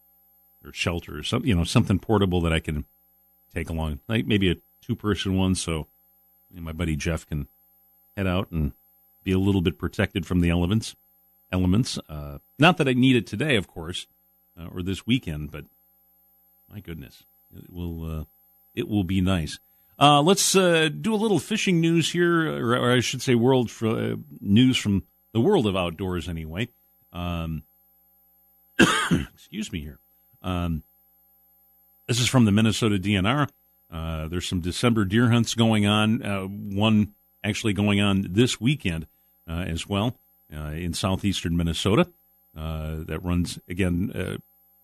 or 0.65 0.73
shelter, 0.73 1.17
or 1.17 1.23
something. 1.23 1.47
You 1.47 1.55
know, 1.55 1.63
something 1.63 1.99
portable 1.99 2.41
that 2.41 2.53
I 2.53 2.59
can 2.59 2.85
take 3.53 3.69
along, 3.69 3.99
like 4.07 4.25
maybe 4.25 4.51
a 4.51 4.55
two 4.81 4.95
person 4.95 5.35
one, 5.35 5.55
so 5.55 5.87
my 6.53 6.71
buddy 6.71 6.95
Jeff 6.95 7.27
can 7.27 7.47
head 8.15 8.27
out 8.27 8.49
and 8.51 8.71
be 9.27 9.33
a 9.33 9.37
little 9.37 9.61
bit 9.61 9.77
protected 9.77 10.25
from 10.25 10.39
the 10.39 10.49
elements. 10.49 10.95
Elements. 11.51 11.99
Uh, 12.09 12.37
not 12.57 12.77
that 12.77 12.87
I 12.87 12.93
need 12.93 13.17
it 13.17 13.27
today, 13.27 13.57
of 13.57 13.67
course, 13.67 14.07
uh, 14.57 14.67
or 14.73 14.81
this 14.81 15.05
weekend, 15.05 15.51
but 15.51 15.65
my 16.71 16.79
goodness, 16.79 17.23
it 17.55 17.69
will. 17.69 18.19
Uh, 18.19 18.23
it 18.73 18.87
will 18.87 19.03
be 19.03 19.21
nice. 19.21 19.59
Uh, 19.99 20.21
let's 20.21 20.55
uh, 20.55 20.89
do 20.89 21.13
a 21.13 21.17
little 21.17 21.39
fishing 21.39 21.81
news 21.81 22.11
here, 22.11 22.73
or, 22.73 22.91
I 22.91 22.99
should 22.99 23.21
say, 23.21 23.33
world 23.33 23.71
uh, 23.81 24.15
news 24.39 24.77
from 24.77 25.03
the 25.33 25.41
world 25.41 25.65
of 25.65 25.75
outdoors. 25.75 26.29
Anyway, 26.29 26.69
um, 27.11 27.63
excuse 28.79 29.71
me 29.71 29.81
here. 29.81 29.97
Um, 30.43 30.83
this 32.07 32.19
is 32.19 32.27
from 32.27 32.45
the 32.45 32.51
Minnesota 32.51 32.97
DNR. 32.97 33.49
there's 34.29 34.47
some 34.47 34.61
December 34.61 35.03
deer 35.05 35.31
hunts 35.31 35.55
going 35.55 35.85
on. 35.85 36.19
one 36.75 37.13
actually 37.43 37.73
going 37.73 37.99
on 37.99 38.27
this 38.29 38.61
weekend. 38.61 39.07
Uh, 39.47 39.65
as 39.67 39.87
well 39.87 40.15
uh, 40.53 40.71
in 40.71 40.93
southeastern 40.93 41.57
Minnesota. 41.57 42.07
Uh, 42.57 43.03
that 43.05 43.23
runs 43.23 43.59
again 43.69 44.11
uh, 44.15 44.37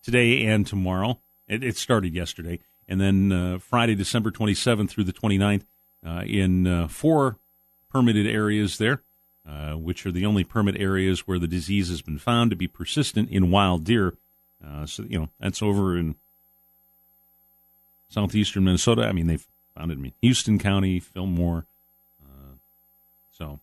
today 0.03 0.45
and 0.45 0.67
tomorrow. 0.67 1.19
It, 1.47 1.63
it, 1.63 1.75
started 1.75 2.13
yesterday. 2.13 2.59
And 2.87 3.01
then 3.01 3.31
uh, 3.31 3.57
Friday, 3.57 3.95
December 3.95 4.29
27th 4.29 4.89
through 4.89 5.05
the 5.05 5.13
29th 5.13 5.63
in 6.27 6.87
four 6.89 7.37
permitted 7.91 8.27
areas 8.27 8.77
there, 8.77 9.01
which 9.73 10.05
are 10.05 10.11
the 10.11 10.25
only 10.25 10.43
permit 10.43 10.79
areas 10.79 11.27
where 11.27 11.39
the 11.39 11.47
disease 11.47 11.89
has 11.89 12.03
been 12.03 12.19
found 12.19 12.51
to 12.51 12.55
be 12.55 12.67
persistent 12.67 13.29
in 13.31 13.49
wild 13.49 13.85
deer. 13.85 14.13
so, 14.85 15.03
you 15.03 15.17
know, 15.17 15.29
that's 15.39 15.63
over 15.63 15.97
in 15.97 16.15
southeastern 18.09 18.65
Minnesota. 18.65 19.03
I 19.03 19.13
mean, 19.13 19.27
they've 19.27 19.47
found 19.75 19.91
it 19.91 19.97
in 19.97 20.13
Houston 20.21 20.59
County, 20.59 20.99
Fillmore. 20.99 21.65
Uh, 22.23 22.55
so 23.35 23.59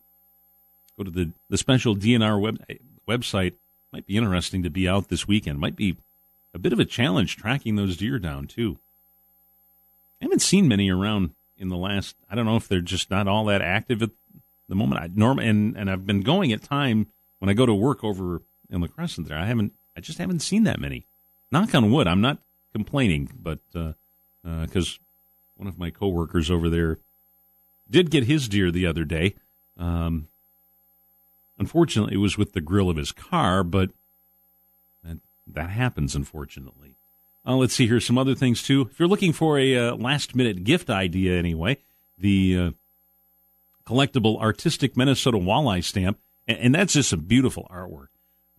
go 1.01 1.11
to 1.11 1.11
the, 1.11 1.31
the 1.49 1.57
special 1.57 1.97
DNR 1.97 2.41
web, 2.41 2.63
website. 3.09 3.55
Might 3.93 4.07
be 4.07 4.17
interesting 4.17 4.63
to 4.63 4.71
be 4.71 4.87
out 4.87 5.09
this 5.09 5.27
weekend. 5.27 5.59
Might 5.59 5.77
be 5.77 5.97
a 6.55 6.59
bit 6.59 6.73
of 6.73 6.79
a 6.79 6.85
challenge 6.85 7.37
tracking 7.37 7.77
those 7.77 7.97
deer 7.97 8.19
down, 8.19 8.47
too. 8.47 8.79
I 10.21 10.27
haven't 10.27 10.43
seen 10.43 10.69
many 10.69 10.91
around 10.91 11.31
in 11.59 11.71
the 11.71 11.77
last, 11.77 12.17
I 12.31 12.35
don't 12.35 12.47
know 12.47 12.57
if 12.57 12.69
they're 12.69 12.81
just 12.81 13.11
not 13.11 13.27
all 13.27 13.47
that 13.47 13.63
active 13.63 14.03
at 14.03 14.11
the 14.69 14.75
moment. 14.75 15.01
I 15.01 15.09
norm 15.13 15.39
and, 15.39 15.77
and 15.77 15.91
I've 15.91 16.07
been 16.07 16.21
going 16.21 16.53
at 16.53 16.63
time 16.63 17.07
when 17.39 17.49
I 17.49 17.55
go 17.55 17.67
to 17.67 17.75
work 17.75 18.05
over 18.05 18.43
in 18.69 18.81
La 18.81 18.87
Crescent 18.87 19.29
there. 19.29 19.39
I 19.39 19.47
haven't, 19.47 19.73
I 19.97 20.01
just 20.01 20.19
haven't 20.19 20.41
seen 20.41 20.65
that 20.65 20.81
many. 20.81 21.07
Knock 21.51 21.75
on 21.75 21.91
wood. 21.91 22.07
I'm 22.07 22.21
not 22.21 22.39
complaining, 22.73 23.31
but, 23.43 23.59
uh, 23.75 23.93
because 24.43 24.97
uh, 24.97 25.05
one 25.57 25.69
of 25.69 25.79
my 25.79 25.91
coworkers 25.91 26.51
over 26.51 26.69
there 26.69 26.99
did 27.91 28.11
get 28.11 28.25
his 28.25 28.49
deer 28.49 28.71
the 28.71 28.87
other 28.87 29.05
day. 29.05 29.35
Um, 29.77 30.29
unfortunately, 31.61 32.15
it 32.15 32.19
was 32.19 32.37
with 32.37 32.53
the 32.53 32.61
grill 32.61 32.91
of 32.91 32.97
his 32.97 33.13
car, 33.13 33.63
but 33.63 33.91
that, 35.05 35.19
that 35.47 35.71
happens, 35.71 36.17
unfortunately. 36.17 36.97
Uh, 37.47 37.55
let's 37.55 37.75
see 37.75 37.87
here 37.87 38.01
some 38.01 38.19
other 38.19 38.35
things 38.35 38.63
too. 38.63 38.89
If 38.91 38.99
you're 38.99 39.09
looking 39.09 39.33
for 39.33 39.59
a 39.59 39.77
uh, 39.77 39.95
last 39.95 40.35
minute 40.35 40.65
gift 40.65 40.91
idea, 40.91 41.39
anyway, 41.39 41.79
the 42.19 42.59
uh, 42.59 42.71
collectible 43.87 44.41
artistic 44.41 44.97
Minnesota 44.97 45.39
walleye 45.39 45.85
stamp, 45.85 46.19
and, 46.49 46.59
and 46.59 46.75
that's 46.75 46.95
just 46.95 47.11
some 47.11 47.21
beautiful 47.21 47.69
artwork. 47.71 48.09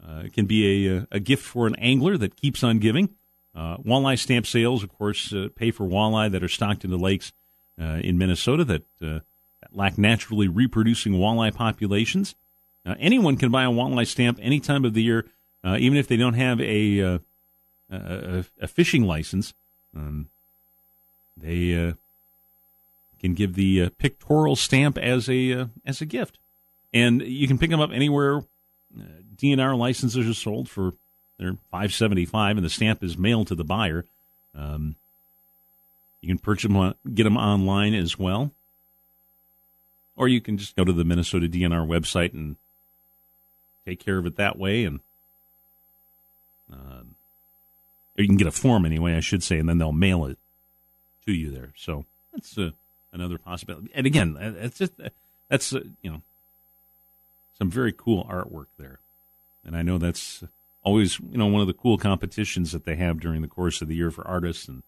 Uh, 0.04 0.24
it 0.26 0.34
can 0.34 0.46
be 0.46 0.88
a, 0.88 1.08
a 1.12 1.20
gift 1.20 1.44
for 1.44 1.68
an 1.68 1.76
angler 1.76 2.18
that 2.18 2.36
keeps 2.36 2.64
on 2.64 2.80
giving. 2.80 3.10
Uh, 3.54 3.78
walleye 3.78 4.18
stamp 4.18 4.48
sales, 4.48 4.84
of 4.84 4.90
course, 4.90 5.34
uh, 5.34 5.50
pay 5.56 5.72
for 5.72 5.86
walleye 5.86 6.32
that 6.32 6.44
are 6.44 6.48
stocked 6.48 6.84
in 6.84 6.92
the 6.92 6.98
lakes 6.98 7.34
uh, 7.80 8.00
in 8.04 8.18
Minnesota 8.18 8.64
that, 8.64 8.84
uh, 9.02 9.20
that, 9.62 9.74
lack 9.74 9.98
naturally 9.98 10.48
reproducing 10.48 11.14
walleye 11.14 11.54
populations. 11.54 12.36
Anyone 12.86 13.38
can 13.38 13.52
buy 13.52 13.64
a 13.64 13.70
walleye 13.70 14.08
stamp 14.08 14.40
any 14.42 14.60
time 14.60 14.86
of 14.86 14.94
the 14.94 15.04
year, 15.04 15.26
uh, 15.64 15.78
even 15.80 15.98
if 15.98 16.08
they 16.08 16.18
don't 16.18 16.34
have 16.34 16.60
a, 16.62 17.02
uh, 17.02 17.20
a, 17.92 18.46
a, 18.62 18.68
fishing 18.68 19.04
license. 19.04 19.54
Um, 19.96 20.30
they 21.38 21.94
can 23.20 23.34
give 23.34 23.54
the 23.56 23.90
pictorial 23.90 24.56
stamp 24.56 24.98
as 24.98 25.30
a 25.30 25.70
as 25.86 26.02
a 26.02 26.06
gift, 26.06 26.40
and 26.94 27.22
you 27.22 27.48
can 27.48 27.58
pick 27.58 27.70
them 27.70 27.80
up 27.80 27.92
anywhere. 27.92 28.42
DNR 29.36 29.78
licenses 29.78 30.28
are 30.28 30.34
sold 30.34 30.70
for 30.70 30.94
they're 31.38 31.58
five 31.70 31.94
seventy 31.94 32.26
five, 32.26 32.58
and 32.58 32.66
the 32.66 32.70
stamp 32.70 33.04
is 33.04 33.18
mailed 33.18 33.48
to 33.48 33.56
the 33.56 33.64
buyer. 33.64 34.06
Um, 34.56 34.96
you 36.22 36.28
can 36.28 36.38
purchase 36.38 36.72
them, 36.72 36.94
get 37.14 37.24
them 37.24 37.38
online 37.38 37.94
as 37.94 38.18
well, 38.18 38.52
or 40.16 40.28
you 40.28 40.42
can 40.42 40.58
just 40.58 40.76
go 40.76 40.84
to 40.84 40.94
the 40.94 41.04
Minnesota 41.04 41.48
DNR 41.48 41.88
website 41.88 42.34
and 42.34 42.58
take 43.86 44.00
care 44.04 44.18
of 44.18 44.26
it 44.26 44.36
that 44.38 44.58
way. 44.58 44.86
And 44.86 45.00
or 48.18 48.22
you 48.22 48.28
can 48.28 48.38
get 48.38 48.48
a 48.48 48.52
form 48.52 48.86
anyway, 48.86 49.16
I 49.16 49.20
should 49.20 49.44
say, 49.44 49.58
and 49.58 49.68
then 49.68 49.78
they'll 49.78 49.92
mail 49.92 50.26
it 50.26 50.38
to 51.26 51.34
you 51.34 51.50
there. 51.52 51.74
So 51.76 52.06
that's 52.34 52.58
uh, 52.58 52.72
another 53.12 53.38
possibility. 53.38 53.90
And 53.94 54.06
again, 54.06 54.36
that's 54.40 54.78
just 54.78 54.94
that's 55.50 55.74
uh, 55.74 55.82
you 56.02 56.12
know 56.12 56.22
some 57.58 57.70
very 57.70 57.92
cool 57.92 58.26
artwork 58.26 58.68
there, 58.78 59.00
and 59.66 59.76
I 59.76 59.82
know 59.82 59.98
that's 59.98 60.44
always 60.84 61.20
you 61.20 61.38
know 61.38 61.48
one 61.48 61.62
of 61.62 61.68
the 61.68 61.74
cool 61.74 61.98
competitions 61.98 62.72
that 62.72 62.86
they 62.86 62.96
have 62.96 63.20
during 63.20 63.42
the 63.42 63.48
course 63.48 63.82
of 63.82 63.88
the 63.88 63.96
year 63.96 64.12
for 64.12 64.28
artists 64.28 64.68
and 64.68 64.84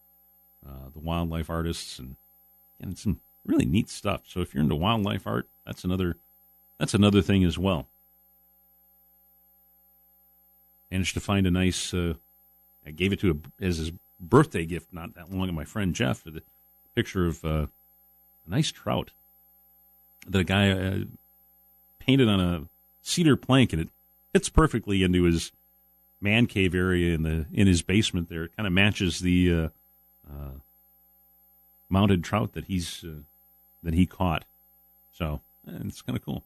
uh, 0.65 0.89
the 0.93 0.99
wildlife 0.99 1.49
artists 1.49 1.99
and 1.99 2.15
and 2.81 2.97
some 2.97 3.19
really 3.45 3.65
neat 3.65 3.89
stuff. 3.89 4.21
So 4.27 4.41
if 4.41 4.53
you're 4.53 4.63
into 4.63 4.75
wildlife 4.75 5.25
art, 5.25 5.47
that's 5.65 5.83
another 5.83 6.17
that's 6.79 6.93
another 6.93 7.21
thing 7.21 7.43
as 7.43 7.57
well. 7.57 7.87
Managed 10.93 11.15
to 11.15 11.19
find 11.19 11.47
a 11.47 11.51
nice. 11.51 11.91
Uh, 11.91 12.13
I 12.85 12.91
gave 12.91 13.11
it 13.13 13.19
to 13.21 13.31
a, 13.31 13.65
as 13.65 13.77
his 13.77 13.91
birthday 14.19 14.63
gift 14.63 14.93
not 14.93 15.15
that 15.15 15.31
long 15.31 15.45
ago. 15.45 15.51
My 15.51 15.65
friend 15.65 15.95
Jeff, 15.95 16.23
the 16.23 16.43
picture 16.93 17.25
of 17.25 17.43
uh, 17.43 17.65
a 18.45 18.49
nice 18.49 18.71
trout 18.71 19.09
that 20.27 20.37
a 20.37 20.43
guy 20.43 20.69
uh, 20.69 20.99
painted 21.97 22.29
on 22.29 22.39
a 22.39 22.67
cedar 23.01 23.35
plank, 23.35 23.73
and 23.73 23.81
it 23.81 23.89
fits 24.33 24.49
perfectly 24.49 25.01
into 25.01 25.23
his 25.23 25.51
man 26.21 26.45
cave 26.45 26.75
area 26.75 27.15
in 27.15 27.23
the 27.23 27.47
in 27.51 27.65
his 27.65 27.81
basement 27.81 28.29
there. 28.29 28.43
It 28.43 28.55
kind 28.55 28.67
of 28.67 28.73
matches 28.73 29.19
the 29.19 29.51
uh, 29.51 29.69
uh, 30.29 30.51
mounted 31.89 32.23
trout 32.23 32.53
that 32.53 32.65
he's 32.65 33.03
uh, 33.03 33.21
that 33.81 33.95
he 33.95 34.05
caught. 34.05 34.45
So 35.11 35.41
it's 35.67 36.03
kind 36.03 36.15
of 36.15 36.23
cool. 36.23 36.43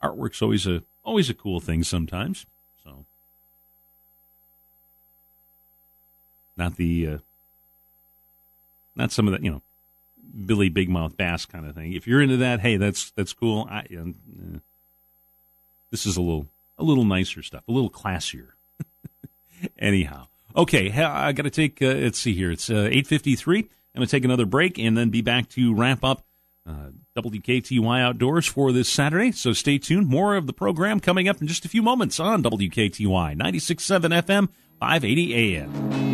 Artwork's 0.00 0.40
always 0.40 0.68
a 0.68 0.84
always 1.02 1.28
a 1.28 1.34
cool 1.34 1.58
thing 1.58 1.82
sometimes. 1.82 2.46
So 2.84 3.04
not 6.56 6.76
the 6.76 7.08
uh, 7.08 7.18
not 8.94 9.12
some 9.12 9.26
of 9.26 9.32
that 9.32 9.42
you 9.42 9.50
know 9.50 9.62
Billy 10.44 10.68
Big 10.68 10.88
Mouth 10.88 11.16
Bass 11.16 11.46
kind 11.46 11.66
of 11.66 11.74
thing. 11.74 11.92
If 11.92 12.06
you're 12.06 12.22
into 12.22 12.38
that, 12.38 12.60
hey, 12.60 12.76
that's 12.76 13.10
that's 13.12 13.32
cool. 13.32 13.66
I, 13.70 13.80
uh, 13.80 14.58
this 15.90 16.06
is 16.06 16.16
a 16.16 16.22
little 16.22 16.46
a 16.78 16.84
little 16.84 17.04
nicer 17.04 17.42
stuff, 17.42 17.62
a 17.68 17.72
little 17.72 17.90
classier. 17.90 18.48
Anyhow, 19.78 20.26
okay, 20.56 20.90
I 20.90 21.32
got 21.32 21.44
to 21.44 21.50
take. 21.50 21.80
Uh, 21.80 21.86
let's 21.86 22.18
see 22.18 22.34
here. 22.34 22.50
It's 22.50 22.70
uh, 22.70 22.88
eight 22.90 23.06
fifty 23.06 23.36
three. 23.36 23.68
I'm 23.94 24.02
to 24.02 24.06
take 24.06 24.24
another 24.26 24.44
break 24.44 24.78
and 24.78 24.96
then 24.96 25.08
be 25.08 25.22
back 25.22 25.48
to 25.50 25.74
wrap 25.74 26.04
up 26.04 26.22
uh, 26.68 26.90
WKTY 27.16 28.02
Outdoors 28.02 28.46
for 28.46 28.70
this 28.70 28.90
Saturday. 28.90 29.32
So 29.32 29.54
stay 29.54 29.78
tuned. 29.78 30.06
More 30.06 30.36
of 30.36 30.46
the 30.46 30.52
program 30.52 31.00
coming 31.00 31.28
up 31.28 31.40
in 31.40 31.46
just 31.46 31.64
a 31.64 31.68
few 31.68 31.82
moments 31.82 32.20
on 32.20 32.42
WKTY 32.42 33.38
96.7 33.38 34.22
FM, 34.22 34.48
580 34.80 35.56
AM. 35.56 36.05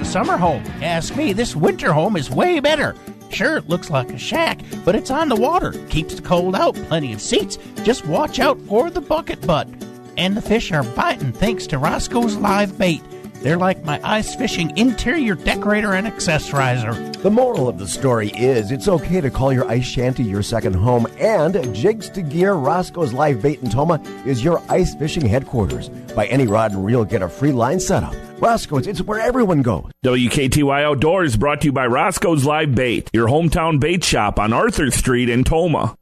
A 0.00 0.04
summer 0.04 0.38
home. 0.38 0.64
Ask 0.80 1.14
me, 1.14 1.34
this 1.34 1.54
winter 1.54 1.92
home 1.92 2.16
is 2.16 2.30
way 2.30 2.58
better. 2.58 2.96
Sure, 3.28 3.58
it 3.58 3.68
looks 3.68 3.90
like 3.90 4.10
a 4.10 4.18
shack, 4.18 4.58
but 4.82 4.94
it's 4.94 5.10
on 5.10 5.28
the 5.28 5.36
water, 5.36 5.72
keeps 5.90 6.14
the 6.14 6.22
cold 6.22 6.56
out, 6.56 6.74
plenty 6.74 7.12
of 7.12 7.20
seats. 7.20 7.58
Just 7.82 8.06
watch 8.06 8.40
out 8.40 8.58
for 8.62 8.88
the 8.88 9.02
bucket 9.02 9.46
butt. 9.46 9.68
And 10.16 10.34
the 10.34 10.42
fish 10.42 10.72
are 10.72 10.84
biting 10.84 11.32
thanks 11.32 11.66
to 11.68 11.78
Roscoe's 11.78 12.34
live 12.36 12.78
bait. 12.78 13.02
They're 13.34 13.58
like 13.58 13.84
my 13.84 14.00
ice 14.02 14.34
fishing 14.34 14.76
interior 14.78 15.34
decorator 15.34 15.92
and 15.92 16.06
accessorizer. 16.06 17.14
The 17.22 17.30
moral 17.30 17.68
of 17.68 17.78
the 17.78 17.86
story 17.86 18.30
is 18.30 18.70
it's 18.70 18.88
okay 18.88 19.20
to 19.20 19.30
call 19.30 19.52
your 19.52 19.68
ice 19.68 19.84
shanty 19.84 20.24
your 20.24 20.42
second 20.42 20.74
home, 20.74 21.06
and 21.18 21.74
Jigs 21.74 22.08
to 22.10 22.22
Gear 22.22 22.54
Roscoe's 22.54 23.12
Live 23.12 23.42
Bait 23.42 23.62
in 23.62 23.68
Tomah 23.68 24.02
is 24.24 24.42
your 24.42 24.62
ice 24.70 24.94
fishing 24.94 25.26
headquarters. 25.26 25.90
Buy 26.16 26.26
any 26.28 26.46
rod 26.46 26.72
and 26.72 26.86
reel, 26.86 27.04
get 27.04 27.20
a 27.20 27.28
free 27.28 27.52
line 27.52 27.80
setup. 27.80 28.14
Roscoe's, 28.40 28.86
it's 28.86 29.02
where 29.02 29.20
everyone 29.20 29.60
goes. 29.60 29.90
WKTY 30.04 30.82
Outdoors 30.82 31.36
brought 31.36 31.60
to 31.60 31.66
you 31.66 31.72
by 31.72 31.86
Roscoe's 31.86 32.46
Live 32.46 32.74
Bait, 32.74 33.10
your 33.12 33.28
hometown 33.28 33.78
bait 33.78 34.02
shop 34.02 34.38
on 34.38 34.54
Arthur 34.54 34.90
Street 34.90 35.28
in 35.28 35.44
Tomah. 35.44 35.94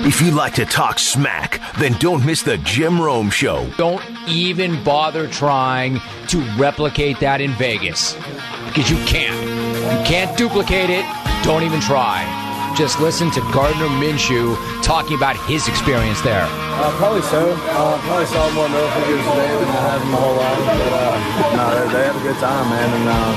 If 0.00 0.20
you 0.22 0.30
like 0.30 0.54
to 0.54 0.64
talk 0.64 1.00
smack, 1.00 1.60
then 1.78 1.94
don't 1.98 2.24
miss 2.24 2.42
the 2.42 2.58
Jim 2.58 3.00
Rome 3.00 3.30
Show. 3.30 3.68
Don't 3.76 4.02
even 4.28 4.82
bother 4.84 5.26
trying 5.26 6.00
to 6.28 6.40
replicate 6.56 7.18
that 7.18 7.40
in 7.40 7.50
Vegas 7.54 8.14
because 8.66 8.88
you 8.88 8.96
can't. 9.04 9.34
You 9.34 10.06
can't 10.06 10.38
duplicate 10.38 10.90
it. 10.90 11.04
Don't 11.42 11.64
even 11.64 11.80
try. 11.80 12.47
Just 12.78 13.00
listen 13.00 13.28
to 13.32 13.40
Gardner 13.50 13.90
Minshew 13.98 14.54
talking 14.84 15.16
about 15.16 15.34
his 15.50 15.66
experience 15.66 16.22
there. 16.22 16.46
Uh, 16.46 16.94
probably 16.96 17.22
so. 17.22 17.50
Uh, 17.74 17.98
probably 18.06 18.26
saw 18.26 18.48
more 18.54 18.68
middle 18.68 18.88
fingers 18.94 19.18
today 19.34 19.50
than 19.50 19.66
I 19.66 19.82
have 19.82 20.00
in 20.00 20.08
my 20.14 20.20
whole 20.22 20.36
life. 20.38 20.62
But 20.62 20.92
uh, 20.94 21.56
no, 21.58 21.64
they, 21.74 21.92
they, 21.92 22.06
had 22.06 22.14
a 22.14 22.22
good 22.22 22.38
time, 22.38 22.70
man, 22.70 22.86
and 22.94 23.08
um, 23.10 23.34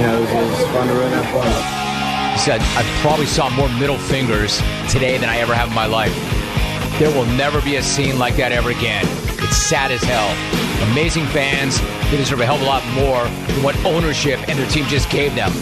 you 0.00 0.02
know 0.08 0.16
it 0.16 0.20
was, 0.24 0.30
it 0.32 0.64
was 0.64 0.72
fun 0.72 0.88
to 0.88 0.94
ruin 0.94 1.10
that 1.10 1.28
fun. 1.36 2.32
He 2.32 2.38
said, 2.40 2.62
I 2.72 2.82
probably 3.02 3.26
saw 3.26 3.50
more 3.50 3.68
middle 3.78 3.98
fingers 3.98 4.56
today 4.88 5.18
than 5.18 5.28
I 5.28 5.36
ever 5.36 5.52
have 5.52 5.68
in 5.68 5.74
my 5.74 5.84
life. 5.84 6.16
There 6.98 7.10
will 7.10 7.28
never 7.36 7.60
be 7.60 7.76
a 7.76 7.82
scene 7.82 8.18
like 8.18 8.36
that 8.36 8.52
ever 8.52 8.70
again. 8.70 9.04
It's 9.44 9.58
sad 9.58 9.92
as 9.92 10.00
hell. 10.02 10.32
Amazing 10.92 11.26
fans. 11.26 11.78
They 12.10 12.16
deserve 12.16 12.40
a 12.40 12.46
hell 12.46 12.56
of 12.56 12.62
a 12.62 12.64
lot 12.64 12.80
more 12.96 13.22
than 13.52 13.62
what 13.62 13.76
ownership 13.84 14.40
and 14.48 14.58
their 14.58 14.70
team 14.70 14.86
just 14.86 15.10
gave 15.10 15.34
them. 15.34 15.52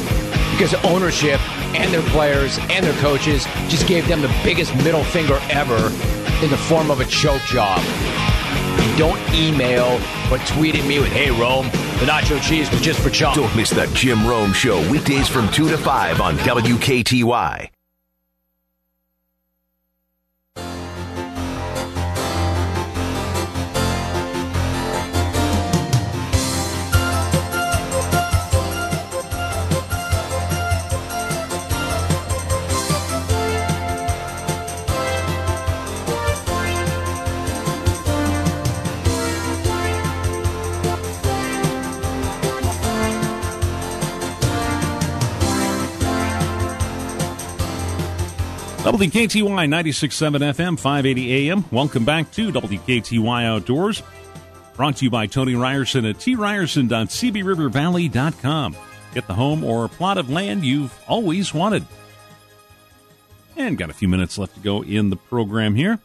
Because 0.54 0.74
ownership 0.84 1.40
and 1.74 1.92
their 1.92 2.02
players 2.10 2.58
and 2.70 2.84
their 2.84 2.98
coaches 3.00 3.44
just 3.68 3.86
gave 3.86 4.06
them 4.08 4.22
the 4.22 4.40
biggest 4.44 4.74
middle 4.76 5.04
finger 5.04 5.38
ever 5.50 5.86
in 6.44 6.50
the 6.50 6.56
form 6.56 6.90
of 6.90 7.00
a 7.00 7.04
choke 7.04 7.42
job. 7.42 7.80
Don't 8.96 9.20
email 9.34 10.00
or 10.30 10.38
tweet 10.38 10.74
at 10.74 10.86
me 10.86 10.98
with, 10.98 11.08
hey, 11.08 11.30
Rome, 11.30 11.66
the 12.00 12.06
nacho 12.06 12.40
cheese 12.40 12.70
was 12.70 12.80
just 12.80 13.00
for 13.00 13.10
chump. 13.10 13.34
Don't 13.34 13.54
miss 13.56 13.70
the 13.70 13.86
Jim 13.94 14.26
Rome 14.26 14.52
Show 14.52 14.78
weekdays 14.90 15.28
from 15.28 15.50
2 15.52 15.68
to 15.68 15.78
5 15.78 16.20
on 16.20 16.36
WKTY. 16.36 17.69
WKTY 48.90 49.68
96.7 49.68 50.52
FM, 50.52 50.76
580 50.76 51.48
AM. 51.48 51.64
Welcome 51.70 52.04
back 52.04 52.32
to 52.32 52.50
WKTY 52.50 53.44
Outdoors. 53.44 54.02
Brought 54.74 54.96
to 54.96 55.04
you 55.04 55.10
by 55.12 55.28
Tony 55.28 55.54
Ryerson 55.54 56.04
at 56.06 56.16
tryerson.cbrivervalley.com. 56.16 58.76
Get 59.14 59.28
the 59.28 59.34
home 59.34 59.62
or 59.62 59.86
plot 59.86 60.18
of 60.18 60.28
land 60.28 60.64
you've 60.64 60.92
always 61.06 61.54
wanted. 61.54 61.86
And 63.56 63.78
got 63.78 63.90
a 63.90 63.94
few 63.94 64.08
minutes 64.08 64.38
left 64.38 64.56
to 64.56 64.60
go 64.60 64.82
in 64.82 65.10
the 65.10 65.16
program 65.16 65.76
here. 65.76 66.00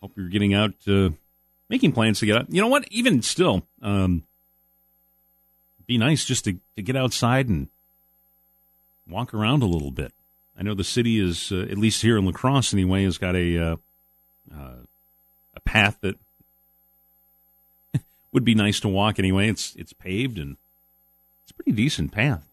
Hope 0.00 0.14
you're 0.16 0.28
getting 0.28 0.52
out, 0.52 0.74
uh, 0.88 1.10
making 1.68 1.92
plans 1.92 2.18
to 2.18 2.26
get 2.26 2.38
out. 2.38 2.52
You 2.52 2.60
know 2.60 2.66
what? 2.66 2.88
Even 2.90 3.22
still, 3.22 3.62
um, 3.82 4.24
be 5.86 5.96
nice 5.96 6.24
just 6.24 6.44
to, 6.46 6.58
to 6.74 6.82
get 6.82 6.96
outside 6.96 7.48
and 7.48 7.68
walk 9.08 9.32
around 9.32 9.62
a 9.62 9.66
little 9.66 9.92
bit. 9.92 10.12
I 10.58 10.62
know 10.62 10.74
the 10.74 10.84
city 10.84 11.20
is, 11.20 11.52
uh, 11.52 11.66
at 11.70 11.76
least 11.76 12.02
here 12.02 12.16
in 12.16 12.24
La 12.24 12.32
Crosse 12.32 12.72
anyway, 12.72 13.04
has 13.04 13.18
got 13.18 13.36
a 13.36 13.58
uh, 13.58 13.76
uh, 14.54 14.76
a 15.54 15.60
path 15.60 15.98
that 16.00 16.16
would 18.32 18.44
be 18.44 18.54
nice 18.54 18.80
to 18.80 18.88
walk 18.88 19.18
anyway. 19.18 19.48
It's 19.48 19.74
it's 19.76 19.92
paved 19.92 20.38
and 20.38 20.56
it's 21.42 21.50
a 21.50 21.54
pretty 21.54 21.72
decent 21.72 22.12
path. 22.12 22.48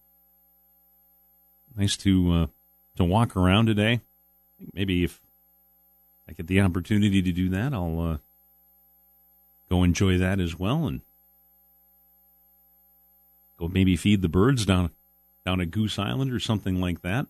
Nice 1.77 1.95
to 1.97 2.33
uh, 2.33 2.47
to 2.97 3.05
walk 3.05 3.37
around 3.37 3.67
today. 3.67 4.01
Maybe 4.73 5.03
if 5.03 5.21
I 6.27 6.33
get 6.33 6.47
the 6.47 6.61
opportunity 6.61 7.21
to 7.21 7.31
do 7.31 7.49
that, 7.49 7.73
I'll 7.73 7.99
uh, 7.99 8.17
go 9.69 9.83
enjoy 9.83 10.17
that 10.17 10.39
as 10.39 10.59
well 10.59 10.87
and 10.87 11.01
go 13.57 13.67
maybe 13.67 13.95
feed 13.95 14.21
the 14.21 14.29
birds 14.29 14.65
down 14.65 14.91
down 15.45 15.61
at 15.61 15.71
Goose 15.71 15.97
Island 15.97 16.33
or 16.33 16.39
something 16.39 16.81
like 16.81 17.01
that. 17.01 17.27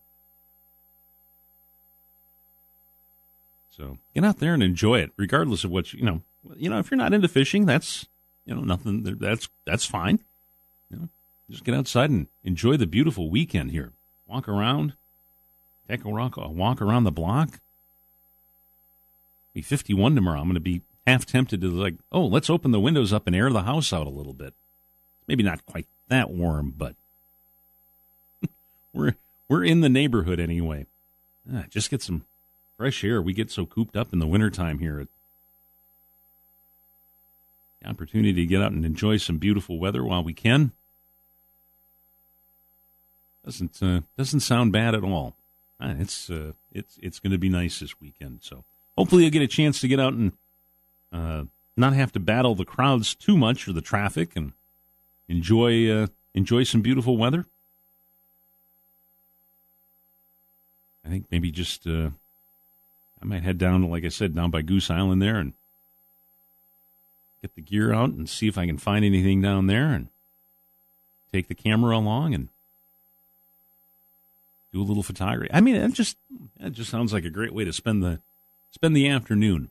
So 3.75 3.97
get 4.13 4.23
out 4.23 4.37
there 4.37 4.53
and 4.53 4.61
enjoy 4.61 4.99
it, 4.99 5.11
regardless 5.17 5.63
of 5.63 5.71
what 5.71 5.93
you, 5.93 6.03
know. 6.03 6.21
You 6.55 6.69
know, 6.69 6.79
if 6.79 6.91
you're 6.91 6.97
not 6.97 7.13
into 7.13 7.27
fishing, 7.27 7.65
that's 7.65 8.05
you 8.45 8.53
know 8.53 8.61
nothing. 8.61 9.03
That's 9.19 9.49
that's 9.65 9.85
fine. 9.85 10.19
You 10.91 10.97
know, 10.97 11.09
just 11.49 11.63
get 11.63 11.73
outside 11.73 12.09
and 12.09 12.27
enjoy 12.43 12.77
the 12.77 12.85
beautiful 12.85 13.29
weekend 13.29 13.71
here. 13.71 13.91
Walk 14.27 14.47
around, 14.47 14.93
take 15.89 16.05
a 16.05 16.09
walk, 16.09 16.37
a 16.37 16.49
walk 16.49 16.81
around 16.81 17.05
the 17.05 17.11
block. 17.11 17.59
Be 19.53 19.61
51 19.61 20.15
tomorrow. 20.15 20.39
I'm 20.39 20.45
going 20.45 20.55
to 20.55 20.59
be 20.59 20.81
half 21.05 21.25
tempted 21.25 21.61
to 21.61 21.69
like, 21.69 21.95
oh, 22.11 22.25
let's 22.25 22.49
open 22.49 22.71
the 22.71 22.79
windows 22.79 23.13
up 23.13 23.27
and 23.27 23.35
air 23.35 23.51
the 23.51 23.63
house 23.63 23.93
out 23.93 24.07
a 24.07 24.11
little 24.11 24.33
bit. 24.33 24.53
Maybe 25.27 25.43
not 25.43 25.65
quite 25.65 25.87
that 26.09 26.29
warm, 26.29 26.73
but 26.77 26.95
we're 28.93 29.15
we're 29.47 29.63
in 29.63 29.81
the 29.81 29.89
neighborhood 29.89 30.39
anyway. 30.39 30.85
Ah, 31.51 31.65
just 31.69 31.89
get 31.89 32.01
some 32.01 32.25
fresh 32.83 33.01
air. 33.05 33.21
We 33.21 33.31
get 33.31 33.49
so 33.49 33.65
cooped 33.65 33.95
up 33.95 34.11
in 34.11 34.19
the 34.19 34.27
wintertime 34.27 34.79
here. 34.79 35.07
The 37.81 37.87
opportunity 37.87 38.33
to 38.33 38.45
get 38.45 38.61
out 38.61 38.73
and 38.73 38.83
enjoy 38.83 39.15
some 39.15 39.37
beautiful 39.37 39.79
weather 39.79 40.03
while 40.03 40.21
we 40.21 40.33
can 40.33 40.73
doesn't 43.45 43.81
uh, 43.81 44.01
doesn't 44.17 44.41
sound 44.41 44.73
bad 44.73 44.95
at 44.95 45.03
all. 45.05 45.37
Uh, 45.79 45.93
it's 45.97 46.29
uh, 46.29 46.51
it's 46.73 46.99
it's 47.01 47.19
going 47.19 47.31
to 47.31 47.37
be 47.37 47.47
nice 47.47 47.79
this 47.79 48.01
weekend. 48.01 48.39
So 48.41 48.65
hopefully 48.97 49.23
you'll 49.23 49.31
get 49.31 49.41
a 49.41 49.47
chance 49.47 49.79
to 49.79 49.87
get 49.87 50.01
out 50.01 50.11
and 50.11 50.33
uh, 51.13 51.45
not 51.77 51.93
have 51.93 52.11
to 52.11 52.19
battle 52.19 52.53
the 52.53 52.65
crowds 52.65 53.15
too 53.15 53.37
much 53.37 53.65
or 53.65 53.71
the 53.71 53.79
traffic 53.79 54.35
and 54.35 54.51
enjoy 55.29 55.89
uh, 55.89 56.07
enjoy 56.33 56.63
some 56.63 56.81
beautiful 56.81 57.15
weather. 57.15 57.45
I 61.05 61.07
think 61.07 61.27
maybe 61.31 61.49
just 61.49 61.87
uh, 61.87 62.09
I 63.23 63.25
might 63.25 63.43
head 63.43 63.57
down, 63.57 63.89
like 63.89 64.03
I 64.03 64.09
said, 64.09 64.35
down 64.35 64.51
by 64.51 64.61
Goose 64.61 64.89
Island 64.89 65.21
there 65.21 65.37
and 65.37 65.53
get 67.41 67.55
the 67.55 67.61
gear 67.61 67.93
out 67.93 68.09
and 68.09 68.29
see 68.29 68.47
if 68.47 68.57
I 68.57 68.65
can 68.65 68.77
find 68.77 69.05
anything 69.05 69.41
down 69.41 69.67
there 69.67 69.87
and 69.87 70.09
take 71.31 71.47
the 71.47 71.55
camera 71.55 71.97
along 71.97 72.33
and 72.33 72.49
do 74.73 74.81
a 74.81 74.83
little 74.83 75.03
photography. 75.03 75.49
I 75.53 75.61
mean, 75.61 75.75
it 75.75 75.93
just 75.93 76.17
it 76.59 76.71
just 76.71 76.89
sounds 76.89 77.13
like 77.13 77.23
a 77.23 77.29
great 77.29 77.53
way 77.53 77.63
to 77.63 77.71
spend 77.71 78.03
the 78.03 78.19
spend 78.71 78.95
the 78.95 79.07
afternoon, 79.07 79.69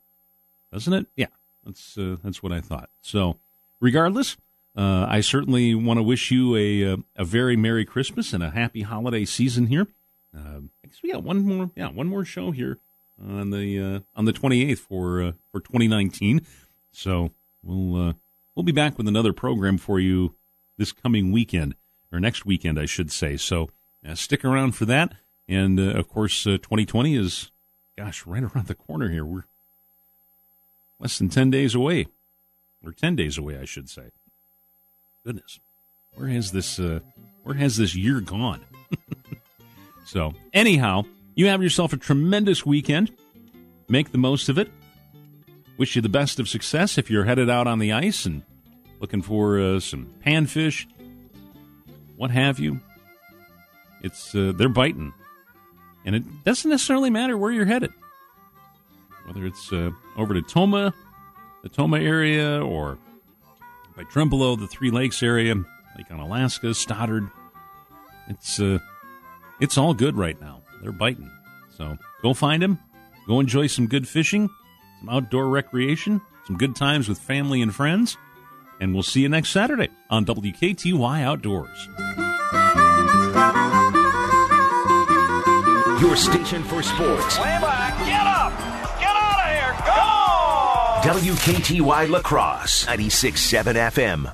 doesn't 0.73 0.93
it? 0.93 1.07
Yeah, 1.15 1.27
that's 1.65 1.99
uh, 1.99 2.17
that's 2.25 2.43
what 2.43 2.53
I 2.53 2.63
thought. 2.63 2.89
So, 3.03 3.37
regardless, 3.81 4.39
uh, 4.77 5.07
I 5.09 5.21
certainly 5.21 5.75
want 5.75 5.99
to 5.99 6.03
wish 6.03 6.31
you 6.31 6.57
a 6.57 6.97
a 7.21 7.25
very 7.25 7.57
merry 7.57 7.85
Christmas 7.85 8.33
and 8.33 8.43
a 8.43 8.51
happy 8.51 8.83
holiday 8.83 9.27
season 9.27 9.67
here. 9.67 9.89
Uh, 10.35 10.61
I 10.83 10.89
guess 10.89 11.03
we 11.03 11.13
got 11.13 11.23
one 11.23 11.41
more, 11.41 11.71
yeah, 11.77 11.91
one 11.91 12.07
more 12.07 12.25
show 12.25 12.51
here 12.53 12.79
on 13.27 13.51
the 13.51 13.81
uh, 13.81 14.01
on 14.17 14.25
the 14.25 14.33
28th 14.33 14.79
for 14.79 15.23
uh, 15.23 15.33
for 15.51 15.61
2019. 15.61 16.45
So 16.93 17.31
we'll 17.63 18.09
uh, 18.09 18.13
we'll 18.55 18.65
be 18.65 18.73
back 18.73 18.99
with 18.99 19.09
another 19.09 19.33
program 19.33 19.79
for 19.79 20.01
you 20.01 20.35
this 20.79 20.93
coming 20.93 21.33
weekend 21.33 21.75
or 22.13 22.21
next 22.21 22.45
weekend, 22.45 22.79
I 22.79 22.87
should 22.87 23.11
say. 23.11 23.37
So 23.37 23.71
uh, 24.07 24.15
stick 24.15 24.45
around 24.45 24.73
for 24.73 24.85
that. 24.87 25.15
And 25.49 25.79
uh, 25.79 25.99
of 25.99 26.09
course, 26.09 26.45
2020 26.45 27.17
uh, 27.17 27.21
is 27.21 27.51
gosh 27.97 28.27
right 28.27 28.43
around 28.43 28.67
the 28.67 28.75
corner 28.75 29.09
here. 29.09 29.25
We're 29.25 29.45
less 30.99 31.19
than 31.19 31.29
10 31.29 31.51
days 31.51 31.75
away, 31.75 32.07
or 32.85 32.93
10 32.93 33.17
days 33.17 33.39
away, 33.39 33.59
I 33.59 33.65
should 33.65 33.91
say. 33.91 34.11
Goodness, 35.25 35.61
where 36.15 36.29
has 36.29 36.53
this 36.53 36.79
where 36.79 37.57
has 37.57 37.77
this 37.77 37.95
year 37.95 38.21
gone? 38.21 38.61
so 40.05 40.35
anyhow. 40.53 41.05
You 41.35 41.47
have 41.47 41.63
yourself 41.63 41.93
a 41.93 41.97
tremendous 41.97 42.67
weekend. 42.67 43.13
Make 43.89 44.13
the 44.13 44.19
most 44.19 44.49
of 44.49 44.59
it. 44.59 44.71
Wish 45.79 45.97
you 45.97 46.03
the 46.03 46.09
best 46.09 46.39
of 46.39 46.49
success 46.49 46.99
if 46.99 47.11
you're 47.11 47.25
headed 47.25 47.49
out 47.49 47.67
on 47.67 47.79
the 47.79 47.93
ice 47.93 48.27
and 48.27 48.43
looking 49.01 49.23
for 49.23 49.59
uh, 49.59 49.81
some 49.81 50.13
panfish, 50.25 50.87
what 52.17 52.31
have 52.31 52.59
you. 52.59 52.81
It's 54.03 54.35
uh, 54.35 54.53
they're 54.55 54.69
biting, 54.69 55.13
and 56.05 56.15
it 56.15 56.45
doesn't 56.45 56.71
necessarily 56.71 57.11
matter 57.11 57.37
where 57.37 57.51
you're 57.51 57.65
headed. 57.65 57.93
Whether 59.27 59.47
it's 59.47 59.73
uh, 59.73 59.91
over 60.17 60.35
to 60.35 60.43
Tomah, 60.43 60.93
the 61.63 61.69
Tomah 61.69 62.01
area, 62.01 62.63
or 62.65 62.99
by 63.97 64.05
Trempealeau, 64.05 64.59
the 64.59 64.67
Three 64.67 64.91
Lakes 64.91 65.23
area, 65.23 65.55
like 65.97 66.09
Onalaska, 66.09 66.75
Stoddard. 66.75 67.29
It's 68.29 68.61
uh, 68.61 68.79
it's 69.61 69.79
all 69.79 69.95
good 69.95 70.17
right 70.17 70.41
now. 70.41 70.62
They're 70.83 70.93
biting. 70.93 71.31
So 71.77 71.97
go 72.23 72.35
find 72.35 72.63
them. 72.63 72.79
Go 73.27 73.41
enjoy 73.41 73.69
some 73.69 73.87
good 73.87 74.09
fishing, 74.09 74.51
some 75.01 75.09
outdoor 75.09 75.49
recreation, 75.49 76.21
some 76.47 76.59
good 76.59 76.75
times 76.75 77.09
with 77.09 77.19
family 77.19 77.63
and 77.63 77.75
friends. 77.75 78.17
And 78.81 78.93
we'll 78.93 79.05
see 79.05 79.21
you 79.21 79.29
next 79.29 79.51
Saturday 79.51 79.89
on 80.11 80.25
WKTY 80.27 81.23
Outdoors. 81.23 81.89
Your 86.01 86.17
station 86.17 86.65
for 86.65 86.83
sports. 86.83 87.39
Way 87.39 87.45
back. 87.45 87.97
Get 88.01 88.27
up. 88.27 88.53
Get 88.99 89.15
out 89.15 89.39
of 89.41 89.53
here. 89.55 89.73
Go! 89.87 91.33
WKTY 91.37 92.11
La 92.11 92.21
Crosse, 92.21 92.87
96.7 92.87 93.75
FM. 93.93 94.33